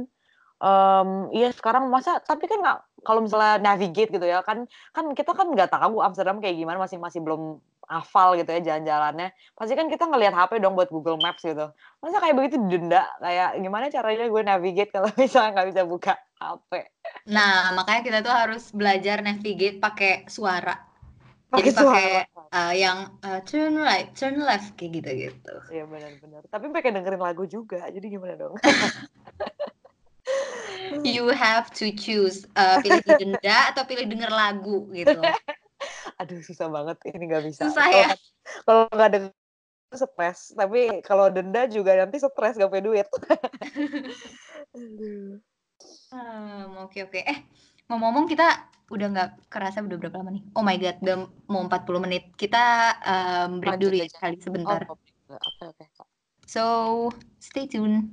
em, 0.64 1.08
iya 1.36 1.48
sekarang 1.52 1.92
masa 1.92 2.22
tapi 2.24 2.48
kan 2.48 2.58
nggak 2.62 2.78
kalau 3.04 3.20
misalnya 3.20 3.60
navigate 3.60 4.08
gitu 4.08 4.24
ya 4.24 4.40
kan 4.40 4.64
kan 4.96 5.12
kita 5.12 5.36
kan 5.36 5.52
nggak 5.52 5.68
tahu 5.68 6.00
Amsterdam 6.00 6.40
kayak 6.40 6.56
gimana 6.56 6.80
masih 6.80 6.96
masih 6.96 7.20
belum 7.20 7.60
hafal 7.89 8.39
gitu 8.39 8.51
ya 8.51 8.61
jalan-jalannya. 8.61 9.32
Pasti 9.55 9.72
kan 9.76 9.87
kita 9.89 10.09
ngelihat 10.09 10.35
HP 10.35 10.61
dong 10.61 10.74
buat 10.74 10.89
Google 10.89 11.20
Maps 11.20 11.45
gitu. 11.45 11.70
Masa 12.01 12.16
kayak 12.20 12.37
begitu 12.37 12.57
denda 12.68 13.09
kayak 13.20 13.61
gimana 13.61 13.89
caranya 13.93 14.26
gue 14.28 14.43
navigate 14.43 14.91
kalau 14.93 15.09
misalnya 15.20 15.51
nggak 15.61 15.68
bisa 15.72 15.82
buka 15.87 16.14
HP 16.41 16.70
Nah, 17.30 17.72
makanya 17.76 18.03
kita 18.05 18.18
tuh 18.24 18.35
harus 18.35 18.72
belajar 18.72 19.20
navigate 19.24 19.80
pakai 19.80 20.26
suara. 20.28 20.76
Jadi 21.55 21.70
Pakai 21.70 21.87
pakai 21.87 22.09
eh, 22.51 22.74
yang 22.82 22.99
eh, 23.22 23.41
turn 23.47 23.78
right, 23.78 24.11
turn 24.18 24.43
left 24.43 24.74
kayak 24.74 24.99
gitu-gitu. 24.99 25.55
Iya 25.70 25.87
benar-benar 25.87 26.43
tapi 26.51 26.70
pengen 26.70 27.03
dengerin 27.03 27.22
lagu 27.22 27.45
juga 27.47 27.87
jadi 27.91 28.07
gimana 28.07 28.35
dong? 28.39 28.55
You 31.03 31.28
have 31.35 31.74
to 31.82 31.91
choose 31.93 32.47
eh, 32.55 32.76
pilih 32.80 33.03
didenda 33.03 33.74
atau 33.74 33.82
pilih 33.85 34.07
denger 34.07 34.30
lagu 34.30 34.87
gitu. 34.95 35.18
aduh 36.20 36.41
susah 36.45 36.68
banget 36.70 36.97
ini 37.11 37.24
nggak 37.30 37.45
bisa 37.49 37.62
Susah 37.68 37.87
Kalau 37.87 38.01
ya? 38.01 38.07
nggak- 38.09 38.24
kalau 38.64 38.82
nggak 38.93 39.11
denger 39.14 39.32
stres 39.95 40.39
tapi 40.59 40.80
kalau 41.07 41.30
denda 41.30 41.70
juga 41.70 41.95
nanti 41.95 42.18
stres 42.18 42.59
gak 42.59 42.70
punya 42.70 42.85
duit 42.85 43.07
Aduh. 44.74 45.39
Hmm, 46.11 46.87
oke 46.87 46.99
oke. 47.11 47.20
Eh, 47.22 47.39
ngomong-ngomong 47.91 48.26
kita 48.30 48.70
udah 48.91 49.07
nggak 49.11 49.30
kerasa 49.51 49.82
udah 49.82 49.99
berapa 49.99 50.22
lama 50.22 50.30
nih? 50.35 50.43
Oh 50.55 50.62
my 50.62 50.76
god, 50.78 50.97
udah 51.03 51.16
mau 51.51 51.62
40 51.66 52.01
menit. 52.03 52.30
Kita 52.35 52.95
em, 53.03 53.59
break 53.62 53.78
Lanjut 53.78 53.91
dulu 53.91 53.97
ya 54.03 54.07
sekali 54.11 54.37
sebentar. 54.39 54.80
Oh, 54.87 54.99
oke 55.30 55.64
oke 55.74 55.85
Kak. 55.95 56.09
So, 56.47 56.62
stay 57.41 57.66
tune. 57.66 58.12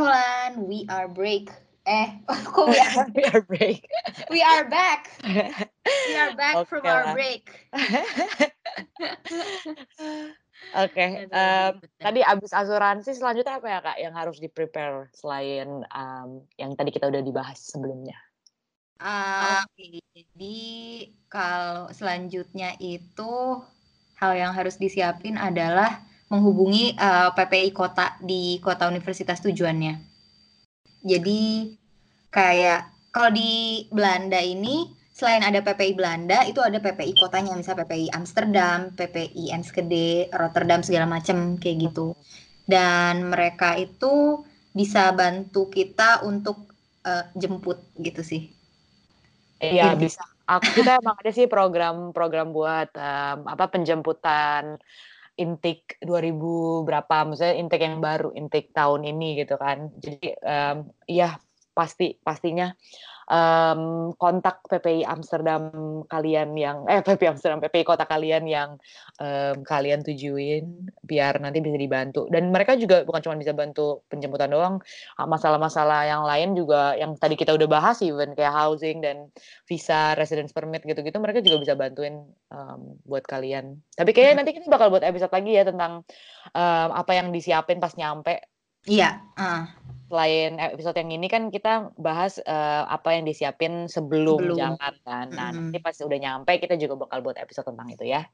Hi 0.00 0.08
Holland, 0.08 0.64
we 0.64 0.88
are 0.88 1.12
break. 1.12 1.52
Eh, 1.84 2.08
kok 2.24 2.72
we 2.72 2.80
are, 2.80 3.04
We 3.20 3.24
are 3.28 3.44
break. 3.44 3.84
we 4.32 4.40
are 4.40 4.64
back. 4.64 5.12
We 6.08 6.16
are 6.16 6.32
back 6.40 6.64
from 6.72 6.80
Oke 6.80 6.88
our 6.88 7.04
lah. 7.04 7.12
break. 7.12 7.44
Oke, 10.72 11.04
Aduh, 11.20 11.36
em, 11.36 11.72
bener. 11.84 12.00
tadi 12.00 12.20
abis 12.24 12.56
asuransi 12.56 13.12
selanjutnya 13.12 13.60
apa 13.60 13.66
ya 13.68 13.78
kak 13.84 13.96
yang 14.00 14.16
harus 14.16 14.40
di 14.40 14.48
prepare 14.48 15.12
selain 15.12 15.84
em, 15.84 16.28
yang 16.56 16.72
tadi 16.80 16.96
kita 16.96 17.12
udah 17.12 17.20
dibahas 17.20 17.60
sebelumnya? 17.60 18.16
Ah, 19.04 19.68
Oke, 19.68 20.00
jadi 20.16 20.60
kalau 21.28 21.92
selanjutnya 21.92 22.72
itu 22.80 23.60
hal 24.16 24.32
yang 24.32 24.56
harus 24.56 24.80
disiapin 24.80 25.36
adalah 25.36 26.08
menghubungi 26.30 26.94
eh, 26.94 27.30
PPI 27.34 27.74
kota 27.74 28.16
di 28.22 28.62
kota 28.62 28.86
universitas 28.86 29.42
tujuannya. 29.42 29.98
Jadi 31.02 31.74
kayak 32.30 33.10
kalau 33.10 33.34
di 33.34 33.84
Belanda 33.90 34.38
ini 34.38 34.86
selain 35.10 35.44
ada 35.44 35.60
PPI 35.60 35.92
Belanda 35.98 36.46
itu 36.46 36.62
ada 36.62 36.80
PPI 36.80 37.18
kotanya 37.18 37.52
misalnya 37.58 37.84
PPI 37.84 38.06
Amsterdam, 38.14 38.94
PPI 38.94 39.52
Enschede, 39.52 40.30
Rotterdam 40.32 40.80
segala 40.80 41.04
macam 41.10 41.58
kayak 41.60 41.90
gitu. 41.90 42.16
Dan 42.64 43.28
mereka 43.28 43.74
itu 43.76 44.46
bisa 44.70 45.10
bantu 45.10 45.66
kita 45.66 46.22
untuk 46.22 46.70
uh, 47.04 47.26
jemput 47.34 47.82
gitu 47.98 48.22
sih. 48.22 48.54
Iya 49.60 49.98
bisa. 49.98 50.24
Aku 50.46 50.72
kita 50.72 51.02
emang 51.02 51.18
ada 51.20 51.30
sih 51.34 51.50
program-program 51.50 52.48
buat 52.54 52.90
um, 52.96 53.38
apa 53.44 53.68
penjemputan 53.70 54.80
intake 55.40 55.96
2000 56.04 56.84
berapa 56.84 57.16
maksudnya 57.24 57.56
intake 57.56 57.84
yang 57.88 58.04
baru 58.04 58.36
intake 58.36 58.76
tahun 58.76 59.08
ini 59.08 59.40
gitu 59.40 59.56
kan. 59.56 59.88
Jadi 59.96 60.36
um, 60.44 60.76
iya 61.08 61.40
pasti 61.72 62.12
pastinya 62.20 62.68
um, 63.30 64.10
kontak 64.18 64.60
PPI 64.66 65.06
Amsterdam 65.06 65.70
kalian 66.10 66.58
yang 66.58 66.82
eh 66.90 67.00
PPI 67.00 67.38
Amsterdam 67.38 67.62
PPI 67.62 67.86
kota 67.86 68.04
kalian 68.04 68.44
yang 68.50 68.76
um, 69.22 69.62
kalian 69.62 70.02
tujuin 70.02 70.90
biar 71.06 71.38
nanti 71.38 71.62
bisa 71.62 71.78
dibantu. 71.78 72.26
Dan 72.28 72.50
mereka 72.50 72.74
juga 72.74 73.06
bukan 73.06 73.22
cuma 73.22 73.38
bisa 73.38 73.54
bantu 73.54 74.02
penjemputan 74.10 74.50
doang 74.50 74.82
masalah-masalah 75.16 76.10
yang 76.10 76.22
lain 76.26 76.58
juga 76.58 76.98
yang 76.98 77.14
tadi 77.16 77.38
kita 77.38 77.54
udah 77.54 77.68
bahas 77.70 78.02
even 78.02 78.34
kayak 78.34 78.52
housing 78.52 78.98
dan 79.00 79.30
visa 79.64 80.18
residence 80.18 80.50
permit 80.50 80.82
gitu-gitu 80.82 81.16
mereka 81.22 81.40
juga 81.40 81.62
bisa 81.62 81.74
bantuin 81.78 82.26
um, 82.50 82.98
buat 83.06 83.22
kalian. 83.24 83.78
Tapi 83.94 84.10
kayaknya 84.10 84.42
nanti 84.42 84.50
kita 84.58 84.66
bakal 84.66 84.90
buat 84.90 85.06
episode 85.06 85.30
lagi 85.30 85.54
ya 85.54 85.62
tentang 85.62 86.02
um, 86.52 86.88
apa 86.90 87.12
yang 87.14 87.30
disiapin 87.30 87.78
pas 87.78 87.94
nyampe. 87.94 88.42
Iya 88.88 89.20
uh 89.36 89.79
selain 90.10 90.58
episode 90.58 90.98
yang 90.98 91.14
ini 91.14 91.30
kan 91.30 91.54
kita 91.54 91.94
bahas 91.94 92.42
uh, 92.42 92.82
apa 92.90 93.14
yang 93.14 93.22
disiapin 93.22 93.86
sebelum, 93.86 94.42
sebelum. 94.42 94.58
jalan 94.58 94.94
kan. 95.06 95.26
Nah, 95.30 95.54
mm. 95.54 95.70
nanti 95.70 95.78
pas 95.78 95.94
udah 95.94 96.18
nyampe 96.18 96.50
kita 96.58 96.74
juga 96.74 97.06
bakal 97.06 97.22
buat 97.22 97.38
episode 97.38 97.70
tentang 97.70 97.94
itu 97.94 98.10
ya. 98.10 98.26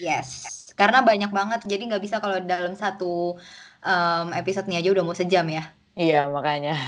Yes. 0.00 0.72
Karena 0.72 1.04
banyak 1.04 1.28
banget 1.28 1.68
jadi 1.68 1.84
nggak 1.84 2.00
bisa 2.00 2.24
kalau 2.24 2.40
dalam 2.40 2.72
satu 2.72 3.36
um, 3.84 4.26
episode 4.32 4.72
ini 4.72 4.80
aja 4.80 4.88
udah 4.88 5.04
mau 5.04 5.12
sejam 5.12 5.44
ya. 5.52 5.68
Iya, 5.98 6.30
makanya. 6.32 6.80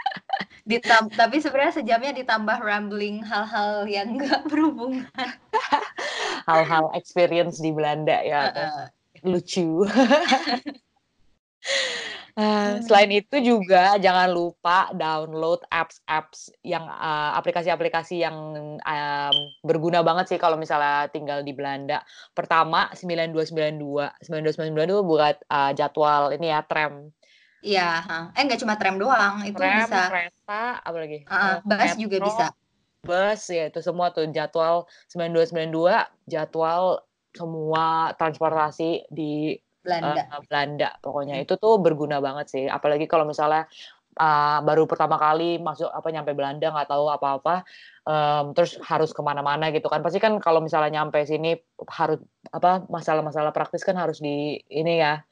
Ditam 0.70 1.12
tapi 1.12 1.44
sebenarnya 1.44 1.84
sejamnya 1.84 2.16
ditambah 2.16 2.56
rambling 2.64 3.20
hal-hal 3.28 3.84
yang 3.84 4.16
nggak 4.16 4.40
berhubungan. 4.50 5.04
Hal-hal 6.48 6.96
experience 6.96 7.60
di 7.60 7.76
Belanda 7.76 8.24
ya. 8.24 8.40
Uh 8.40 8.48
-uh. 8.56 8.88
Lucu. 9.20 9.84
Uh, 12.36 12.84
selain 12.84 13.08
itu 13.16 13.40
juga 13.40 13.96
jangan 13.96 14.28
lupa 14.28 14.92
download 14.92 15.64
apps-apps 15.72 16.52
yang 16.60 16.84
uh, 16.84 17.32
aplikasi-aplikasi 17.32 18.20
yang 18.20 18.36
um, 18.76 19.36
berguna 19.64 20.04
banget 20.04 20.36
sih 20.36 20.38
kalau 20.38 20.60
misalnya 20.60 21.08
tinggal 21.08 21.40
di 21.40 21.56
Belanda. 21.56 22.04
Pertama 22.36 22.92
9292. 22.92 24.20
9292 24.28 24.68
itu 24.84 24.96
buat 25.00 25.36
uh, 25.48 25.72
jadwal 25.72 26.36
ini 26.36 26.52
ya 26.52 26.60
tram. 26.60 27.08
Iya, 27.64 28.04
eh 28.36 28.42
nggak 28.44 28.60
cuma 28.60 28.76
tram 28.76 29.00
doang, 29.00 29.40
itu 29.42 29.56
tram, 29.56 29.88
bisa 29.88 30.12
kereta, 30.12 30.64
apa 30.84 30.96
lagi? 31.00 31.18
Uh, 31.24 31.56
bus 31.64 31.80
metro, 31.80 32.02
juga 32.04 32.16
bisa. 32.20 32.46
Bus 33.00 33.42
ya 33.48 33.64
itu 33.72 33.80
semua 33.80 34.12
tuh 34.12 34.28
jadwal 34.28 34.84
9292, 35.08 36.04
jadwal 36.28 37.00
semua 37.32 38.12
transportasi 38.20 39.08
di 39.08 39.56
Belanda. 39.86 40.22
Uh, 40.34 40.42
Belanda. 40.50 40.88
Pokoknya 40.98 41.38
itu 41.38 41.54
tuh 41.54 41.78
berguna 41.78 42.18
banget 42.18 42.46
sih. 42.50 42.64
Apalagi 42.66 43.06
kalau 43.06 43.22
misalnya 43.22 43.70
uh, 44.18 44.58
baru 44.66 44.90
pertama 44.90 45.14
kali 45.14 45.62
masuk 45.62 45.86
apa 45.86 46.08
nyampe 46.10 46.34
Belanda 46.34 46.74
nggak 46.74 46.90
tahu 46.90 47.06
apa-apa 47.06 47.62
um, 48.02 48.50
terus 48.56 48.74
harus 48.82 49.14
ke 49.14 49.22
mana-mana 49.22 49.70
gitu 49.70 49.86
kan. 49.86 50.02
Pasti 50.02 50.18
kan 50.18 50.42
kalau 50.42 50.58
misalnya 50.58 51.00
nyampe 51.00 51.22
sini 51.22 51.54
harus 51.94 52.18
apa 52.50 52.82
masalah-masalah 52.90 53.54
praktis 53.54 53.86
kan 53.86 53.94
harus 53.94 54.18
di 54.18 54.58
ini 54.66 54.98
ya 54.98 55.22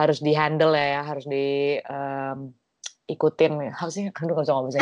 harus 0.00 0.24
di 0.24 0.32
handle 0.32 0.72
ya, 0.72 0.86
ya 0.96 1.02
harus 1.04 1.28
di 1.28 1.76
um, 1.84 2.56
ikutin. 3.04 3.76
Harusnya 3.76 4.08
kan 4.16 4.24
nggak 4.24 4.48
bisa 4.48 4.54
ngomong 4.56 4.72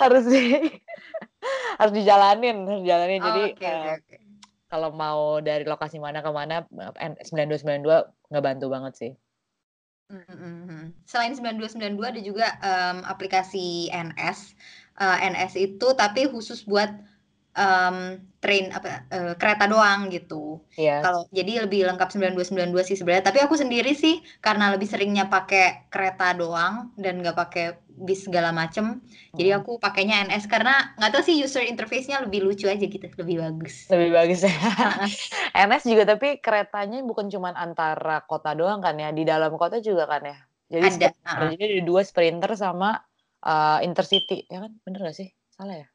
harus 0.00 0.24
di 0.28 0.44
harus 1.80 1.92
dijalanin 1.96 2.68
harus 2.68 2.80
dijalanin. 2.84 3.20
Oh, 3.24 3.26
jadi 3.32 3.42
okay, 3.56 3.72
uh, 3.72 3.96
okay 3.96 4.19
kalau 4.70 4.94
mau 4.94 5.42
dari 5.42 5.66
lokasi 5.66 5.98
mana 5.98 6.22
ke 6.22 6.30
mana 6.30 6.62
9292 6.70 8.30
ngebantu 8.30 8.66
banget 8.70 8.94
sih. 8.94 9.12
Selain 11.06 11.34
9292 11.34 11.98
ada 12.02 12.20
juga 12.22 12.46
um, 12.62 13.02
aplikasi 13.06 13.90
NS. 13.90 14.54
Uh, 15.00 15.16
NS 15.16 15.56
itu 15.56 15.88
tapi 15.96 16.28
khusus 16.28 16.66
buat 16.66 16.92
um, 17.56 18.18
train 18.40 18.72
apa 18.72 19.04
uh, 19.12 19.34
kereta 19.36 19.68
doang 19.68 20.08
gitu. 20.08 20.64
Iya. 20.78 21.04
Kalau 21.04 21.28
jadi 21.34 21.66
lebih 21.68 21.84
lengkap 21.86 22.08
9292 22.08 22.88
sih 22.88 22.96
sebenarnya. 22.96 23.24
Tapi 23.26 23.38
aku 23.44 23.54
sendiri 23.58 23.92
sih 23.92 24.24
karena 24.40 24.72
lebih 24.72 24.88
seringnya 24.88 25.28
pakai 25.28 25.90
kereta 25.92 26.32
doang 26.32 26.94
dan 26.96 27.20
nggak 27.20 27.36
pakai 27.36 27.66
bis 28.00 28.24
segala 28.24 28.48
macem. 28.50 28.98
Hmm. 28.98 29.36
Jadi 29.36 29.50
aku 29.52 29.76
pakainya 29.76 30.24
NS 30.24 30.48
karena 30.48 30.96
nggak 30.96 31.10
tahu 31.12 31.22
sih 31.26 31.36
user 31.36 31.64
interface-nya 31.68 32.24
lebih 32.24 32.40
lucu 32.48 32.64
aja 32.64 32.80
gitu, 32.80 33.04
lebih 33.20 33.44
bagus. 33.44 33.92
Lebih 33.92 34.10
bagus 34.16 34.40
ya. 34.48 34.56
NS 35.52 35.84
juga 35.92 36.16
tapi 36.16 36.40
keretanya 36.40 37.04
bukan 37.04 37.28
cuma 37.28 37.52
antara 37.52 38.24
kota 38.24 38.56
doang 38.56 38.80
kan 38.80 38.96
ya, 38.96 39.12
di 39.12 39.28
dalam 39.28 39.52
kota 39.60 39.84
juga 39.84 40.08
kan 40.08 40.24
ya. 40.24 40.38
Jadi 40.70 40.86
ada. 41.02 41.08
Uh-huh. 41.12 41.50
Jadi 41.52 41.62
ada 41.66 41.78
dua 41.84 42.00
sprinter 42.06 42.54
sama 42.56 42.96
uh, 43.44 43.78
intercity, 43.84 44.48
ya 44.48 44.64
kan? 44.64 44.72
Bener 44.86 45.10
gak 45.10 45.18
sih? 45.18 45.28
Salah 45.52 45.76
ya? 45.76 45.88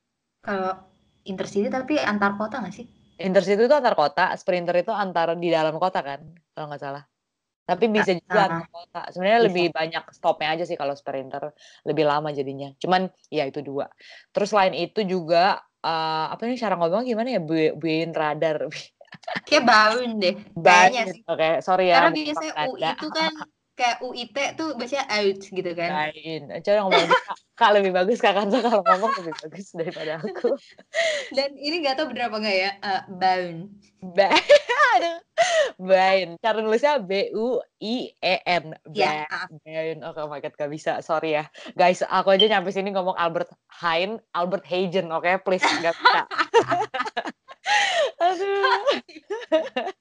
Kalau 0.45 0.94
intercity 1.25 1.67
tapi 1.67 1.97
antar 1.97 2.37
kota 2.37 2.61
nggak 2.61 2.75
sih? 2.75 2.85
Intercity 3.19 3.65
itu 3.65 3.75
antar 3.75 3.95
kota, 3.97 4.31
sprinter 4.37 4.75
itu 4.79 4.91
antar 4.91 5.33
di 5.39 5.49
dalam 5.49 5.75
kota 5.81 6.03
kan, 6.05 6.21
kalau 6.53 6.67
nggak 6.69 6.81
salah. 6.81 7.03
Tapi 7.65 7.89
bisa 7.89 8.13
juga 8.13 8.37
uh, 8.37 8.45
antar 8.45 8.69
kota. 8.69 9.01
Sebenarnya 9.09 9.39
bisa. 9.41 9.47
lebih 9.49 9.65
banyak 9.73 10.03
stopnya 10.13 10.49
aja 10.53 10.63
sih 10.69 10.77
kalau 10.77 10.93
sprinter, 10.93 11.49
lebih 11.81 12.05
lama 12.05 12.29
jadinya. 12.29 12.69
Cuman 12.77 13.09
ya 13.33 13.49
itu 13.49 13.65
dua. 13.65 13.89
Terus 14.29 14.53
selain 14.53 14.77
itu 14.77 15.01
juga 15.01 15.65
uh, 15.81 16.27
apa 16.29 16.45
nih 16.45 16.61
cara 16.61 16.77
ngomong 16.77 17.09
gimana 17.09 17.29
ya? 17.33 17.41
Buin 17.73 18.13
radar. 18.13 18.69
Kayak 19.49 19.63
baun 19.65 20.21
deh. 20.21 20.35
Kayaknya 20.53 21.03
sih. 21.09 21.21
Oke, 21.25 21.41
okay, 21.41 21.53
sorry 21.65 21.89
ya. 21.89 22.05
Karena 22.05 22.11
biasanya 22.13 22.53
U 22.69 22.73
itu 22.77 23.07
kan 23.09 23.31
kayak 23.75 23.99
UIT 23.99 24.37
tuh 24.55 24.73
baca 24.79 24.99
out 25.11 25.39
gitu 25.43 25.71
kan. 25.75 25.91
Lain. 25.91 26.41
Coba 26.63 26.79
ngomong 26.87 27.07
kak 27.59 27.71
lebih 27.75 27.91
bagus 27.91 28.23
kak 28.23 28.33
Kansa 28.35 28.63
kalau 28.63 28.81
ngomong 28.87 29.11
lebih 29.21 29.35
bagus 29.43 29.75
daripada 29.75 30.23
aku. 30.23 30.55
Dan 31.37 31.59
ini 31.59 31.83
gak 31.83 31.99
tau 31.99 32.07
bener 32.07 32.31
apa 32.31 32.37
enggak 32.39 32.55
ya, 32.55 32.71
uh, 32.79 33.01
baun. 33.11 33.69
Ba 33.99 34.31
Bain. 35.75 36.39
Cara 36.39 36.63
nulisnya 36.63 37.03
B 37.03 37.27
U 37.35 37.59
I 37.83 38.15
E 38.23 38.35
N. 38.47 38.71
Ya. 38.95 39.27
Bain. 39.67 39.99
Oke, 40.07 40.19
oh 40.23 40.31
my 40.31 40.39
god, 40.39 40.55
gak 40.55 40.71
bisa. 40.71 41.03
Sorry 41.03 41.35
ya. 41.35 41.43
Guys, 41.75 41.99
aku 42.07 42.31
aja 42.31 42.47
nyampe 42.47 42.71
sini 42.71 42.95
ngomong 42.95 43.19
Albert 43.19 43.51
Hein, 43.83 44.23
Albert 44.31 44.63
Hagen, 44.63 45.11
oke? 45.11 45.27
Okay? 45.27 45.35
Please, 45.43 45.67
gak 45.83 45.95
bisa. 45.99 46.21
Aduh 48.23 49.91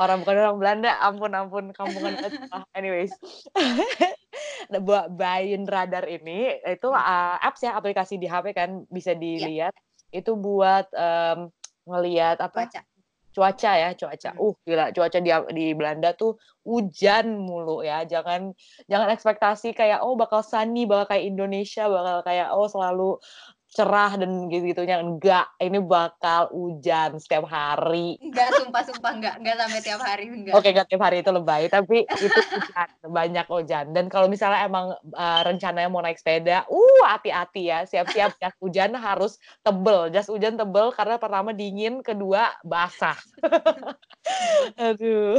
orang 0.00 0.22
bukan 0.22 0.36
orang 0.38 0.58
Belanda 0.58 0.92
ampun 1.02 1.32
ampun 1.34 1.64
kampungan 1.74 2.14
ah, 2.54 2.64
anyways. 2.76 3.12
Buat 4.86 5.16
Bayin 5.16 5.66
Radar 5.66 6.06
ini 6.06 6.60
itu 6.62 6.88
uh, 6.92 7.36
apps 7.40 7.64
ya 7.64 7.74
aplikasi 7.74 8.20
di 8.20 8.30
HP 8.30 8.54
kan 8.54 8.86
bisa 8.88 9.16
iya. 9.16 9.20
dilihat. 9.20 9.74
Yeah. 9.74 9.88
itu 10.10 10.34
buat 10.34 10.90
um, 10.90 11.54
ngelihat 11.86 12.42
apa? 12.42 12.66
Cuaca. 12.66 12.82
Cuaca 13.30 13.72
ya 13.78 13.94
cuaca. 13.94 14.30
Hmm. 14.34 14.42
uh 14.42 14.54
gila 14.66 14.90
cuaca 14.90 15.18
di 15.22 15.30
di 15.54 15.66
Belanda 15.70 16.10
tuh 16.18 16.34
hujan 16.66 17.46
mulu 17.46 17.86
ya. 17.86 18.02
Jangan 18.02 18.50
jangan 18.90 19.08
ekspektasi 19.14 19.70
kayak 19.70 20.02
oh 20.02 20.18
bakal 20.18 20.42
sunny 20.42 20.82
bakal 20.82 21.14
kayak 21.14 21.30
Indonesia 21.30 21.86
bakal 21.86 22.26
kayak 22.26 22.50
oh 22.50 22.66
selalu 22.66 23.22
cerah 23.70 24.18
dan 24.18 24.50
gitu-gitunya 24.50 24.98
enggak. 24.98 25.46
Ini 25.62 25.78
bakal 25.78 26.50
hujan 26.50 27.22
setiap 27.22 27.46
hari. 27.46 28.18
Enggak 28.18 28.50
sumpah 28.58 28.82
sumpah 28.82 29.12
enggak. 29.14 29.34
Enggak 29.38 29.56
sampai 29.62 29.80
tiap 29.80 30.00
hari 30.02 30.24
enggak. 30.26 30.54
Oke 30.58 30.68
enggak 30.74 30.88
tiap 30.90 31.02
hari 31.06 31.22
itu 31.22 31.30
lebay. 31.30 31.70
Tapi 31.70 32.02
itu 32.02 32.40
hujan 32.50 32.90
banyak 33.06 33.46
hujan. 33.46 33.84
Dan 33.94 34.10
kalau 34.10 34.26
misalnya 34.26 34.66
emang 34.66 34.92
uh, 35.14 35.40
rencananya 35.46 35.86
mau 35.86 36.02
naik 36.02 36.18
sepeda 36.18 36.66
uh 36.66 37.02
hati-hati 37.06 37.70
ya. 37.70 37.86
Siap-siap 37.86 38.42
jas 38.42 38.54
hujan 38.58 38.90
harus 38.98 39.38
tebel. 39.62 40.10
Jas 40.10 40.26
hujan 40.26 40.58
tebel 40.58 40.90
karena 40.90 41.16
pertama 41.22 41.54
dingin 41.54 42.02
kedua 42.02 42.50
basah. 42.66 43.18
Aduh 44.90 45.38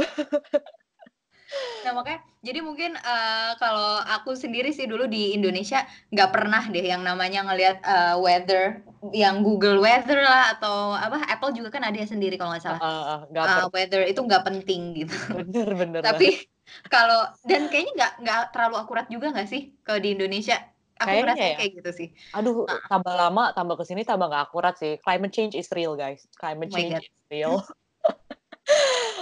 Nah 1.82 1.92
makanya, 1.98 2.20
jadi 2.46 2.62
mungkin 2.62 2.94
uh, 2.94 3.52
kalau 3.58 3.98
aku 4.06 4.38
sendiri 4.38 4.70
sih 4.70 4.86
dulu 4.86 5.10
di 5.10 5.34
Indonesia 5.34 5.82
nggak 6.14 6.30
pernah 6.30 6.62
deh 6.70 6.84
yang 6.84 7.02
namanya 7.02 7.42
ngelihat 7.42 7.82
uh, 7.82 8.16
weather, 8.22 8.86
yang 9.10 9.42
Google 9.42 9.82
Weather 9.82 10.22
lah 10.22 10.54
atau 10.54 10.94
apa 10.94 11.26
Apple 11.26 11.52
juga 11.58 11.74
kan 11.74 11.82
ada 11.82 11.98
ya 11.98 12.06
sendiri 12.06 12.38
kalau 12.38 12.54
nggak 12.54 12.64
salah. 12.64 12.80
Uh, 12.80 13.26
uh, 13.34 13.66
uh, 13.66 13.68
weather 13.74 14.06
itu 14.06 14.22
nggak 14.22 14.46
penting 14.46 14.94
gitu. 15.04 15.14
Bener 15.42 15.68
bener. 15.74 16.00
Tapi 16.06 16.46
kalau 16.86 17.26
dan 17.44 17.66
kayaknya 17.66 17.92
nggak 17.98 18.12
nggak 18.22 18.40
terlalu 18.54 18.76
akurat 18.78 19.06
juga 19.10 19.34
nggak 19.34 19.50
sih 19.50 19.74
kalau 19.82 19.98
di 19.98 20.14
Indonesia? 20.14 20.62
Aku 21.02 21.10
Kayaknya 21.10 21.24
merasa 21.26 21.42
ya. 21.42 21.56
kayak 21.58 21.72
gitu 21.82 21.90
sih. 21.90 22.08
Aduh, 22.30 22.62
Nah. 22.62 22.78
tambah 22.86 23.14
lama, 23.18 23.44
tambah 23.58 23.74
ke 23.74 23.84
sini, 23.90 24.06
tambah 24.06 24.30
nggak 24.30 24.44
akurat 24.46 24.78
sih. 24.78 25.02
Climate 25.02 25.34
change 25.34 25.58
is 25.58 25.66
real, 25.74 25.98
guys. 25.98 26.30
Climate 26.38 26.70
Oh 26.70 26.76
change 26.78 26.94
God. 26.94 27.02
is 27.02 27.26
real. 27.26 27.54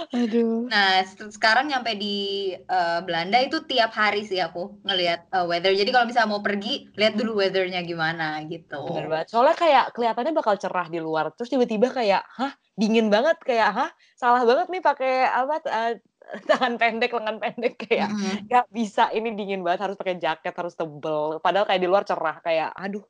Aduh. 0.09 0.65
Nah, 0.65 1.05
se- 1.05 1.29
sekarang 1.29 1.69
nyampe 1.69 1.93
di 1.93 2.49
uh, 2.65 2.99
Belanda 3.05 3.37
itu 3.37 3.61
tiap 3.69 3.93
hari 3.93 4.25
sih 4.25 4.41
aku 4.41 4.81
ngelihat 4.81 5.29
uh, 5.29 5.45
weather. 5.45 5.69
Jadi 5.77 5.89
kalau 5.93 6.09
misalnya 6.09 6.31
mau 6.33 6.41
pergi, 6.41 6.89
lihat 6.97 7.13
dulu 7.13 7.37
weathernya 7.37 7.85
gimana 7.85 8.41
gitu. 8.49 8.81
Bener 8.89 9.05
banget. 9.05 9.27
Soalnya 9.29 9.55
kayak 9.55 9.85
kelihatannya 9.93 10.33
bakal 10.33 10.55
cerah 10.57 10.87
di 10.89 10.97
luar. 10.97 11.29
Terus 11.37 11.53
tiba-tiba 11.53 11.93
kayak, 11.93 12.25
hah, 12.25 12.53
dingin 12.73 13.13
banget. 13.13 13.37
Kayak, 13.45 13.69
hah, 13.77 13.89
salah 14.17 14.41
banget 14.41 14.67
nih 14.73 14.81
pakai 14.81 15.13
apa 15.29 15.55
eh, 15.69 15.93
tangan 16.49 16.73
pendek, 16.81 17.11
lengan 17.13 17.37
pendek 17.37 17.73
kayak. 17.85 18.09
Mm-mm. 18.09 18.49
Gak 18.49 18.65
bisa, 18.73 19.13
ini 19.13 19.35
dingin 19.37 19.61
banget. 19.61 19.85
Harus 19.85 19.97
pakai 19.99 20.17
jaket, 20.17 20.53
harus 20.57 20.73
tebel. 20.73 21.37
Padahal 21.43 21.69
kayak 21.69 21.81
di 21.83 21.89
luar 21.89 22.03
cerah. 22.07 22.41
Kayak, 22.41 22.73
aduh, 22.73 23.05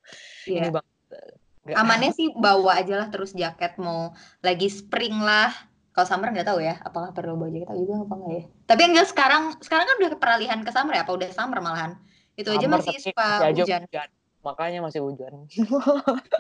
ini 0.50 0.68
Iya. 0.68 0.76
banget. 0.76 0.90
Nggak- 1.62 1.78
Amannya 1.78 2.10
sih 2.10 2.34
bawa 2.34 2.74
aja 2.82 2.98
lah 2.98 3.14
terus 3.14 3.38
jaket 3.38 3.78
mau 3.78 4.18
lagi 4.42 4.66
spring 4.66 5.22
lah. 5.22 5.54
Kalau 5.92 6.08
summer 6.08 6.32
nggak 6.32 6.48
tahu 6.48 6.60
ya, 6.64 6.80
apakah 6.88 7.12
perlu 7.12 7.36
bawa 7.36 7.52
jaket 7.52 7.76
juga 7.76 7.96
apa 8.08 8.14
enggak 8.16 8.32
ya? 8.32 8.44
Tapi 8.64 8.82
enggak 8.88 9.08
sekarang, 9.12 9.44
sekarang 9.60 9.86
kan 9.92 9.96
udah 10.00 10.12
peralihan 10.16 10.60
ke 10.64 10.72
summer 10.72 10.94
ya, 10.96 11.04
apa 11.04 11.12
udah 11.12 11.30
summer 11.36 11.60
malahan? 11.60 11.92
Itu 12.40 12.48
aja 12.56 12.64
Summer, 12.64 12.80
masih 12.80 12.96
suka 13.04 13.28
masih 13.28 13.48
aja 13.52 13.62
hujan. 13.68 13.82
hujan. 13.86 14.10
Makanya 14.42 14.80
masih 14.82 15.02
hujan. 15.04 15.34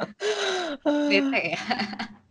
Bete 1.11 1.39
ya. 1.53 1.61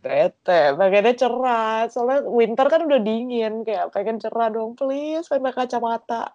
Bete, 0.01 0.61
pengennya 0.73 1.13
cerah. 1.13 1.85
Soalnya 1.93 2.25
winter 2.25 2.67
kan 2.67 2.81
udah 2.89 2.99
dingin. 2.99 3.61
Kayak 3.61 3.93
pengen 3.93 4.17
cerah 4.17 4.49
dong, 4.49 4.73
please. 4.73 5.29
Pakai 5.29 5.53
kacamata. 5.53 6.33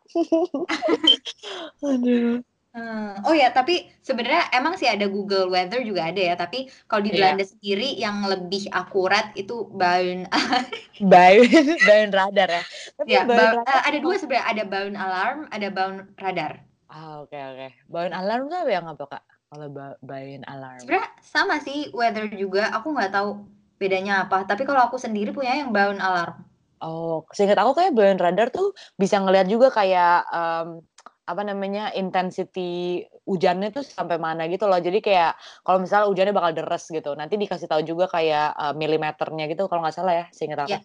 Aduh. 1.91 2.47
Hmm, 2.77 3.25
Oh 3.25 3.33
ya, 3.33 3.49
tapi 3.49 3.89
sebenarnya 4.05 4.53
emang 4.53 4.77
sih 4.77 4.85
ada 4.85 5.09
Google 5.09 5.49
Weather 5.49 5.81
juga 5.81 6.13
ada 6.13 6.21
ya. 6.21 6.37
Tapi 6.37 6.69
kalau 6.85 7.01
di 7.01 7.11
Iya. 7.11 7.17
Belanda 7.33 7.45
sendiri 7.49 7.89
yang 7.97 8.21
lebih 8.29 8.69
akurat 8.69 9.33
itu 9.33 9.65
Baun. 9.73 10.29
Baun, 11.13 11.49
baun 11.81 12.09
radar 12.13 12.49
ya. 12.53 12.63
Tapi 12.95 13.09
ya, 13.09 13.25
baun 13.25 13.41
Baun- 13.41 13.57
radar 13.65 13.81
ada 13.81 13.99
dua 13.99 14.15
sebenarnya. 14.21 14.47
Ada 14.53 14.63
Baun 14.69 14.95
Alarm, 14.95 15.39
ada 15.49 15.69
Baun 15.73 15.97
Radar. 16.21 16.53
Ah, 16.87 17.25
oke 17.25 17.33
oke. 17.35 17.69
Baun 17.89 18.13
alarm 18.13 18.47
tuh 18.47 18.61
apa 18.61 18.71
yang 18.71 18.87
apa, 18.87 19.05
Kak? 19.09 19.23
Kalau 19.47 19.67
ba 19.69 19.97
baun 20.01 20.45
alarm. 20.45 20.81
Sebenarnya 20.81 21.09
sama 21.25 21.57
sih 21.59 21.89
weather 21.97 22.29
juga. 22.29 22.69
Aku 22.77 22.93
nggak 22.93 23.11
tahu 23.11 23.41
bedanya 23.77 24.29
apa. 24.29 24.45
Tapi 24.45 24.65
kalau 24.65 24.85
aku 24.85 24.97
sendiri 24.97 25.33
punya 25.33 25.57
yang 25.57 25.73
Baun 25.73 25.97
Alarm. 25.97 26.45
Oh, 26.77 27.25
seingat 27.33 27.57
aku 27.57 27.73
kayak 27.73 27.97
baun 27.97 28.21
radar 28.21 28.53
tuh 28.53 28.77
bisa 28.95 29.17
ngelihat 29.17 29.49
juga 29.49 29.73
kayak 29.73 30.29
em, 30.29 30.85
apa 31.27 31.43
namanya 31.43 31.91
intensity 31.99 33.03
hujannya 33.27 33.75
tuh 33.75 33.83
sampai 33.83 34.17
mana 34.17 34.47
gitu 34.47 34.71
loh. 34.71 34.79
Jadi 34.79 35.03
kayak 35.03 35.35
kalau 35.67 35.83
misalnya 35.83 36.07
hujannya 36.07 36.35
bakal 36.35 36.55
deres 36.55 36.87
gitu, 36.87 37.13
nanti 37.19 37.35
dikasih 37.35 37.67
tahu 37.67 37.83
juga 37.83 38.07
kayak 38.07 38.55
eh, 38.55 38.75
milimeternya 38.79 39.45
gitu 39.51 39.67
kalau 39.67 39.83
nggak 39.83 39.97
salah 39.99 40.15
ya, 40.15 40.27
seingat 40.31 40.65
aku. 40.65 40.79
Iya. 40.79 40.81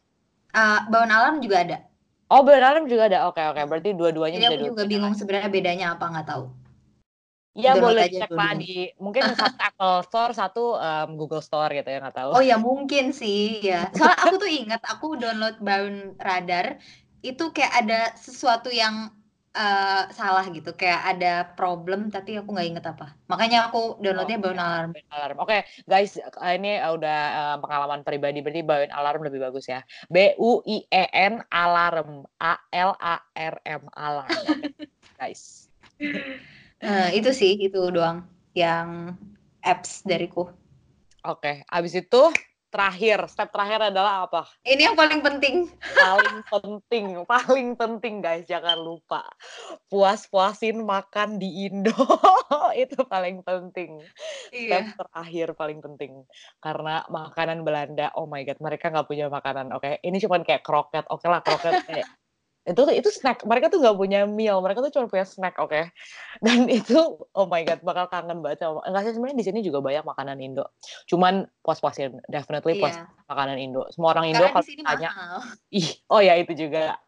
Uh, 0.51 0.83
Baun 0.91 1.07
Alarm 1.07 1.39
juga 1.39 1.63
ada. 1.63 1.77
Oh, 2.31 2.47
baun 2.47 2.63
alarm 2.63 2.87
juga 2.87 3.11
ada. 3.11 3.27
Oke 3.27 3.43
oke, 3.43 3.59
berarti 3.67 3.91
dua-duanya 3.91 4.39
Jadi 4.39 4.47
bisa 4.47 4.55
aku 4.55 4.67
juga 4.71 4.83
bingung 4.87 5.11
sebenarnya 5.11 5.51
bedanya 5.51 5.85
apa 5.99 6.05
nggak 6.07 6.27
tahu. 6.31 6.43
Ya 7.51 7.75
Download 7.75 7.91
boleh 7.91 8.07
cek 8.07 8.31
dua-duanya. 8.31 8.63
di 8.63 8.75
mungkin 8.95 9.21
satu 9.35 9.59
Apple 9.59 9.99
Store, 10.07 10.31
satu 10.31 10.63
em, 10.79 11.09
Google 11.19 11.43
Store 11.43 11.71
gitu 11.75 11.91
ya 11.91 11.99
nggak 11.99 12.15
tahu. 12.15 12.31
Oh 12.31 12.39
ya 12.39 12.55
mungkin 12.55 13.11
sih 13.11 13.59
ya. 13.59 13.91
Soalnya 13.91 14.19
aku 14.23 14.35
tuh 14.39 14.47
ingat 14.47 14.81
aku 14.87 15.19
download 15.19 15.59
Baun 15.59 16.15
Radar 16.23 16.79
itu 17.19 17.51
kayak 17.51 17.73
ada 17.83 18.15
sesuatu 18.15 18.71
yang 18.71 19.11
eh, 19.51 20.03
salah 20.15 20.45
gitu, 20.47 20.71
kayak 20.75 21.01
ada 21.17 21.33
problem 21.55 22.07
tapi 22.07 22.39
aku 22.39 22.51
nggak 22.55 22.67
inget 22.67 22.85
apa. 22.87 23.15
Makanya 23.27 23.71
aku 23.71 23.99
downloadnya 23.99 24.39
Oh, 24.39 24.43
Baun 24.47 24.59
Alarm. 24.59 24.91
Baun 24.95 25.09
alarm. 25.11 25.37
Oke, 25.43 25.67
guys, 25.87 26.15
eh, 26.19 26.53
ini 26.55 26.79
eh, 26.79 26.91
udah 26.91 27.19
pengalaman 27.59 28.01
pribadi 28.07 28.39
berarti 28.39 28.61
baun 28.63 28.91
alarm 28.91 29.21
lebih 29.27 29.43
bagus 29.43 29.67
ya. 29.67 29.83
B 30.07 30.35
U 30.39 30.63
I 30.63 30.87
E 30.87 31.03
N 31.11 31.43
alarm 31.51 32.23
A 32.39 32.55
L 32.71 32.95
A 32.99 33.19
R 33.35 33.55
M 33.67 33.83
alarm. 33.95 34.31
Guys. 35.21 35.69
Eh, 36.81 37.09
itu 37.13 37.29
sih 37.29 37.61
itu 37.61 37.77
doang 37.93 38.25
yang 38.57 39.13
apps 39.61 40.01
dariku. 40.01 40.49
Oke, 41.21 41.61
abis 41.69 41.93
itu 42.01 42.21
terakhir, 42.71 43.27
step 43.27 43.51
terakhir 43.51 43.91
adalah 43.91 44.25
apa? 44.25 44.47
Ini 44.63 44.91
yang 44.91 44.97
paling 44.97 45.21
penting. 45.21 45.69
Paling 46.01 46.39
penting, 46.49 47.05
paling 47.29 47.69
penting 47.77 48.15
guys, 48.23 48.43
jangan 48.47 48.79
lupa 48.79 49.27
puas-puasin 49.91 50.81
makan 50.81 51.37
di 51.37 51.69
Indo. 51.69 51.93
itu 52.81 52.97
paling 53.05 53.43
penting. 53.43 54.01
Step 54.49 54.81
Iya. 54.81 54.97
terakhir 54.97 55.47
paling 55.55 55.79
penting 55.83 56.23
karena 56.63 57.03
makanan 57.07 57.63
Belanda 57.65 58.11
oh 58.15 58.25
my 58.25 58.41
god 58.45 58.59
mereka 58.63 58.89
nggak 58.89 59.07
punya 59.07 59.27
makanan 59.27 59.71
oke 59.75 60.01
ini 60.01 60.17
cuman 60.21 60.41
kayak 60.41 60.63
kroket 60.65 61.05
oke 61.09 61.25
lah 61.27 61.41
kroket 61.43 61.83
kayak 61.87 62.07
itu 62.61 62.81
itu 62.93 63.09
snack. 63.09 63.41
Mereka 63.41 63.73
tuh 63.73 63.81
nggak 63.81 63.97
punya 63.97 64.29
meal. 64.29 64.61
Mereka 64.61 64.85
tuh 64.85 64.91
cuma 64.93 65.05
punya 65.09 65.25
snack 65.25 65.57
oke? 65.57 65.89
Dan 66.45 66.69
itu 66.69 67.17
oh 67.33 67.45
my 67.49 67.65
god 67.65 67.81
bakal 67.81 68.05
kangen 68.07 68.45
banget 68.45 68.61
sama 68.61 68.85
enggak 68.85 69.09
sih 69.09 69.13
sebenarnya 69.17 69.37
di 69.37 69.45
sini 69.45 69.59
juga 69.65 69.81
banyak 69.81 70.05
makanan 70.05 70.37
Indo. 70.37 70.65
Cuman 71.09 71.49
puas-puasin 71.65 72.21
definitely 72.29 72.77
Iya. 72.77 73.09
makanan 73.25 73.57
Indo. 73.57 73.89
Semua 73.89 74.13
orang 74.13 74.29
Indo 74.29 74.45
Karena 74.45 74.61
kalau 74.61 74.85
tanya 74.85 75.09
ih 75.81 75.89
oh 76.13 76.21
ya 76.21 76.37
itu 76.37 76.53
juga. 76.53 77.01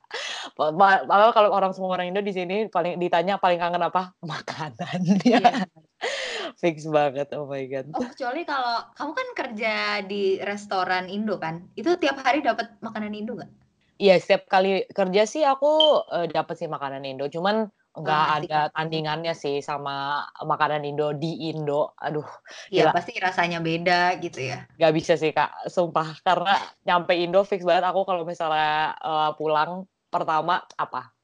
Kalau 0.54 1.50
orang 1.50 1.74
semua 1.74 1.98
orang 1.98 2.14
Indo 2.14 2.22
di 2.22 2.34
sini 2.34 2.70
paling 2.70 3.02
ditanya 3.02 3.38
paling 3.38 3.58
kangen 3.58 3.82
apa? 3.82 4.14
Makanan 4.22 5.02
Iya. 5.26 5.66
fix 6.62 6.88
banget 6.88 7.28
oh 7.36 7.50
my 7.50 7.66
god. 7.68 7.92
Oh, 7.92 8.08
kecuali 8.08 8.48
kalau 8.48 8.88
kamu 8.96 9.12
kan 9.12 9.28
kerja 9.36 9.76
di 10.06 10.38
restoran 10.40 11.12
Indo 11.12 11.36
kan, 11.36 11.68
itu 11.76 11.98
tiap 12.00 12.24
hari 12.24 12.40
dapat 12.40 12.78
makanan 12.80 13.12
Indo 13.12 13.36
nggak? 13.36 13.63
Iya, 14.04 14.20
setiap 14.20 14.52
kali 14.52 14.84
kerja 14.92 15.24
sih 15.24 15.48
aku 15.48 16.04
eh, 16.12 16.28
dapat 16.28 16.60
sih 16.60 16.68
makanan 16.68 17.08
Indo, 17.08 17.32
cuman 17.32 17.72
nggak 17.94 18.26
asik 18.26 18.36
ada 18.52 18.60
banget. 18.68 18.74
tandingannya 18.76 19.34
sih 19.38 19.56
sama 19.64 20.26
makanan 20.44 20.84
Indo 20.84 21.16
di 21.16 21.48
Indo. 21.48 21.96
Aduh, 21.96 22.26
Iya, 22.68 22.90
Gila. 22.90 22.92
pasti 22.92 23.14
rasanya 23.16 23.64
beda 23.64 24.20
gitu 24.20 24.44
ya. 24.44 24.68
nggak 24.76 24.94
bisa 24.98 25.14
sih 25.16 25.32
Kak, 25.32 25.72
sumpah. 25.72 26.20
Karena 26.20 26.52
nyampe 26.84 27.16
Indo 27.16 27.48
fix 27.48 27.64
banget 27.64 27.88
aku 27.88 28.04
kalau 28.04 28.28
misalnya 28.28 28.92
eh, 29.00 29.32
pulang 29.40 29.88
pertama 30.12 30.60
apa? 30.76 31.16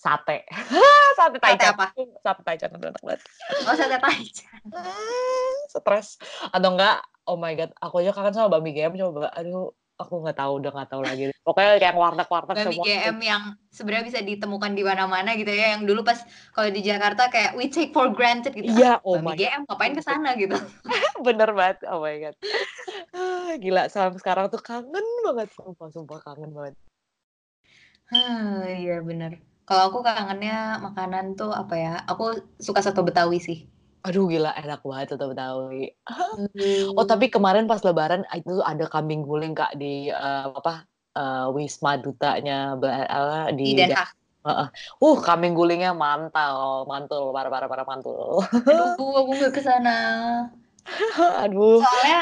Sate. 0.00 0.48
Sate 1.18 1.36
Sate 1.38 1.42
taichan. 1.44 1.72
apa? 1.76 1.86
Sate 2.24 2.40
taichan 2.40 2.70
aduh, 2.72 2.88
enak 2.88 3.02
banget. 3.04 3.20
Oh, 3.68 3.74
sate 3.76 3.96
taichan. 4.00 4.60
Stres. 5.76 6.16
Atau 6.48 6.72
enggak, 6.72 7.04
oh 7.28 7.36
my 7.36 7.52
god, 7.52 7.70
aku 7.84 8.00
aja 8.00 8.16
kangen 8.16 8.32
sama 8.32 8.48
Bami 8.48 8.72
GM 8.72 8.94
coba. 8.96 9.28
Aduh, 9.34 9.76
aku 9.94 10.14
nggak 10.26 10.36
tahu, 10.38 10.52
udah 10.58 10.70
nggak 10.74 10.88
tahu 10.90 11.02
lagi. 11.06 11.22
Pokoknya 11.44 11.70
kayak 11.78 11.96
warteg-warteg 11.96 12.56
semua. 12.56 12.84
GM 12.84 13.16
yang 13.22 13.42
sebenarnya 13.70 14.04
bisa 14.10 14.20
ditemukan 14.24 14.72
di 14.74 14.82
mana-mana 14.82 15.30
gitu 15.38 15.52
ya. 15.52 15.78
Yang 15.78 15.82
dulu 15.90 16.00
pas 16.02 16.18
kalau 16.50 16.68
di 16.70 16.80
Jakarta 16.82 17.30
kayak 17.30 17.52
we 17.54 17.70
take 17.70 17.94
for 17.94 18.10
granted 18.10 18.52
gitu. 18.58 18.70
Iya, 18.74 18.98
Ah, 18.98 19.06
oh 19.06 19.16
Bami 19.18 19.32
my 19.32 19.36
GM 19.38 19.62
ngapain 19.68 19.92
ke 19.94 20.02
sana 20.02 20.34
gitu. 20.34 20.56
bener 21.26 21.50
banget 21.54 21.78
oh 21.88 22.02
my 22.02 22.14
god 22.20 22.34
Ah, 23.14 23.54
gila 23.62 23.86
sampai 23.86 24.18
sekarang 24.18 24.50
tuh 24.50 24.58
kangen 24.58 25.06
banget 25.26 25.48
sumpah 25.54 25.88
sumpah 25.94 26.18
kangen 26.26 26.50
banget 26.50 26.74
iya 28.80 29.02
bener. 29.08 29.32
Kalau 29.64 29.82
aku 29.88 29.98
kangennya 30.06 30.76
makanan 30.86 31.24
tuh 31.40 31.50
apa 31.60 31.74
ya? 31.84 31.92
Aku 32.10 32.24
suka 32.66 32.80
soto 32.84 33.00
Betawi 33.00 33.38
sih. 33.40 33.58
Aduh 34.04 34.28
gila 34.28 34.52
enak 34.52 34.84
banget 34.84 35.16
soto 35.16 35.32
betawi 35.32 35.88
oh 36.92 37.04
tapi 37.08 37.32
kemarin 37.32 37.64
pas 37.64 37.80
lebaran 37.80 38.22
itu 38.36 38.60
ada 38.60 38.84
kambing 38.92 39.24
guling 39.24 39.56
kak 39.56 39.72
di 39.80 40.12
eh, 40.12 40.44
apa 40.52 40.84
eh, 41.16 41.46
wisma 41.56 41.96
dutanya 41.96 42.76
apa, 42.76 43.48
di 43.56 43.72
di 43.72 43.80
Den 43.80 43.96
Haag. 43.96 44.12
uh 45.00 45.16
kambing 45.24 45.56
gulingnya 45.56 45.96
mantul 45.96 46.84
mantul 46.84 47.32
parah 47.32 47.48
parah 47.48 47.68
parah 47.68 47.86
mantul 47.88 48.44
Aduh, 48.44 48.92
aku 49.24 49.30
nggak 49.40 49.52
ke 49.56 49.60
sana. 49.64 49.96
Aduh. 51.44 51.80
Soalnya 51.80 52.20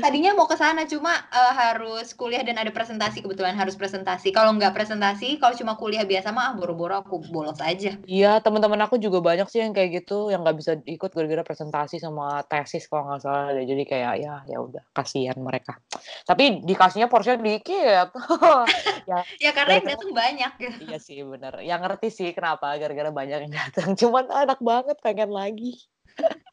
tadinya 0.00 0.32
mau 0.32 0.48
ke 0.48 0.56
sana 0.56 0.88
cuma 0.88 1.12
uh, 1.28 1.52
harus 1.52 2.14
kuliah 2.16 2.40
dan 2.40 2.56
ada 2.56 2.70
presentasi 2.70 3.20
kebetulan 3.20 3.58
harus 3.58 3.74
presentasi. 3.74 4.30
Kalau 4.30 4.54
nggak 4.54 4.72
presentasi, 4.72 5.36
kalau 5.42 5.54
cuma 5.58 5.74
kuliah 5.76 6.06
biasa 6.06 6.30
mah 6.32 6.50
ah, 6.50 6.52
boro-boro 6.54 7.02
aku 7.02 7.20
bolos 7.28 7.58
aja. 7.60 7.98
Iya, 8.06 8.40
teman-teman 8.40 8.78
aku 8.86 8.96
juga 8.96 9.20
banyak 9.20 9.50
sih 9.50 9.60
yang 9.60 9.74
kayak 9.74 10.04
gitu 10.04 10.30
yang 10.30 10.46
nggak 10.46 10.56
bisa 10.56 10.72
ikut 10.86 11.10
gara-gara 11.12 11.42
presentasi 11.44 11.98
sama 12.00 12.40
tesis 12.46 12.86
kalau 12.86 13.12
nggak 13.12 13.20
salah. 13.20 13.52
Jadi 13.52 13.84
kayak 13.84 14.14
ya 14.22 14.34
ya 14.46 14.58
udah 14.62 14.82
kasihan 14.94 15.36
mereka. 15.42 15.76
Tapi 16.24 16.64
dikasihnya 16.64 17.10
porsinya 17.10 17.42
dikit. 17.42 18.14
ya, 19.10 19.18
ya 19.42 19.50
karena 19.52 19.82
yang 19.82 19.86
datang 19.90 20.12
banyak. 20.14 20.52
Iya 20.86 20.98
sih 21.02 21.20
bener. 21.26 21.60
Yang 21.60 21.80
ngerti 21.84 22.08
sih 22.14 22.28
kenapa 22.30 22.78
gara-gara 22.78 23.10
banyak 23.10 23.38
yang 23.50 23.52
datang. 23.52 23.92
Cuman 23.98 24.30
anak 24.30 24.62
banget 24.62 24.96
pengen 25.02 25.34
lagi. 25.34 25.76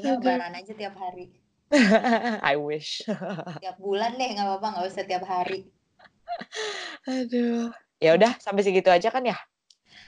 Lebaran 0.00 0.52
aja 0.52 0.72
tiap 0.72 0.94
hari. 0.96 1.32
I 2.52 2.54
wish. 2.56 3.02
tiap 3.64 3.76
bulan 3.82 4.14
deh 4.14 4.28
nggak 4.32 4.46
apa-apa 4.46 4.66
nggak 4.76 4.86
usah 4.86 5.04
tiap 5.04 5.24
hari. 5.26 5.66
Aduh. 7.08 7.72
Ya 7.96 8.12
udah 8.12 8.36
sampai 8.38 8.60
segitu 8.60 8.92
aja 8.92 9.08
kan 9.08 9.24
ya? 9.24 9.36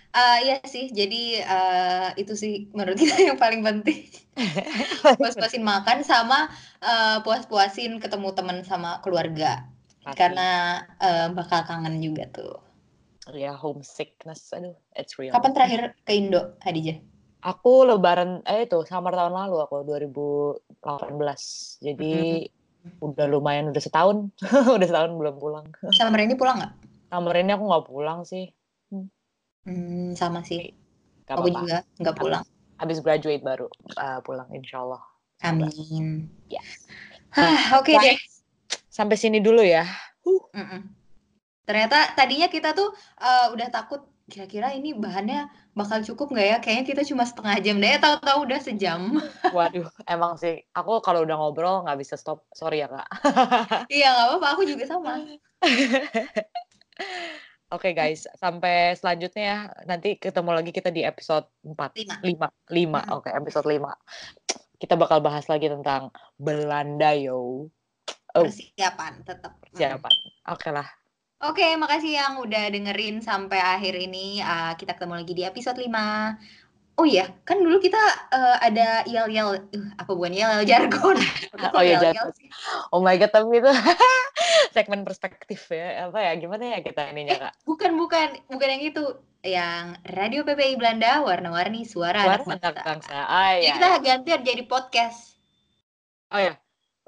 Uh, 0.09 0.41
iya 0.41 0.57
sih, 0.65 0.89
jadi 0.89 1.45
uh, 1.45 2.09
itu 2.17 2.33
sih 2.33 2.73
menurut 2.73 2.97
kita 3.03 3.33
yang 3.33 3.37
paling 3.37 3.61
penting. 3.61 4.09
Puas-puasin 5.21 5.65
makan 5.65 6.01
sama 6.01 6.49
uh, 6.81 7.21
puas-puasin 7.21 8.01
ketemu 8.01 8.33
teman 8.33 8.65
sama 8.65 9.05
keluarga. 9.05 9.69
Pasti. 10.01 10.17
Karena 10.17 10.81
uh, 11.01 11.29
bakal 11.37 11.65
kangen 11.69 12.01
juga 12.01 12.25
tuh. 12.33 12.57
Ya, 13.37 13.53
homesickness. 13.53 14.49
Aduh, 14.57 14.77
it's 14.97 15.21
real. 15.21 15.37
Kapan 15.37 15.53
terakhir 15.53 15.81
ke 16.09 16.13
Indo, 16.17 16.57
Hadijah? 16.65 16.97
Aku 17.39 17.87
lebaran 17.87 18.43
eh 18.43 18.67
itu 18.67 18.83
summer 18.83 19.15
tahun 19.15 19.31
lalu 19.31 19.63
aku 19.63 19.87
2018. 19.87 20.83
Jadi 21.87 22.15
mm-hmm. 22.51 23.05
udah 23.07 23.27
lumayan 23.31 23.71
udah 23.71 23.83
setahun. 23.83 24.35
udah 24.77 24.87
setahun 24.87 25.15
belum 25.15 25.39
pulang. 25.39 25.67
Summer 25.95 26.19
ini 26.19 26.35
pulang 26.35 26.59
nggak? 26.59 26.73
Summer 27.15 27.35
ini 27.39 27.51
aku 27.55 27.65
nggak 27.71 27.87
pulang 27.87 28.19
sih. 28.27 28.51
Hmm, 29.69 30.17
sama 30.19 30.43
sih. 30.43 30.73
Gak 31.29 31.39
aku 31.39 31.53
apa 31.53 31.59
juga 31.63 31.79
nggak 32.01 32.17
pulang. 32.17 32.45
Habis 32.81 32.99
graduate 33.05 33.45
baru 33.45 33.69
uh, 34.01 34.19
pulang 34.25 34.49
insya 34.51 34.83
Allah. 34.83 35.03
Amin. 35.45 36.27
Ya. 36.51 36.63
Oke 37.79 37.95
okay 37.95 37.97
deh. 38.03 38.19
Sampai 38.91 39.15
sini 39.15 39.39
dulu 39.39 39.63
ya. 39.63 39.87
Uh. 40.27 40.43
Mm 40.57 40.67
-mm. 40.67 40.83
Ternyata 41.69 42.17
tadinya 42.17 42.49
kita 42.49 42.73
tuh 42.73 42.91
uh, 43.21 43.53
udah 43.53 43.69
takut 43.69 44.03
kira-kira 44.29 44.77
ini 44.77 44.93
bahannya 44.93 45.49
bakal 45.73 46.05
cukup 46.05 46.37
nggak 46.37 46.47
ya? 46.47 46.57
Kayaknya 46.61 46.85
kita 46.85 47.03
cuma 47.09 47.25
setengah 47.25 47.57
jam 47.65 47.77
deh, 47.81 47.97
tahu-tahu 47.97 48.39
udah 48.45 48.61
sejam. 48.61 49.01
Waduh, 49.57 49.89
emang 50.05 50.37
sih. 50.37 50.61
Aku 50.77 51.01
kalau 51.01 51.25
udah 51.25 51.37
ngobrol 51.41 51.83
nggak 51.89 51.99
bisa 51.99 52.15
stop. 52.21 52.45
Sorry 52.53 52.85
ya, 52.85 52.89
Kak. 52.93 53.09
iya, 53.97 54.13
nggak 54.13 54.27
apa-apa. 54.37 54.47
Aku 54.55 54.63
juga 54.69 54.85
sama. 54.85 55.17
Oke 57.69 57.93
okay, 57.93 57.93
guys, 57.93 58.25
sampai 58.41 58.97
selanjutnya 58.97 59.45
ya. 59.45 59.59
Nanti 59.85 60.17
ketemu 60.17 60.57
lagi 60.57 60.73
kita 60.73 60.89
di 60.89 61.05
episode 61.05 61.49
4. 61.65 62.25
5. 62.25 62.25
5. 62.25 62.25
5. 62.25 63.13
Oke, 63.13 63.29
okay, 63.29 63.33
episode 63.37 63.67
5. 63.69 64.81
Kita 64.81 64.95
bakal 64.97 65.21
bahas 65.21 65.45
lagi 65.53 65.69
tentang 65.69 66.09
Belanda 66.41 67.13
yo. 67.13 67.69
Oh. 68.37 68.45
Persiapan 68.45 69.21
tetap. 69.25 69.61
Persiapan. 69.61 70.13
Oke 70.49 70.65
okay 70.65 70.73
lah. 70.73 70.98
Oke, 71.39 71.63
makasih 71.79 72.19
yang 72.19 72.43
udah 72.43 72.67
dengerin 72.67 73.23
sampai 73.23 73.63
akhir 73.63 73.95
ini. 73.95 74.43
Uh, 74.43 74.75
kita 74.75 74.99
ketemu 74.99 75.23
lagi 75.23 75.33
di 75.39 75.47
episode 75.47 75.79
5. 75.79 76.99
Oh 76.99 77.07
iya, 77.07 77.31
kan 77.47 77.63
dulu 77.63 77.79
kita 77.79 78.03
uh, 78.35 78.59
ada 78.59 79.07
yel-yel, 79.07 79.55
uh, 79.55 79.89
apa 80.03 80.11
bukan 80.19 80.35
yel-yel 80.35 80.67
jargon. 80.75 81.15
oh 81.79 81.83
iya 81.83 82.11
jargon. 82.11 82.35
Oh 82.91 82.99
my 82.99 83.15
god, 83.15 83.31
tapi 83.31 83.63
itu 83.63 83.71
segmen 84.75 85.07
perspektif 85.07 85.63
ya. 85.71 86.11
Apa 86.11 86.27
ya, 86.27 86.35
gimana 86.43 86.75
ya 86.75 86.79
kita 86.83 87.07
ininya, 87.15 87.39
Kak? 87.47 87.53
bukan, 87.63 87.95
bukan. 87.95 88.29
Bukan 88.51 88.69
yang 88.75 88.83
itu. 88.83 89.05
Yang 89.39 90.03
Radio 90.11 90.43
PPI 90.43 90.75
Belanda, 90.75 91.23
warna-warni 91.23 91.87
suara, 91.87 92.27
suara 92.27 92.59
anak 92.59 92.83
bangsa. 92.83 93.15
Ah, 93.15 93.55
iya, 93.55 93.71
jadi 93.71 93.79
kita 93.79 93.87
iya. 93.87 93.99
ganti 94.03 94.29
jadi 94.43 94.63
podcast. 94.67 95.39
Oh 96.35 96.43
ya, 96.43 96.59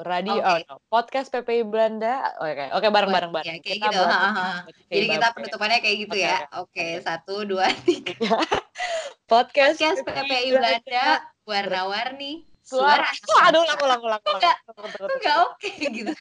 radio 0.00 0.40
okay. 0.40 0.48
oh 0.48 0.58
no. 0.64 0.74
podcast 0.88 1.28
PPI 1.28 1.68
Belanda. 1.68 2.32
Oke 2.40 2.56
okay. 2.56 2.68
oke 2.72 2.80
okay, 2.80 2.90
bareng 2.90 3.10
bareng 3.12 3.32
bareng. 3.32 3.46
ya, 3.46 3.54
kayak 3.60 3.78
kita 3.80 3.88
gitu. 3.92 4.04
jadi 4.88 5.06
kita 5.18 5.26
penutupannya 5.36 5.78
kayak 5.84 5.96
gitu 6.08 6.16
okay, 6.16 6.26
ya. 6.26 6.36
oke. 6.56 6.72
Okay. 6.72 6.90
okay. 6.96 7.04
satu 7.04 7.34
dua 7.44 7.66
tiga. 7.84 8.16
Podcast, 9.30 9.78
podcast 9.78 10.02
PPI 10.02 10.58
Belanda. 10.58 11.22
Warna-warni 11.46 12.50
suara, 12.66 13.06
suara. 13.30 13.54
aduh 13.54 13.62
ulang 13.62 13.78
ulang 13.78 14.00
ulang 14.02 14.22
ulang. 14.26 14.58
Nggak 15.22 15.36
oke 15.46 15.70
gitu. 15.70 16.12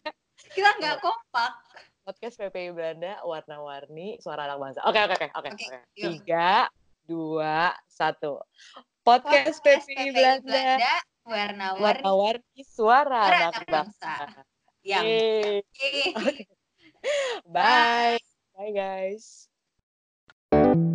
Kita 0.53 0.69
nggak 0.77 1.01
kompak. 1.01 1.51
Podcast 2.05 2.37
PPI 2.37 2.69
Belanda 2.69 3.17
warna-warni 3.25 4.21
suara 4.21 4.45
anak 4.45 4.61
bangsa. 4.61 4.85
Oke 4.85 5.01
oke 5.01 5.15
oke 5.25 5.29
oke 5.41 5.49
tiga 5.97 6.69
dua 7.09 7.73
satu. 7.89 8.45
Podcast, 9.01 9.57
podcast 9.57 9.89
PPI 9.89 10.13
Belanda, 10.13 10.45
Belanda 10.45 10.93
warna-warni 11.25 11.83
warna-warni 11.83 12.61
suara, 12.63 13.23
suara 13.27 13.47
anak 13.51 13.65
bangsa. 13.67 14.13
Yang. 14.83 15.05
Yeay. 15.05 15.55
Yeay. 15.75 16.07
Okay. 16.29 16.47
Bye. 17.47 18.19
Bye 18.59 18.75
guys. 18.75 19.47
Thank 20.51 20.75
you. 20.75 20.88